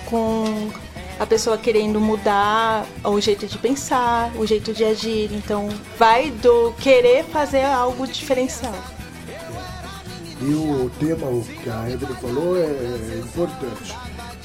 com 0.09 0.72
a 1.20 1.26
pessoa 1.26 1.57
querendo 1.57 1.99
mudar 1.99 2.86
o 3.03 3.20
jeito 3.22 3.47
de 3.47 3.57
pensar, 3.57 4.32
o 4.36 4.45
jeito 4.45 4.74
de 4.74 4.84
agir. 4.84 5.32
Então, 5.34 5.70
vai 5.97 6.32
do 6.32 6.74
querer 6.80 7.24
fazer 7.26 7.63
algo 7.66 8.05
diferencial. 8.07 8.74
E 10.41 10.53
o 10.53 10.91
tema 10.99 11.28
que 11.63 11.70
a 11.70 11.89
Evelyn 11.89 12.16
falou 12.16 12.57
é, 12.57 12.66
é 12.66 13.20
importante. 13.24 13.95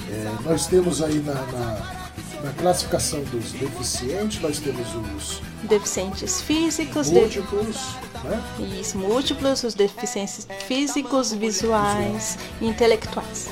É, 0.08 0.32
nós 0.48 0.66
temos 0.66 1.02
aí 1.02 1.18
na, 1.18 1.34
na, 1.34 2.00
na 2.44 2.52
classificação 2.52 3.20
dos 3.24 3.52
deficientes, 3.52 4.40
nós 4.40 4.58
temos 4.58 4.86
os 5.16 5.42
Deficientes 5.64 6.40
físicos, 6.40 7.08
de- 7.10 7.14
múltiplos, 7.20 7.76
né? 8.24 8.42
Isso, 8.80 8.96
múltiplos, 8.96 9.62
os 9.62 9.74
deficientes 9.74 10.46
físicos, 10.66 11.32
visuais 11.34 12.38
e 12.62 12.66
intelectuais. 12.66 13.50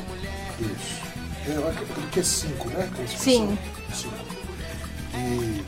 Isso. 0.59 0.98
É, 1.49 1.57
eu 1.57 1.69
acredito 1.69 2.11
que 2.11 2.21
é 2.21 2.23
cinco, 2.23 2.69
né? 2.69 2.89
Classificação. 2.95 3.49
Sim. 3.49 3.59
Cinco. 3.95 4.15
E 5.15 5.65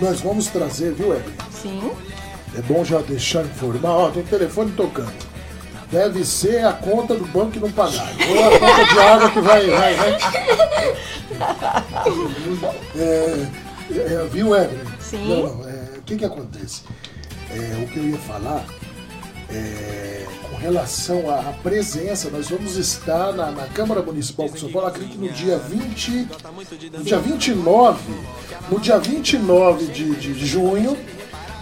nós 0.00 0.20
vamos 0.20 0.48
trazer, 0.48 0.92
viu, 0.92 1.14
Evelyn? 1.14 1.34
Sim. 1.50 1.90
É 2.56 2.62
bom 2.62 2.84
já 2.84 2.98
deixar 3.00 3.44
informar, 3.44 3.90
ó, 3.90 4.10
tem 4.10 4.22
telefone 4.22 4.72
tocando. 4.72 5.12
Deve 5.90 6.24
ser 6.24 6.64
a 6.64 6.72
conta 6.72 7.14
do 7.14 7.24
banco 7.26 7.52
que 7.52 7.58
não 7.58 7.72
pagaram. 7.72 8.14
Ou 8.28 8.44
a 8.44 8.58
conta 8.58 8.84
de 8.84 8.98
água 8.98 9.30
que 9.30 9.40
vai. 9.40 9.66
vai, 9.70 9.94
vai. 9.94 10.18
É, 12.96 13.46
é, 13.92 14.28
viu, 14.30 14.54
Evelyn? 14.54 14.84
Sim. 15.00 15.28
Não, 15.28 15.54
não, 15.54 15.68
é, 15.68 15.98
o 15.98 16.02
que 16.02 16.16
que 16.16 16.24
acontece? 16.24 16.82
É, 17.50 17.82
o 17.82 17.88
que 17.88 17.98
eu 17.98 18.08
ia 18.10 18.18
falar 18.18 18.64
é, 19.52 20.26
com 20.50 20.56
relação 20.56 21.28
à, 21.30 21.40
à 21.40 21.52
presença, 21.62 22.28
nós 22.30 22.48
vamos 22.48 22.76
estar 22.76 23.32
na, 23.32 23.50
na 23.50 23.66
Câmara 23.66 24.02
Municipal 24.02 24.48
de 24.48 24.58
São 24.60 24.70
Paulo, 24.70 24.88
acredito 24.88 25.18
que 25.18 25.26
no 25.26 25.32
dia 25.32 25.58
20, 25.58 26.28
no 26.98 27.04
dia 27.04 27.18
29, 27.18 27.98
no 28.70 28.78
dia 28.80 28.98
29 28.98 29.86
de, 29.86 30.14
de, 30.16 30.32
de 30.34 30.46
junho, 30.46 30.96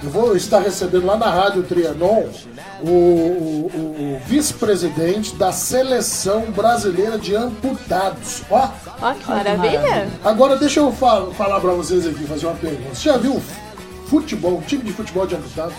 eu 0.02 0.10
vou 0.10 0.36
estar 0.36 0.60
recebendo 0.60 1.06
lá 1.06 1.16
na 1.16 1.28
Rádio 1.28 1.64
Trianon 1.64 2.24
o, 2.82 2.86
o- 2.88 3.66
o- 3.74 4.20
vice-presidente 4.26 5.34
da 5.34 5.50
Seleção 5.50 6.42
Brasileira 6.52 7.18
de 7.18 7.34
Amputados. 7.34 8.42
Ó, 8.48 8.68
Ó, 9.02 9.14
que 9.14 9.28
maravilha! 9.28 10.08
Agora 10.24 10.56
deixa 10.56 10.78
eu 10.80 10.92
fa- 10.92 11.26
falar 11.36 11.58
pra 11.60 11.72
vocês 11.72 12.06
aqui, 12.06 12.24
fazer 12.24 12.46
uma 12.46 12.54
pergunta. 12.54 12.94
Você 12.94 13.08
já 13.08 13.16
viu 13.16 13.42
futebol, 14.06 14.58
um 14.58 14.60
time 14.60 14.84
de 14.84 14.92
futebol 14.92 15.26
de 15.26 15.34
amputados? 15.34 15.74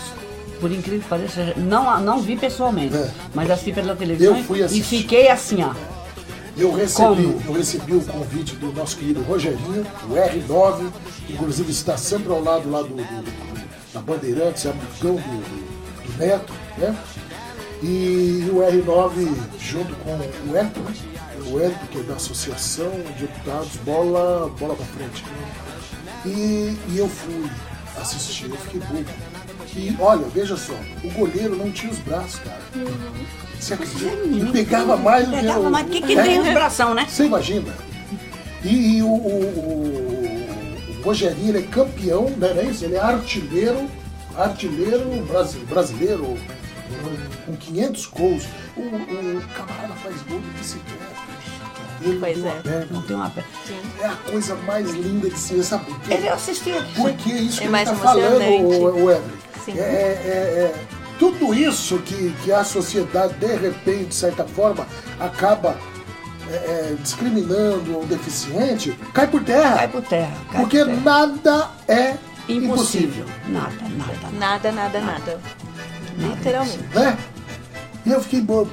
Por 0.60 0.70
incrível 0.70 1.00
que 1.00 1.08
pareça, 1.08 1.54
não, 1.56 1.98
não 2.00 2.20
vi 2.20 2.36
pessoalmente, 2.36 2.94
mas 3.34 3.50
assisti 3.50 3.72
pela 3.72 3.96
televisão 3.96 4.36
e 4.70 4.82
fiquei 4.82 5.28
assim, 5.28 5.62
ó. 5.62 5.72
Eu 6.56 6.72
recebi, 6.74 7.06
Como? 7.24 7.42
eu 7.46 7.52
recebi 7.54 7.94
o 7.94 8.02
convite 8.02 8.54
do 8.56 8.70
nosso 8.72 8.96
querido 8.98 9.22
Rogerinho, 9.22 9.86
o 10.08 10.12
R9, 10.14 10.90
que 11.26 11.32
inclusive 11.32 11.70
está 11.70 11.96
sempre 11.96 12.30
ao 12.30 12.42
lado 12.42 12.70
lá 12.70 12.82
do, 12.82 12.88
do- 12.88 12.96
do- 12.96 13.60
da 13.94 14.00
Bandeirantes, 14.00 14.66
é 14.66 14.70
amigão 14.70 15.14
do, 15.14 15.20
do- 15.22 16.18
Neto, 16.18 16.52
né? 16.76 16.94
E 17.82 18.46
o 18.52 18.56
R9 18.56 19.34
junto 19.58 19.94
com 19.96 20.10
o 20.16 20.56
Eto, 20.56 20.80
o 21.50 21.58
Eto, 21.60 21.86
que 21.90 21.98
é 22.00 22.02
da 22.02 22.14
Associação 22.14 22.90
de 23.16 23.22
Deputados, 23.26 23.70
bola, 23.84 24.50
bola 24.58 24.74
pra 24.74 24.84
frente. 24.84 25.24
E, 26.26 26.76
e 26.88 26.98
eu 26.98 27.08
fui 27.08 27.48
assistir, 27.98 28.50
eu 28.50 28.56
fiquei 28.58 28.80
bobo. 28.80 29.08
E 29.76 29.96
olha, 30.00 30.26
veja 30.34 30.56
só, 30.56 30.74
o 31.04 31.10
goleiro 31.10 31.56
não 31.56 31.70
tinha 31.70 31.92
os 31.92 31.98
braços, 31.98 32.40
cara. 32.40 32.60
Você 33.58 33.74
acredita? 33.74 34.04
Ele 34.06 34.50
pegava 34.52 34.96
mais 34.96 35.26
do 35.26 35.30
que 35.32 35.40
Pegava 35.40 35.60
o- 35.60 35.70
mais, 35.70 35.88
que 35.88 36.00
que 36.00 36.16
tem 36.16 36.40
os 36.40 36.48
bração, 36.48 36.94
né? 36.94 37.06
Você 37.08 37.24
imagina? 37.26 37.72
E, 38.64 38.96
e 38.98 39.02
o, 39.02 39.06
o, 39.06 39.10
o, 39.10 40.96
o 40.98 41.02
Rogerinho 41.04 41.50
ele 41.50 41.58
é 41.58 41.62
campeão, 41.62 42.28
né, 42.30 42.52
não 42.54 42.62
é 42.62 42.64
isso? 42.64 42.84
Ele 42.84 42.96
é 42.96 43.00
artilheiro, 43.00 43.88
artilheiro 44.36 45.08
brasi- 45.26 45.58
brasileiro, 45.60 46.36
com 47.46 47.56
500 47.56 48.06
gols. 48.06 48.44
O, 48.76 48.80
o 48.82 49.42
camarada 49.54 49.94
faz 50.02 50.16
gol 50.22 50.40
de 50.40 50.46
bicicleta. 50.58 51.20
Ele 52.02 52.18
Pois 52.18 52.44
é. 52.44 52.50
perna. 52.62 52.86
Não 52.90 53.02
tem 53.02 53.14
uma 53.16 53.30
perna. 53.30 53.48
É 54.00 54.06
a 54.06 54.16
coisa 54.30 54.54
mais 54.56 54.90
linda 54.90 55.28
de 55.28 55.38
se 55.38 55.54
ver, 55.54 55.62
sabe 55.64 55.84
por 55.84 56.00
quê? 56.00 56.14
Ele. 56.14 56.28
Porque 56.96 57.30
é 57.30 57.36
isso 57.40 57.60
É 57.60 57.62
que 57.64 57.68
mais 57.68 57.88
ele 57.88 57.98
tá 57.98 58.02
falando, 58.02 58.42
o, 58.42 59.04
o 59.04 59.10
Evelyn. 59.10 59.40
Sim. 59.64 59.78
É, 59.78 59.82
é- 59.82 60.72
é- 60.74 60.74
tudo 61.18 61.52
isso 61.54 61.98
que, 61.98 62.34
que 62.42 62.50
a 62.52 62.64
sociedade, 62.64 63.34
de 63.34 63.54
repente, 63.56 64.06
de 64.06 64.14
certa 64.14 64.44
forma, 64.44 64.86
acaba 65.18 65.76
é, 66.50 66.54
é, 66.54 66.96
discriminando 67.00 68.00
o 68.00 68.06
deficiente, 68.06 68.98
cai 69.12 69.26
por 69.28 69.42
terra. 69.44 69.76
Cai 69.76 69.88
por 69.88 70.02
terra. 70.02 70.32
cai 70.50 70.60
Porque 70.62 70.78
por 70.78 70.86
terra. 70.86 71.00
nada 71.04 71.68
é 71.86 72.14
Impossível. 72.48 73.24
impossível. 73.24 73.26
Nada, 73.48 73.74
nada. 73.96 74.38
Nada, 74.38 74.72
nada, 74.72 75.00
nada. 75.00 75.40
Literalmente. 76.16 76.78
Né? 76.94 77.16
E 78.06 78.10
eu 78.10 78.20
fiquei 78.22 78.40
bobo. 78.40 78.70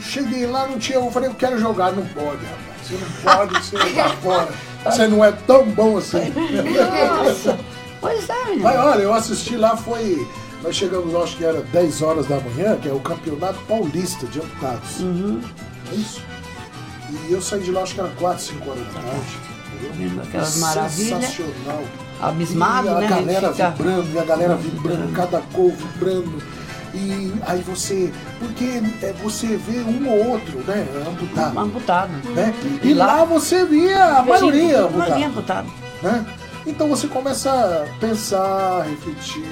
Cheguei 0.00 0.46
lá, 0.46 0.68
não 0.68 0.78
tinha. 0.78 0.98
Eu 0.98 1.10
falei, 1.10 1.28
eu 1.30 1.34
quero 1.34 1.58
jogar. 1.58 1.92
Não 1.92 2.06
pode, 2.06 2.44
rapaz. 2.44 2.86
Você 2.86 2.94
não 2.94 3.34
pode, 3.34 3.64
você 3.66 3.76
tá 3.94 4.08
fora. 4.22 4.48
Você 4.84 5.06
não 5.08 5.24
é 5.24 5.32
tão 5.32 5.64
bom 5.70 5.96
assim. 5.98 6.32
Nossa. 6.32 7.58
Pois 8.00 8.28
é, 8.28 8.44
menino. 8.46 8.62
Mas 8.64 8.76
olha, 8.78 9.02
eu 9.02 9.14
assisti 9.14 9.56
lá, 9.56 9.76
foi. 9.76 10.26
Nós 10.62 10.74
chegamos, 10.74 11.14
acho 11.14 11.36
que 11.36 11.44
era 11.44 11.60
10 11.62 12.02
horas 12.02 12.26
da 12.26 12.40
manhã, 12.40 12.76
que 12.76 12.88
é 12.88 12.92
o 12.92 13.00
Campeonato 13.00 13.58
Paulista 13.68 14.26
de 14.26 14.38
Amputados. 14.40 15.00
Uhum. 15.00 15.40
É 15.92 15.94
isso? 15.94 16.22
E 17.28 17.32
eu 17.32 17.40
saí 17.40 17.60
de 17.60 17.70
lá, 17.70 17.82
acho 17.82 17.94
que 17.94 18.00
era 18.00 18.08
4, 18.10 18.42
5 18.42 18.70
horas 18.70 18.82
da 18.86 18.92
tarde. 19.00 19.38
entendeu? 19.74 19.92
Vendo 20.08 20.22
aquelas 20.22 20.56
maravilhas. 20.56 21.24
Sensacional. 21.24 21.82
Abismado, 22.20 22.86
e 22.86 22.90
a 22.90 22.94
né? 23.00 23.06
galera 23.08 23.52
Fica- 23.52 23.70
vibrando, 23.70 24.08
e 24.14 24.18
a 24.18 24.24
galera 24.24 24.54
vibrando, 24.56 25.12
cada 25.12 25.40
gol 25.52 25.70
vibrando. 25.70 26.42
E 26.94 27.32
aí 27.46 27.60
você. 27.60 28.10
Porque 28.38 28.80
é, 29.02 29.12
você 29.22 29.48
vê 29.58 29.80
um 29.80 30.08
ou 30.08 30.30
outro, 30.30 30.60
né? 30.66 30.86
Amputado. 31.06 31.58
Amputado. 31.60 32.10
Né? 32.30 32.54
E 32.82 32.94
lá 32.94 33.24
você 33.24 33.66
via 33.66 34.02
a 34.16 34.22
maioria 34.22 34.84
A 34.86 34.90
maioria 34.90 35.26
amputado. 35.28 35.66
amputado. 35.68 35.68
Né? 36.02 36.26
Então 36.66 36.88
você 36.88 37.06
começa 37.06 37.50
a 37.50 37.98
pensar, 38.00 38.84
refletir, 38.88 39.44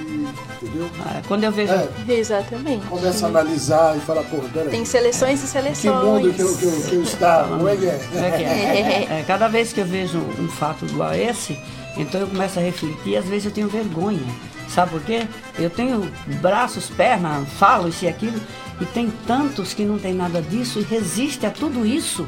entendeu? 0.60 0.90
Ah, 1.00 1.22
Quando 1.28 1.44
eu 1.44 1.52
vejo. 1.52 1.72
É, 1.72 1.88
Exatamente. 2.08 2.84
começa 2.86 3.26
a 3.26 3.28
analisar 3.28 3.96
e 3.96 4.00
fala, 4.00 4.24
pô, 4.24 4.38
peraí. 4.52 4.70
Tem 4.70 4.84
seleções 4.84 5.38
e 5.38 5.42
Que 5.44 5.48
seleções. 5.48 6.04
mundo 6.04 6.34
que 6.34 6.40
eu, 6.42 6.56
que 6.56 6.64
eu, 6.64 6.72
que 6.88 6.94
eu 6.96 7.02
estava? 7.02 7.70
É 7.70 7.76
que 7.76 7.86
é? 7.86 8.08
Como 8.10 8.24
é 8.24 8.30
que 8.32 8.42
é? 8.44 9.20
É, 9.20 9.24
Cada 9.26 9.46
vez 9.46 9.72
que 9.72 9.80
eu 9.80 9.86
vejo 9.86 10.18
um 10.18 10.48
fato 10.48 10.84
igual 10.86 11.10
a 11.10 11.16
esse, 11.16 11.56
então 11.96 12.20
eu 12.20 12.26
começo 12.26 12.58
a 12.58 12.62
refletir 12.62 13.12
e 13.12 13.16
às 13.16 13.24
vezes 13.26 13.46
eu 13.46 13.52
tenho 13.52 13.68
vergonha. 13.68 14.20
Sabe 14.68 14.90
por 14.90 15.02
quê? 15.02 15.28
Eu 15.56 15.70
tenho 15.70 16.10
braços, 16.42 16.86
pernas, 16.90 17.48
falo 17.60 17.88
isso 17.88 18.04
e 18.06 18.08
aquilo, 18.08 18.40
e 18.80 18.84
tem 18.86 19.12
tantos 19.24 19.72
que 19.72 19.84
não 19.84 19.98
tem 20.00 20.12
nada 20.12 20.42
disso 20.42 20.80
e 20.80 20.82
resiste 20.82 21.46
a 21.46 21.50
tudo 21.50 21.86
isso 21.86 22.26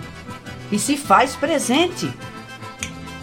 e 0.70 0.78
se 0.78 0.96
faz 0.96 1.34
presente. 1.34 2.08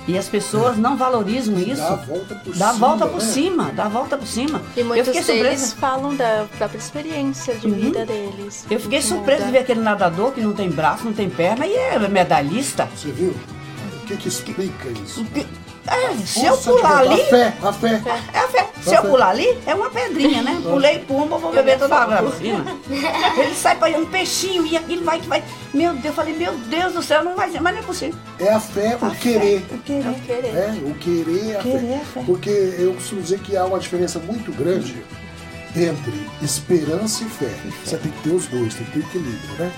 E 0.07 0.17
as 0.17 0.27
pessoas 0.27 0.77
não 0.77 0.97
valorizam 0.97 1.57
isso. 1.57 1.77
Dá 1.81 1.93
a 1.93 1.95
volta 1.95 2.35
por 2.35 2.55
Dá 2.55 2.69
a 2.69 2.73
cima, 2.73 2.87
volta 2.87 3.07
por 3.07 3.21
né? 3.21 3.25
cima, 3.27 3.71
dá 3.73 3.85
a 3.85 3.89
volta 3.89 4.17
por 4.17 4.27
cima. 4.27 4.61
E 4.75 4.79
eu 4.81 4.85
muitos 4.85 5.07
fiquei 5.15 5.23
deles 5.43 5.61
surpresa. 5.61 5.75
falam 5.77 6.15
da 6.15 6.45
própria 6.57 6.77
experiência 6.77 7.55
de 7.55 7.69
vida 7.69 8.05
deles. 8.05 8.65
Eu 8.69 8.79
fiquei 8.79 8.99
Que 8.99 9.05
surpresa 9.05 9.45
de 9.45 9.51
ver 9.51 9.59
aquele 9.59 9.79
nadador 9.79 10.31
que 10.33 10.41
não 10.41 10.53
tem 10.53 10.69
braço, 10.69 11.05
não 11.05 11.13
tem 11.13 11.29
perna 11.29 11.65
e 11.65 11.73
é 11.73 11.99
medalhista. 12.09 12.87
Você 12.95 13.11
viu? 13.11 13.33
O 14.03 14.05
que 14.05 14.17
que 14.17 14.27
explica 14.27 14.89
isso? 15.05 15.25
É, 15.85 16.15
se 16.25 16.45
eu 16.45 16.57
pular 16.57 16.99
ali. 16.99 17.21
A 17.21 17.25
fé, 17.25 17.53
a 17.61 17.73
fé. 17.73 18.01
É 18.33 18.39
a 18.39 18.47
fé. 18.47 18.69
Se 18.81 18.89
A 18.89 18.99
eu 18.99 19.01
fé. 19.03 19.09
pular 19.09 19.29
ali, 19.29 19.57
é 19.65 19.75
uma 19.75 19.89
pedrinha, 19.89 20.41
né? 20.41 20.59
Pulei, 20.63 20.99
pumba, 20.99 21.37
vou 21.37 21.51
beber 21.51 21.77
toda 21.77 21.95
a 21.95 22.03
água 22.03 22.31
piscina. 22.31 22.65
Ele 23.37 23.53
sai 23.55 23.75
para 23.77 23.97
um 23.97 24.05
peixinho 24.05 24.65
e 24.65 24.77
aquilo 24.77 25.03
vai 25.03 25.19
que 25.19 25.27
vai. 25.27 25.43
Meu 25.73 25.91
Deus, 25.93 26.05
eu 26.05 26.13
falei, 26.13 26.33
meu 26.35 26.53
Deus 26.53 26.93
do 26.93 27.01
céu, 27.03 27.23
não 27.23 27.35
vai 27.35 27.49
ser, 27.51 27.61
mas 27.61 27.73
não 27.75 27.81
é 27.81 27.85
possível. 27.85 28.15
É 28.39 28.49
a 28.53 28.59
fé, 28.59 28.97
o 29.01 29.09
querer. 29.15 29.65
O 29.71 29.77
querer. 29.79 30.03
Não 30.05 30.13
querer. 30.15 30.55
É, 30.55 30.73
o 30.85 30.93
querer, 30.95 31.57
a 31.57 31.61
Querer, 31.61 31.79
fé. 31.79 31.95
a 31.95 32.05
fé. 32.05 32.23
Porque 32.25 32.49
eu 32.79 32.93
costumo 32.93 33.21
dizer 33.21 33.39
que 33.39 33.55
há 33.57 33.65
uma 33.65 33.79
diferença 33.79 34.19
muito 34.19 34.51
grande 34.51 35.03
entre 35.75 36.13
esperança 36.41 37.23
e 37.23 37.27
fé. 37.29 37.49
Você 37.83 37.97
tem 37.97 38.11
que 38.11 38.21
ter 38.21 38.29
os 38.29 38.45
dois, 38.47 38.73
tem 38.75 38.85
que 38.85 38.91
ter 38.93 38.99
equilíbrio, 38.99 39.49
né? 39.57 39.71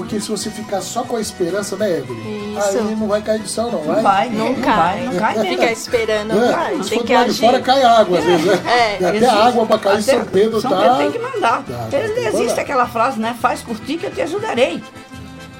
Porque 0.00 0.20
se 0.20 0.28
você 0.30 0.50
ficar 0.50 0.80
só 0.80 1.02
com 1.02 1.16
a 1.16 1.20
esperança, 1.20 1.76
né, 1.76 1.98
Evelyn? 1.98 2.56
Isso. 2.58 2.78
Aí 2.78 2.96
não 2.96 3.06
vai 3.06 3.20
cair 3.22 3.40
do 3.40 3.48
céu, 3.48 3.70
não. 3.70 3.84
Não 3.84 4.02
vai, 4.02 4.30
Não, 4.30 4.52
não 4.52 4.54
cai. 4.62 4.76
vai, 4.76 5.04
não 5.04 5.14
cai 5.20 5.34
mesmo. 5.38 5.50
Ficar 5.50 5.72
esperando, 5.72 6.28
não 6.34 6.44
É, 6.44 6.52
vai. 6.52 6.82
se 6.82 6.88
Tem 6.90 6.98
for 6.98 7.06
que 7.06 7.12
do 7.12 7.18
lado 7.18 7.24
de 7.26 7.30
agir. 7.30 7.40
fora 7.40 7.60
cai 7.60 7.82
água, 7.82 8.18
às 8.18 8.24
vezes, 8.24 8.46
né? 8.46 8.52
É, 8.66 8.92
e 8.92 9.04
até 9.04 9.16
Existe- 9.18 9.34
água 9.36 9.66
pra 9.66 9.78
cair 9.78 9.98
em 9.98 10.02
São 10.02 10.24
Pedro 10.24 10.60
São 10.60 10.70
tá. 10.70 10.80
Pedro 10.80 10.96
tem 10.96 11.10
que 11.12 11.18
mandar. 11.18 11.62
Tá, 11.64 11.74
tá, 11.74 11.86
tem 11.90 12.00
que 12.14 12.20
existe 12.20 12.48
mandar. 12.48 12.62
aquela 12.62 12.86
frase, 12.88 13.20
né? 13.20 13.36
Faz 13.40 13.60
por 13.62 13.78
ti 13.78 13.96
que 13.98 14.06
eu 14.06 14.10
te 14.10 14.22
ajudarei. 14.22 14.82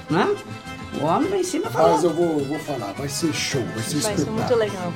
né? 0.09 0.35
O 1.01 1.05
homem 1.05 1.31
lá 1.31 1.37
em 1.37 1.45
cima 1.45 1.71
falou. 1.71 1.93
Mas 1.93 2.03
eu 2.05 2.11
vou, 2.13 2.45
vou 2.45 2.59
falar, 2.59 2.93
vai 2.99 3.09
ser 3.09 3.33
show, 3.33 3.63
vai 3.75 3.83
ser 3.85 3.99
Vai 3.99 4.03
ser 4.17 4.23
espetáculo. 4.23 4.33
muito 4.37 4.55
legal. 4.57 4.93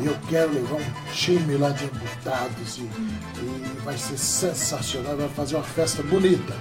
E 0.00 0.06
eu 0.06 0.16
quero 0.28 0.52
levar 0.52 0.76
um 0.76 1.12
time 1.12 1.56
lá 1.56 1.70
de 1.70 1.84
embutados 1.84 2.78
e, 2.78 2.80
e 2.82 3.59
vai 3.84 3.96
ser 3.96 4.18
sensacional, 4.18 5.16
vai 5.16 5.28
fazer 5.28 5.56
uma 5.56 5.64
festa 5.64 6.02
bonita. 6.02 6.52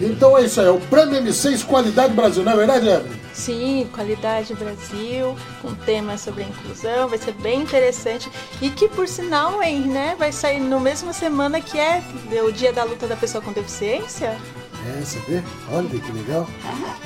Então 0.00 0.36
é 0.36 0.44
isso 0.44 0.60
aí, 0.60 0.66
é 0.66 0.70
o 0.70 0.80
Prêmio 0.80 1.22
M6 1.22 1.64
Qualidade 1.64 2.14
Brasil, 2.14 2.42
não 2.42 2.52
é 2.52 2.56
verdade, 2.56 2.88
Evelyn? 2.88 3.18
Sim, 3.32 3.88
Qualidade 3.92 4.54
Brasil, 4.54 5.36
com 5.62 5.74
temas 5.74 6.20
sobre 6.20 6.44
a 6.44 6.46
inclusão, 6.46 7.08
vai 7.08 7.18
ser 7.18 7.32
bem 7.34 7.62
interessante. 7.62 8.30
E 8.60 8.70
que, 8.70 8.88
por 8.88 9.06
sinal, 9.06 9.62
hein, 9.62 9.82
né, 9.82 10.16
vai 10.18 10.32
sair 10.32 10.60
no 10.60 10.80
mesma 10.80 11.12
semana 11.12 11.60
que 11.60 11.78
é 11.78 12.02
o 12.44 12.52
Dia 12.52 12.72
da 12.72 12.84
Luta 12.84 13.06
da 13.06 13.16
Pessoa 13.16 13.42
com 13.42 13.52
Deficiência. 13.52 14.36
É, 14.96 15.00
você 15.04 15.18
vê? 15.28 15.42
Olha 15.72 15.88
que 15.88 16.12
legal. 16.12 16.46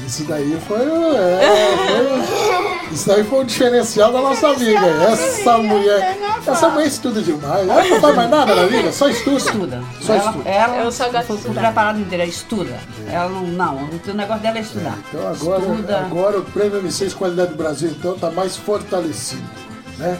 Isso 0.07 0.25
daí 0.25 0.57
foi, 0.69 0.87
o- 0.87 1.17
é, 1.17 1.77
foi- 1.77 2.93
Isso 2.93 3.09
daí 3.09 3.25
foi 3.25 3.41
um 3.41 3.45
diferencial 3.45 4.13
da 4.13 4.21
nossa 4.21 4.49
amiga. 4.49 4.87
Essa 5.11 5.59
mulher. 5.59 6.19
Essa 6.47 6.69
mulher 6.69 6.87
estuda 6.87 7.21
demais. 7.23 7.69
Ela 7.69 7.85
não 7.85 8.01
faz 8.01 8.17
mais 8.17 8.31
nada 8.31 8.55
na 8.55 8.67
vida, 8.67 8.93
só 8.93 9.09
estuda. 9.09 9.37
Estuda. 9.39 9.83
Só 10.01 10.15
ela, 10.15 10.31
estuda. 10.31 10.51
ela 10.51 10.77
Eu 10.79 10.93
só 10.93 11.09
gosto 11.11 11.37
de 11.37 11.49
preparada 11.51 11.99
inteira, 11.99 12.25
estuda. 12.27 12.79
Ela 13.09 13.29
não, 13.29 13.43
não, 13.47 13.77
o 14.07 14.15
negócio 14.15 14.43
dela 14.43 14.59
é 14.59 14.61
estudar. 14.61 14.99
Então 15.09 15.29
agora, 15.29 15.61
Estuda. 15.61 15.99
agora 15.99 16.39
o 16.39 16.43
Prêmio 16.45 16.83
M6 16.83 17.15
Qualidade 17.15 17.55
Brasil 17.55 17.91
então 17.91 18.19
tá 18.19 18.31
mais 18.31 18.57
fortalecido, 18.57 19.43
né? 20.03 20.19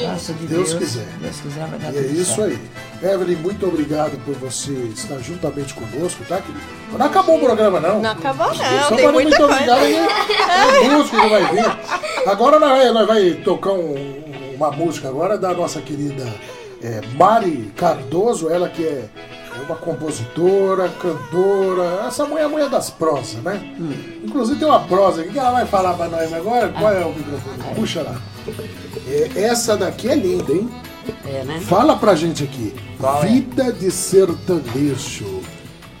Graças 0.00 0.38
de 0.38 0.46
Deus 0.46 0.68
Deus, 0.70 0.78
quiser. 0.84 1.06
Deus 1.20 1.40
quiser, 1.40 1.66
vai 1.66 1.78
dar 1.78 1.92
E 1.92 1.98
é 1.98 2.00
isso 2.02 2.36
certo. 2.36 2.58
aí. 3.02 3.10
Evelyn, 3.10 3.36
muito 3.36 3.66
obrigado 3.66 4.16
por 4.24 4.34
você 4.34 4.72
estar 4.94 5.18
juntamente 5.18 5.74
conosco, 5.74 6.24
tá, 6.28 6.40
querido? 6.40 6.60
Não 6.96 7.06
acabou 7.06 7.36
o 7.36 7.40
programa, 7.40 7.80
não. 7.80 8.00
Não 8.00 8.10
acabou, 8.10 8.54
Só 8.54 8.62
não, 8.62 8.88
tem 8.96 9.04
para 9.04 9.12
muita 9.12 9.38
muito 9.38 9.44
obrigado, 9.44 9.80
né? 9.80 10.08
Tem 10.80 10.90
música 10.90 11.20
que 11.20 11.28
vai 11.28 11.52
vir. 11.52 12.28
Agora 12.28 12.58
nós 12.58 13.06
vai, 13.06 13.30
tocar 13.44 13.72
um- 13.72 14.24
uma 14.56 14.70
música 14.70 15.08
agora 15.08 15.36
da 15.36 15.52
nossa 15.52 15.80
querida 15.80 16.24
é, 16.82 17.00
Mari 17.14 17.72
Cardoso, 17.76 18.48
ela 18.50 18.68
que 18.68 18.84
é 18.84 19.08
é 19.58 19.58
uma 19.66 19.76
compositora, 19.76 20.90
cantora, 21.00 22.04
essa 22.06 22.26
mulher 22.26 22.42
é 22.42 22.44
a 22.44 22.48
mulher 22.50 22.68
das 22.68 22.90
prosas, 22.90 23.42
né? 23.42 23.58
Inclusive 24.22 24.58
tem 24.58 24.68
uma 24.68 24.80
prosa 24.80 25.22
aqui 25.22 25.32
que 25.32 25.38
ela 25.38 25.50
vai 25.52 25.64
falar 25.66 25.94
pra 25.94 26.08
nós 26.08 26.30
agora. 26.30 26.68
Qual 26.68 26.92
é 26.92 27.02
o 27.06 27.14
microfone? 27.14 27.74
Puxa 27.74 28.02
lá. 28.02 28.20
É, 29.06 29.42
essa 29.42 29.76
daqui 29.76 30.08
é 30.08 30.14
linda, 30.14 30.52
hein? 30.52 30.68
É, 31.24 31.44
né? 31.44 31.60
Fala 31.60 31.96
pra 31.96 32.14
gente 32.14 32.42
aqui. 32.42 32.74
Qual 32.98 33.22
é? 33.22 33.26
Vida 33.26 33.72
de 33.72 33.90
sertanejo. 33.90 35.42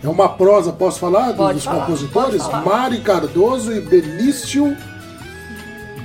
É 0.02 0.08
uma 0.08 0.28
prosa, 0.28 0.72
posso 0.72 0.98
falar 1.00 1.32
Pode 1.34 1.54
dos 1.54 1.64
falar, 1.64 1.80
compositores? 1.80 2.42
falar. 2.42 2.64
Mari 2.64 3.00
Cardoso 3.00 3.72
e 3.72 3.80
Benício 3.80 4.76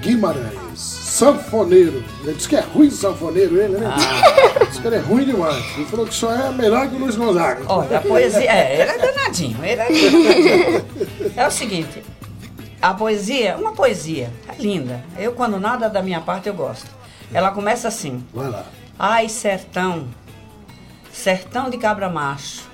Guimarães. 0.02 0.62
Sanfoneiro. 0.76 2.04
Ele 2.24 2.34
disse 2.34 2.48
que 2.48 2.56
é 2.56 2.62
ruim 2.62 2.90
sanfoneiro, 2.90 3.58
ele, 3.58 3.78
né? 3.78 3.94
Ah. 3.94 4.66
Disse 4.66 4.82
que 4.82 4.88
ele 4.88 4.96
é 4.96 5.00
ruim 5.00 5.26
demais. 5.26 5.64
Ele 5.76 5.86
falou 5.86 6.06
que 6.08 6.14
só 6.14 6.34
é 6.34 6.52
melhor 6.52 6.88
que 6.90 6.96
o 6.96 7.00
Luiz 7.00 7.16
Gonzaga. 7.16 7.64
Olha, 7.68 7.98
a 7.98 8.02
poesia. 8.02 8.50
É, 8.50 8.82
ele 8.82 8.92
é 8.92 8.98
danadinho. 8.98 9.58
Ele 9.62 9.72
é, 9.72 9.76
danadinho. 9.76 10.86
é 11.36 11.48
o 11.48 11.52
seguinte: 11.52 12.02
a 12.82 12.94
poesia, 12.94 13.58
uma 13.58 13.74
poesia, 13.74 14.32
é 14.48 14.62
linda. 14.62 15.04
Eu, 15.18 15.34
quando 15.34 15.60
nada 15.60 15.90
da 15.90 16.02
minha 16.02 16.20
parte, 16.20 16.50
eu 16.50 16.54
gosto. 16.54 16.90
Ela 17.32 17.52
começa 17.52 17.88
assim: 17.88 18.26
Vai 18.34 18.50
lá. 18.50 18.66
Ai, 18.98 19.30
sertão, 19.30 20.10
sertão 21.12 21.70
de 21.70 21.78
cabra 21.78 22.10
macho, 22.10 22.68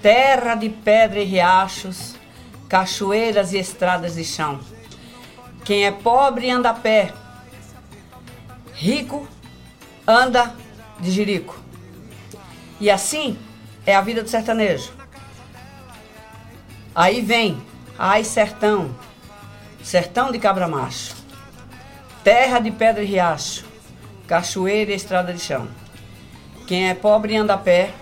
terra 0.00 0.54
de 0.54 0.68
pedra 0.68 1.20
e 1.20 1.24
riachos, 1.24 2.14
cachoeiras 2.68 3.52
e 3.52 3.58
estradas 3.58 4.14
de 4.14 4.24
chão. 4.24 4.60
Quem 5.64 5.86
é 5.86 5.92
pobre 5.92 6.50
anda 6.50 6.70
a 6.70 6.74
pé, 6.74 7.12
rico 8.74 9.26
anda 10.06 10.54
de 11.00 11.10
jirico. 11.10 11.56
E 12.80 12.90
assim 12.90 13.38
é 13.86 13.94
a 13.94 14.00
vida 14.00 14.22
do 14.22 14.28
sertanejo. 14.28 14.90
Aí 16.94 17.20
vem, 17.20 17.62
ai 17.98 18.24
sertão, 18.24 18.94
sertão 19.82 20.30
de 20.30 20.38
cabra 20.38 20.68
macho, 20.68 21.14
terra 22.22 22.58
de 22.58 22.70
pedra 22.70 23.02
e 23.02 23.06
riacho, 23.06 23.64
cachoeira 24.26 24.92
e 24.92 24.94
estrada 24.94 25.32
de 25.32 25.40
chão. 25.40 25.68
Quem 26.66 26.88
é 26.88 26.94
pobre 26.94 27.36
anda 27.36 27.54
a 27.54 27.58
pé, 27.58 27.92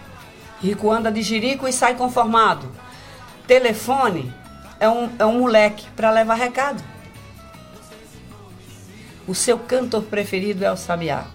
rico 0.60 0.90
anda 0.90 1.10
de 1.10 1.22
jirico 1.22 1.66
e 1.66 1.72
sai 1.72 1.94
conformado. 1.94 2.70
Telefone 3.46 4.32
é 4.78 4.88
um, 4.88 5.10
é 5.18 5.24
um 5.24 5.40
moleque 5.40 5.86
para 5.96 6.10
levar 6.10 6.34
recado. 6.34 6.82
O 9.26 9.34
seu 9.34 9.58
cantor 9.58 10.04
preferido 10.04 10.64
é 10.64 10.70
o 10.70 10.76
sabiá. 10.76 11.26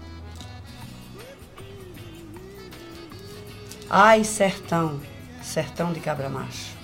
Ai, 3.88 4.24
sertão, 4.24 5.00
sertão 5.42 5.92
de 5.92 6.00
cabra 6.00 6.28
macho. 6.28 6.76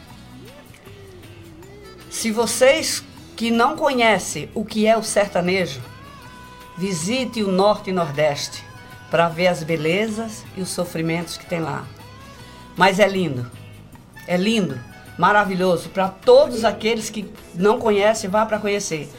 Se 2.11 2.31
vocês 2.31 3.03
que 3.43 3.51
não 3.51 3.77
conhecem 3.77 4.49
o 4.55 4.65
que 4.65 4.87
é 4.87 4.97
o 4.97 5.03
sertanejo, 5.03 5.81
visite 6.79 7.43
o 7.43 7.51
Norte 7.51 7.91
e 7.91 7.93
Nordeste 7.93 8.65
para 9.11 9.29
ver 9.29 9.49
as 9.49 9.65
belezas 9.65 10.45
e 10.57 10.61
os 10.61 10.69
sofrimentos 10.69 11.37
que 11.37 11.45
tem 11.45 11.59
lá. 11.59 11.85
Mas 12.77 13.01
é 13.01 13.09
lindo, 13.09 13.51
é 14.29 14.37
lindo, 14.37 14.79
maravilhoso 15.19 15.89
para 15.89 16.07
todos 16.07 16.65
aqueles 16.65 17.11
que 17.11 17.29
não 17.53 17.81
conhecem, 17.81 18.31
vá 18.31 18.47
para 18.47 18.61
conhecer. 18.61 19.11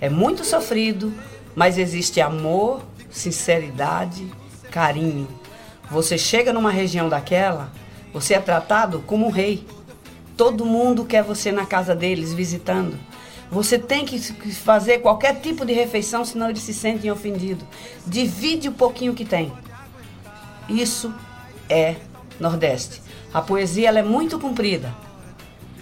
É 0.00 0.08
muito 0.08 0.44
sofrido, 0.44 1.12
mas 1.52 1.76
existe 1.76 2.20
amor, 2.20 2.84
sinceridade, 3.10 4.32
carinho. 4.70 5.26
Você 5.90 6.16
chega 6.16 6.52
numa 6.52 6.70
região 6.70 7.08
daquela, 7.08 7.72
você 8.12 8.34
é 8.34 8.40
tratado 8.40 9.02
como 9.08 9.26
um 9.26 9.30
rei. 9.30 9.66
Todo 10.36 10.64
mundo 10.64 11.04
quer 11.04 11.24
você 11.24 11.50
na 11.50 11.66
casa 11.66 11.96
deles 11.96 12.32
visitando. 12.32 12.96
Você 13.52 13.78
tem 13.78 14.06
que 14.06 14.18
fazer 14.18 15.00
qualquer 15.00 15.38
tipo 15.40 15.66
de 15.66 15.74
refeição, 15.74 16.24
senão 16.24 16.48
eles 16.48 16.62
se 16.62 16.72
sentem 16.72 17.10
ofendidos. 17.10 17.66
Divide 18.06 18.70
o 18.70 18.72
pouquinho 18.72 19.12
que 19.12 19.26
tem. 19.26 19.52
Isso 20.70 21.12
é 21.68 21.96
Nordeste. 22.40 23.02
A 23.32 23.42
poesia 23.42 23.88
ela 23.88 23.98
é 23.98 24.02
muito 24.02 24.38
comprida. 24.38 24.94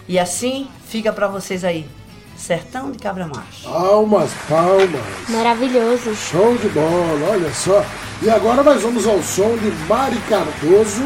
E 0.05 0.19
assim 0.19 0.67
fica 0.85 1.13
para 1.13 1.29
vocês 1.29 1.63
aí. 1.63 1.87
Sertão 2.35 2.91
de 2.91 2.97
Cabra 2.97 3.25
Macho. 3.25 3.63
Palmas, 3.63 4.31
palmas. 4.49 5.29
Maravilhoso. 5.29 6.13
Show 6.13 6.57
de 6.57 6.67
bola, 6.69 7.29
olha 7.29 7.53
só. 7.53 7.85
E 8.21 8.29
agora 8.29 8.63
nós 8.63 8.81
vamos 8.81 9.07
ao 9.07 9.23
som 9.23 9.55
de 9.55 9.71
Mari 9.87 10.17
Cardoso. 10.27 11.03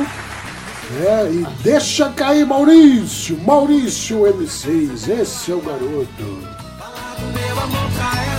né? 0.99 1.31
e 1.31 1.45
deixa 1.61 2.09
cair 2.09 2.45
Maurício, 2.45 3.37
Maurício 3.45 4.21
M6, 4.21 5.09
esse 5.21 5.51
é 5.51 5.55
o 5.55 5.61
garoto. 5.61 6.54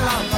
Meu 0.07 0.14
amor 0.14 0.30
pra 0.30 0.36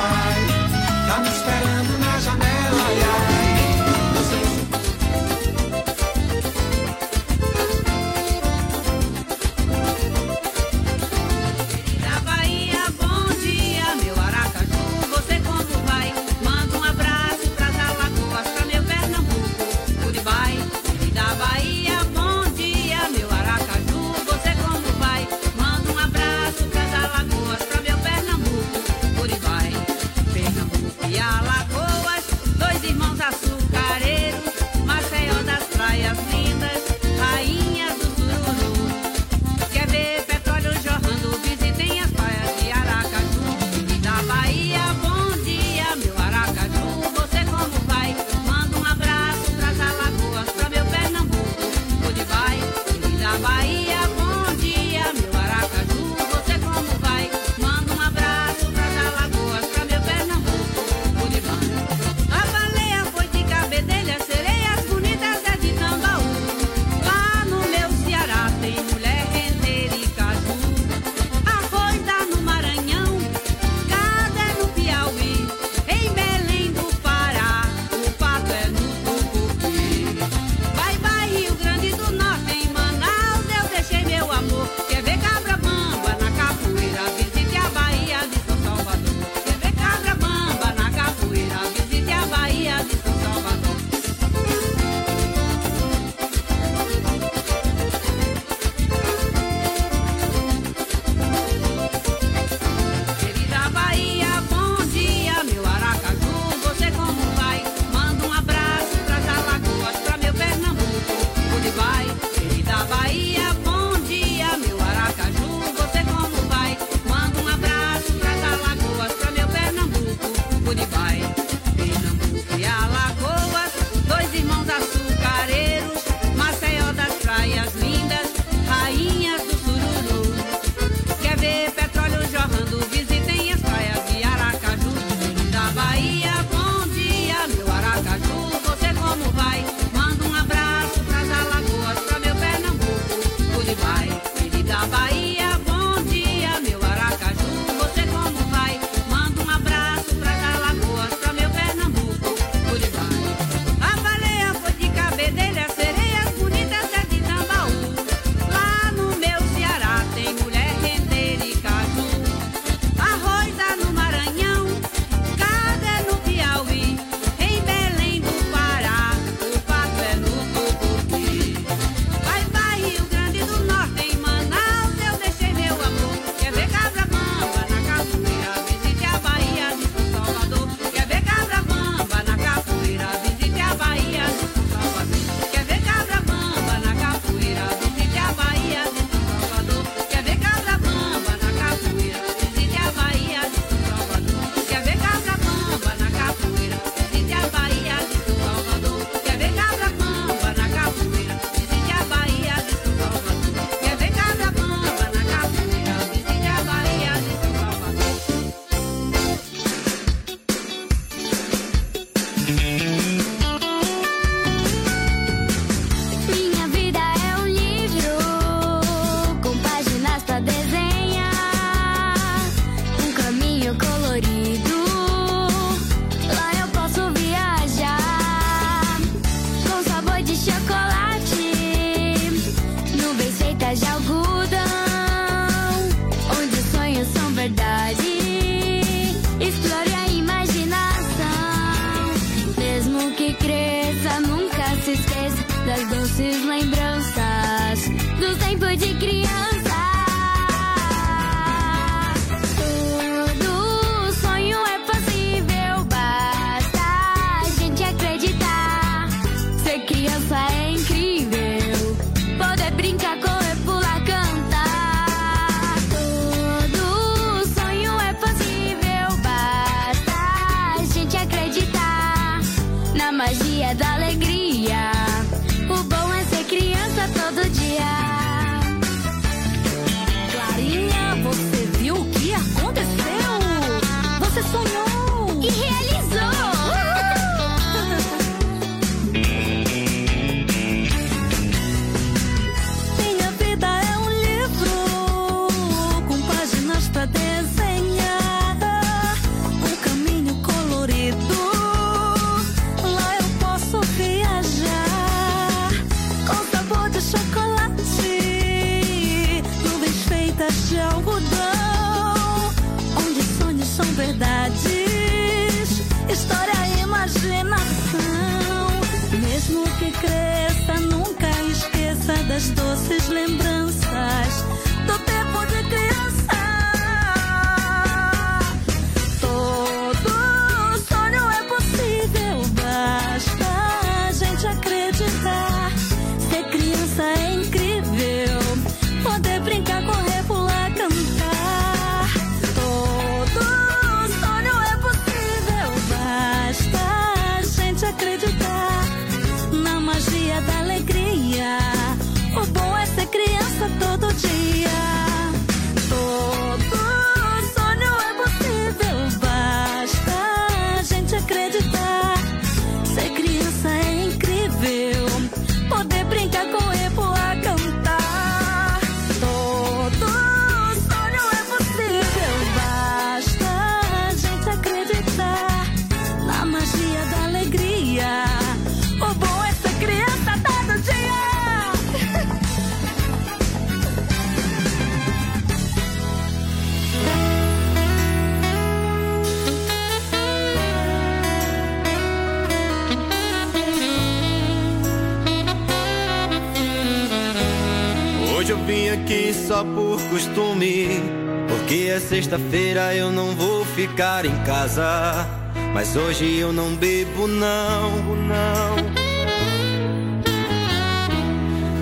só 399.49 399.65
por 399.65 399.99
costume. 400.11 401.03
Porque 401.49 401.89
é 401.91 401.99
sexta-feira 401.99 402.95
eu 402.95 403.11
não 403.11 403.35
vou 403.35 403.65
ficar 403.65 404.27
em 404.27 404.45
casa. 404.45 405.27
Mas 405.73 405.97
hoje 405.97 406.39
eu 406.39 406.53
não 406.53 406.77
bebo, 406.77 407.27
não, 407.27 407.91
não. 408.17 408.77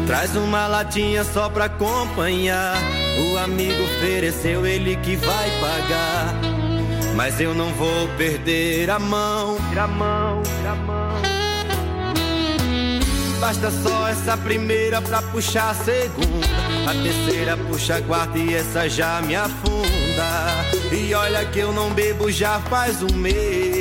Traz 0.07 0.37
uma 0.37 0.69
latinha 0.69 1.25
só 1.25 1.49
pra 1.49 1.64
acompanhar. 1.64 2.77
O 3.33 3.39
amigo 3.39 3.83
ofereceu, 3.83 4.64
ele 4.64 4.95
que 4.97 5.17
vai 5.17 5.51
pagar. 5.61 6.35
Mas 7.17 7.41
eu 7.41 7.53
não 7.53 7.71
vou 7.73 8.09
perder 8.17 8.89
a 8.91 9.01
mão. 9.01 9.59
A 9.77 9.87
mão, 9.89 10.43
a 10.71 10.75
mão. 10.75 11.06
Basta 13.41 13.70
só 13.70 14.09
essa 14.09 14.37
primeira 14.37 15.01
pra 15.03 15.22
puxar 15.22 15.70
a 15.70 15.74
segunda. 15.74 16.47
A 16.89 16.95
terceira 17.03 17.57
puxa 17.57 17.97
a 17.97 18.03
quarta 18.03 18.39
e 18.39 18.55
essa 18.55 18.89
já 18.89 19.20
me 19.22 19.37
afunda. 19.37 19.87
E 20.91 21.14
olha 21.14 21.45
que 21.47 21.59
eu 21.59 21.72
não 21.72 21.91
bebo 21.91 22.30
já 22.30 22.59
faz 22.61 23.03
um 23.03 23.12
mês. 23.14 23.76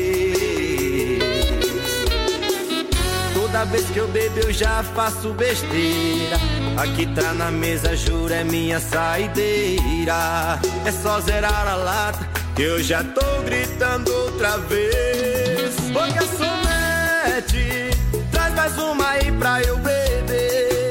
Toda 3.34 3.66
vez 3.66 3.86
que 3.90 3.98
eu 3.98 4.08
bebo 4.10 4.40
eu 4.40 4.52
já 4.52 4.84
faço 4.84 5.30
besteira. 5.30 6.38
Aqui 6.78 7.06
tá 7.08 7.34
na 7.34 7.50
mesa, 7.50 7.96
juro, 7.96 8.34
é 8.34 8.44
minha 8.44 8.80
saideira. 8.80 10.60
É 10.86 10.92
só 10.92 11.22
zerar 11.22 11.68
a 11.68 11.76
lata 11.76 12.28
que 12.56 12.64
eu 12.64 12.84
já 12.84 13.04
tô 13.04 13.42
gritando 13.44 14.12
outra 14.14 14.58
vez. 14.58 15.76
Garçonete, 16.14 17.85
traz 17.85 17.85
mais 18.66 18.78
uma 18.80 19.10
aí 19.10 19.32
pra 19.34 19.62
eu 19.62 19.78
beber. 19.78 20.90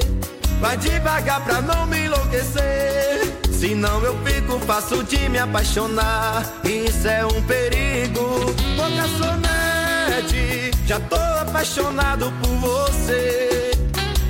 Vai 0.60 0.76
devagar 0.76 1.42
pra 1.44 1.60
não 1.60 1.86
me 1.86 2.04
enlouquecer. 2.04 3.34
Senão 3.50 4.00
eu 4.02 4.16
fico 4.24 4.60
fácil 4.60 5.02
de 5.02 5.28
me 5.28 5.38
apaixonar. 5.38 6.44
Isso 6.62 7.08
é 7.08 7.26
um 7.26 7.42
perigo. 7.42 8.54
Ô 8.78 8.96
garçonete, 8.96 10.70
já 10.86 11.00
tô 11.00 11.16
apaixonado 11.16 12.32
por 12.40 12.56
você. 12.58 13.72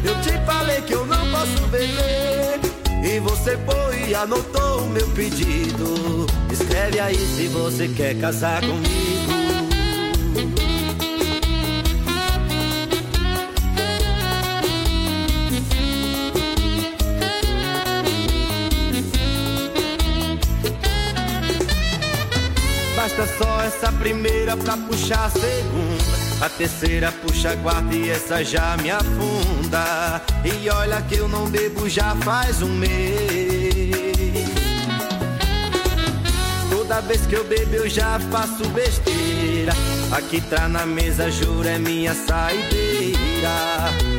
Eu 0.02 0.14
te 0.22 0.32
falei 0.46 0.80
que 0.80 0.94
eu 0.94 1.04
não 1.04 1.30
posso 1.30 1.66
beber. 1.66 2.60
E 3.04 3.20
você 3.20 3.58
foi 3.58 4.08
e 4.08 4.14
anotou 4.14 4.84
o 4.84 4.88
meu 4.88 5.06
pedido. 5.08 6.26
Escreve 6.50 6.98
aí 6.98 7.18
se 7.18 7.48
você 7.48 7.88
quer 7.88 8.18
casar 8.18 8.62
comigo. 8.62 9.34
Essa 23.74 23.90
primeira 23.92 24.56
pra 24.56 24.76
puxar 24.76 25.24
a 25.24 25.30
segunda. 25.30 26.04
A 26.40 26.48
terceira 26.48 27.12
puxa 27.12 27.50
a 27.50 27.56
quarta 27.56 27.94
e 27.94 28.10
essa 28.10 28.44
já 28.44 28.76
me 28.76 28.90
afunda. 28.90 30.22
E 30.44 30.68
olha 30.70 31.02
que 31.02 31.16
eu 31.16 31.28
não 31.28 31.48
bebo 31.48 31.88
já 31.88 32.14
faz 32.16 32.62
um 32.62 32.68
mês. 32.68 32.94
Toda 36.70 37.00
vez 37.00 37.26
que 37.26 37.34
eu 37.34 37.44
bebo 37.44 37.74
eu 37.74 37.88
já 37.88 38.20
faço 38.30 38.68
besteira. 38.68 39.72
Aqui 40.12 40.40
tá 40.40 40.68
na 40.68 40.86
mesa, 40.86 41.30
juro, 41.30 41.66
é 41.66 41.78
minha 41.78 42.14
saideira. 42.14 43.48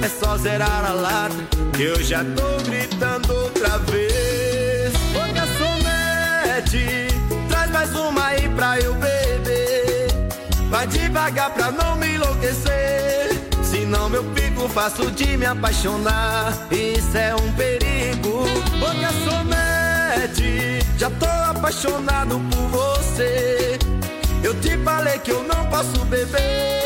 É 0.03 0.09
só 0.09 0.37
zerar 0.37 0.85
a 0.85 0.93
lata 0.93 1.35
que 1.75 1.83
eu 1.83 2.03
já 2.03 2.23
tô 2.23 2.69
gritando 2.69 3.33
outra 3.33 3.77
vez. 3.79 4.93
Ô 5.15 5.33
garçonete, 5.33 7.07
traz 7.47 7.71
mais 7.71 7.95
uma 7.95 8.25
aí 8.25 8.49
pra 8.49 8.79
eu 8.79 8.93
beber. 8.95 9.24
Vai 10.69 10.87
devagar 10.87 11.51
pra 11.51 11.71
não 11.71 11.95
me 11.95 12.15
enlouquecer. 12.15 13.29
Senão 13.63 14.09
meu 14.09 14.23
pico 14.23 14.67
fácil 14.69 15.11
de 15.11 15.37
me 15.37 15.45
apaixonar. 15.45 16.53
Isso 16.71 17.17
é 17.17 17.35
um 17.35 17.51
perigo. 17.53 18.43
Ô 18.81 19.01
garçonete, 19.01 20.79
já 20.97 21.09
tô 21.09 21.25
apaixonado 21.25 22.39
por 22.51 22.67
você. 22.69 23.77
Eu 24.43 24.53
te 24.61 24.77
falei 24.77 25.17
que 25.19 25.31
eu 25.31 25.43
não 25.43 25.65
posso 25.67 26.05
beber. 26.05 26.85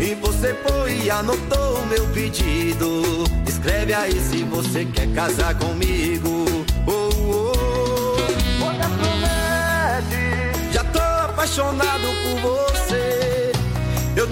E 0.00 0.14
você 0.14 0.54
foi 0.66 1.04
e 1.04 1.10
anotou 1.10 1.78
o 1.78 1.86
meu 1.86 2.06
pedido. 2.08 3.24
Escreve 3.46 3.94
aí 3.94 4.20
se 4.20 4.42
você 4.44 4.84
quer 4.84 5.08
casar 5.14 5.54
comigo. 5.54 6.44
Oh, 6.86 6.92
oh. 6.92 8.64
Olha. 8.64 8.88
Já 10.72 10.84
tô 10.84 10.98
apaixonado 10.98 12.06
por 12.22 12.40
você. 12.40 12.93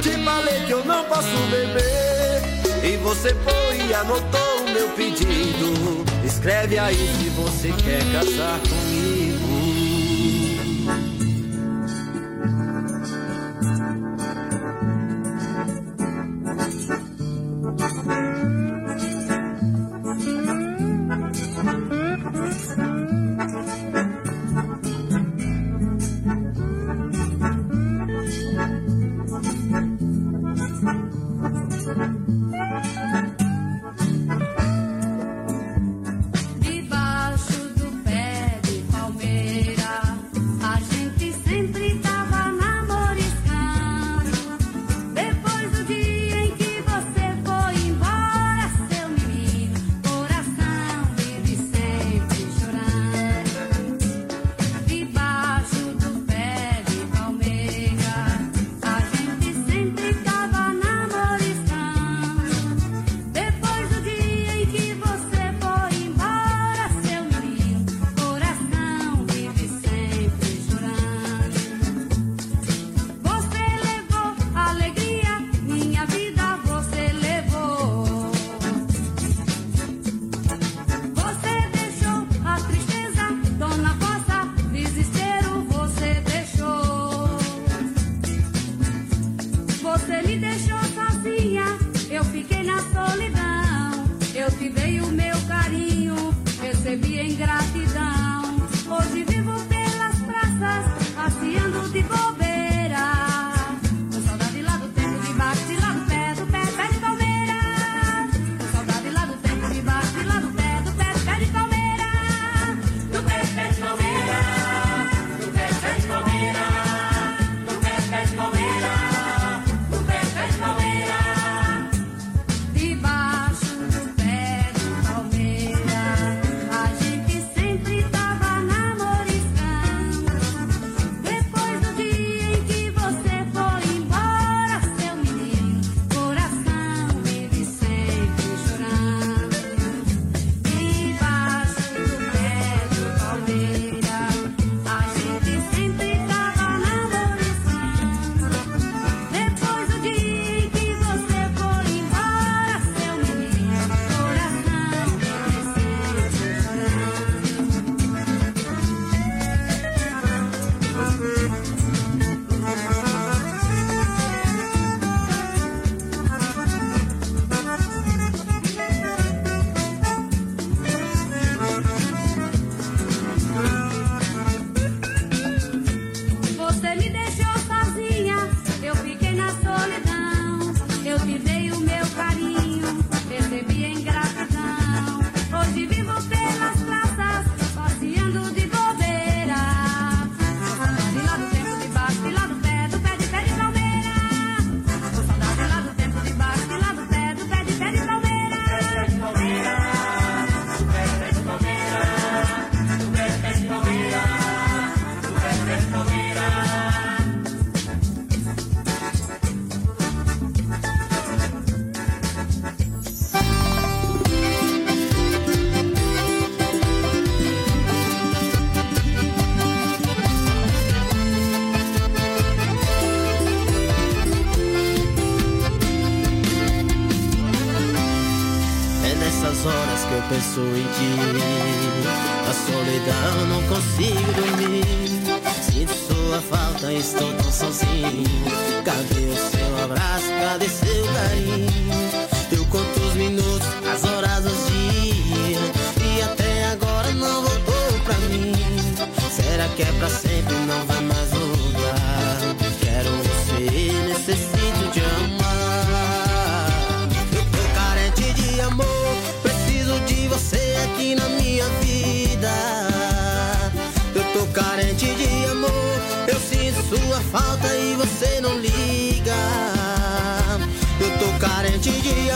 Te 0.02 0.10
falei 0.24 0.64
que 0.66 0.72
eu 0.72 0.84
não 0.84 1.04
posso 1.04 1.28
beber. 1.48 2.42
E 2.82 2.96
você 2.96 3.32
foi 3.34 3.86
e 3.88 3.94
anotou 3.94 4.66
o 4.66 4.70
meu 4.70 4.88
pedido. 4.90 6.04
Escreve 6.24 6.76
aí 6.76 7.08
se 7.18 7.28
você 7.30 7.72
quer 7.84 8.02
casar 8.12 8.58
comigo. 8.68 9.21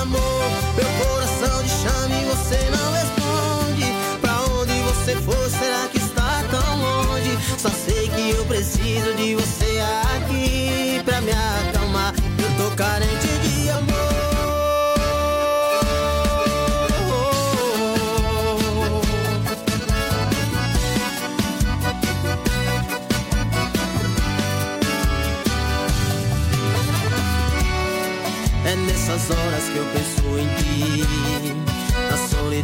amor. 0.07 0.21
Eu 0.79 0.96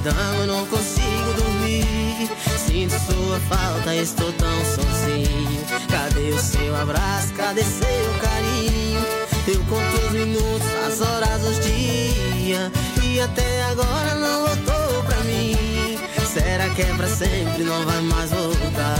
solidão 0.02 0.34
eu 0.40 0.46
não 0.46 0.66
consigo 0.66 1.32
dormir. 1.36 2.30
Sinto 2.58 2.94
sua 3.00 3.38
falta, 3.48 3.94
estou 3.94 4.32
tão 4.32 4.64
sozinho. 4.64 5.64
Cadê 5.88 6.30
o 6.30 6.38
seu 6.38 6.74
abraço? 6.76 7.32
Cadê 7.34 7.62
seu 7.62 7.86
carinho? 8.20 9.00
Eu 9.46 9.60
conto 9.64 10.06
os 10.06 10.12
minutos, 10.12 10.68
as 10.86 11.00
horas, 11.00 11.44
os 11.44 11.60
dias. 11.60 12.70
E 13.02 13.20
até 13.20 13.62
agora 13.64 14.14
não 14.14 14.46
voltou 14.46 15.04
pra 15.04 15.16
mim. 15.24 15.98
Será 16.26 16.68
que 16.70 16.82
é 16.82 16.94
pra 16.96 17.08
sempre? 17.08 17.64
Não 17.64 17.84
vai 17.84 18.00
mais 18.02 18.30
voltar. 18.30 18.98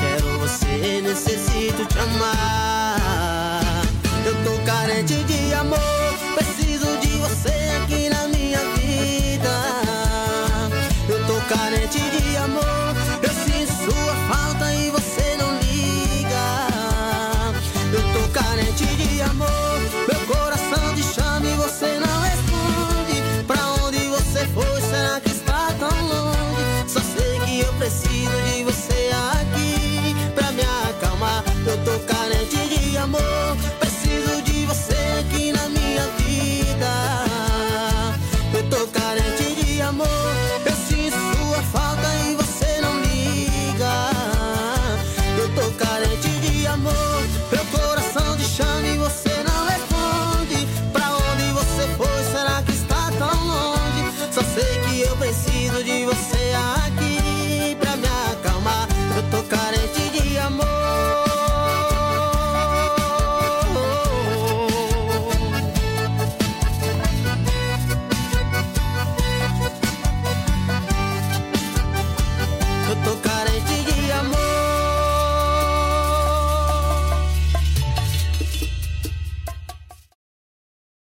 Quero 0.00 0.38
você, 0.38 1.00
necessito 1.02 1.86
te 1.86 1.98
amar. 1.98 3.82
Eu 4.24 4.34
tô 4.44 4.58
carente 4.64 5.14
de 5.24 5.36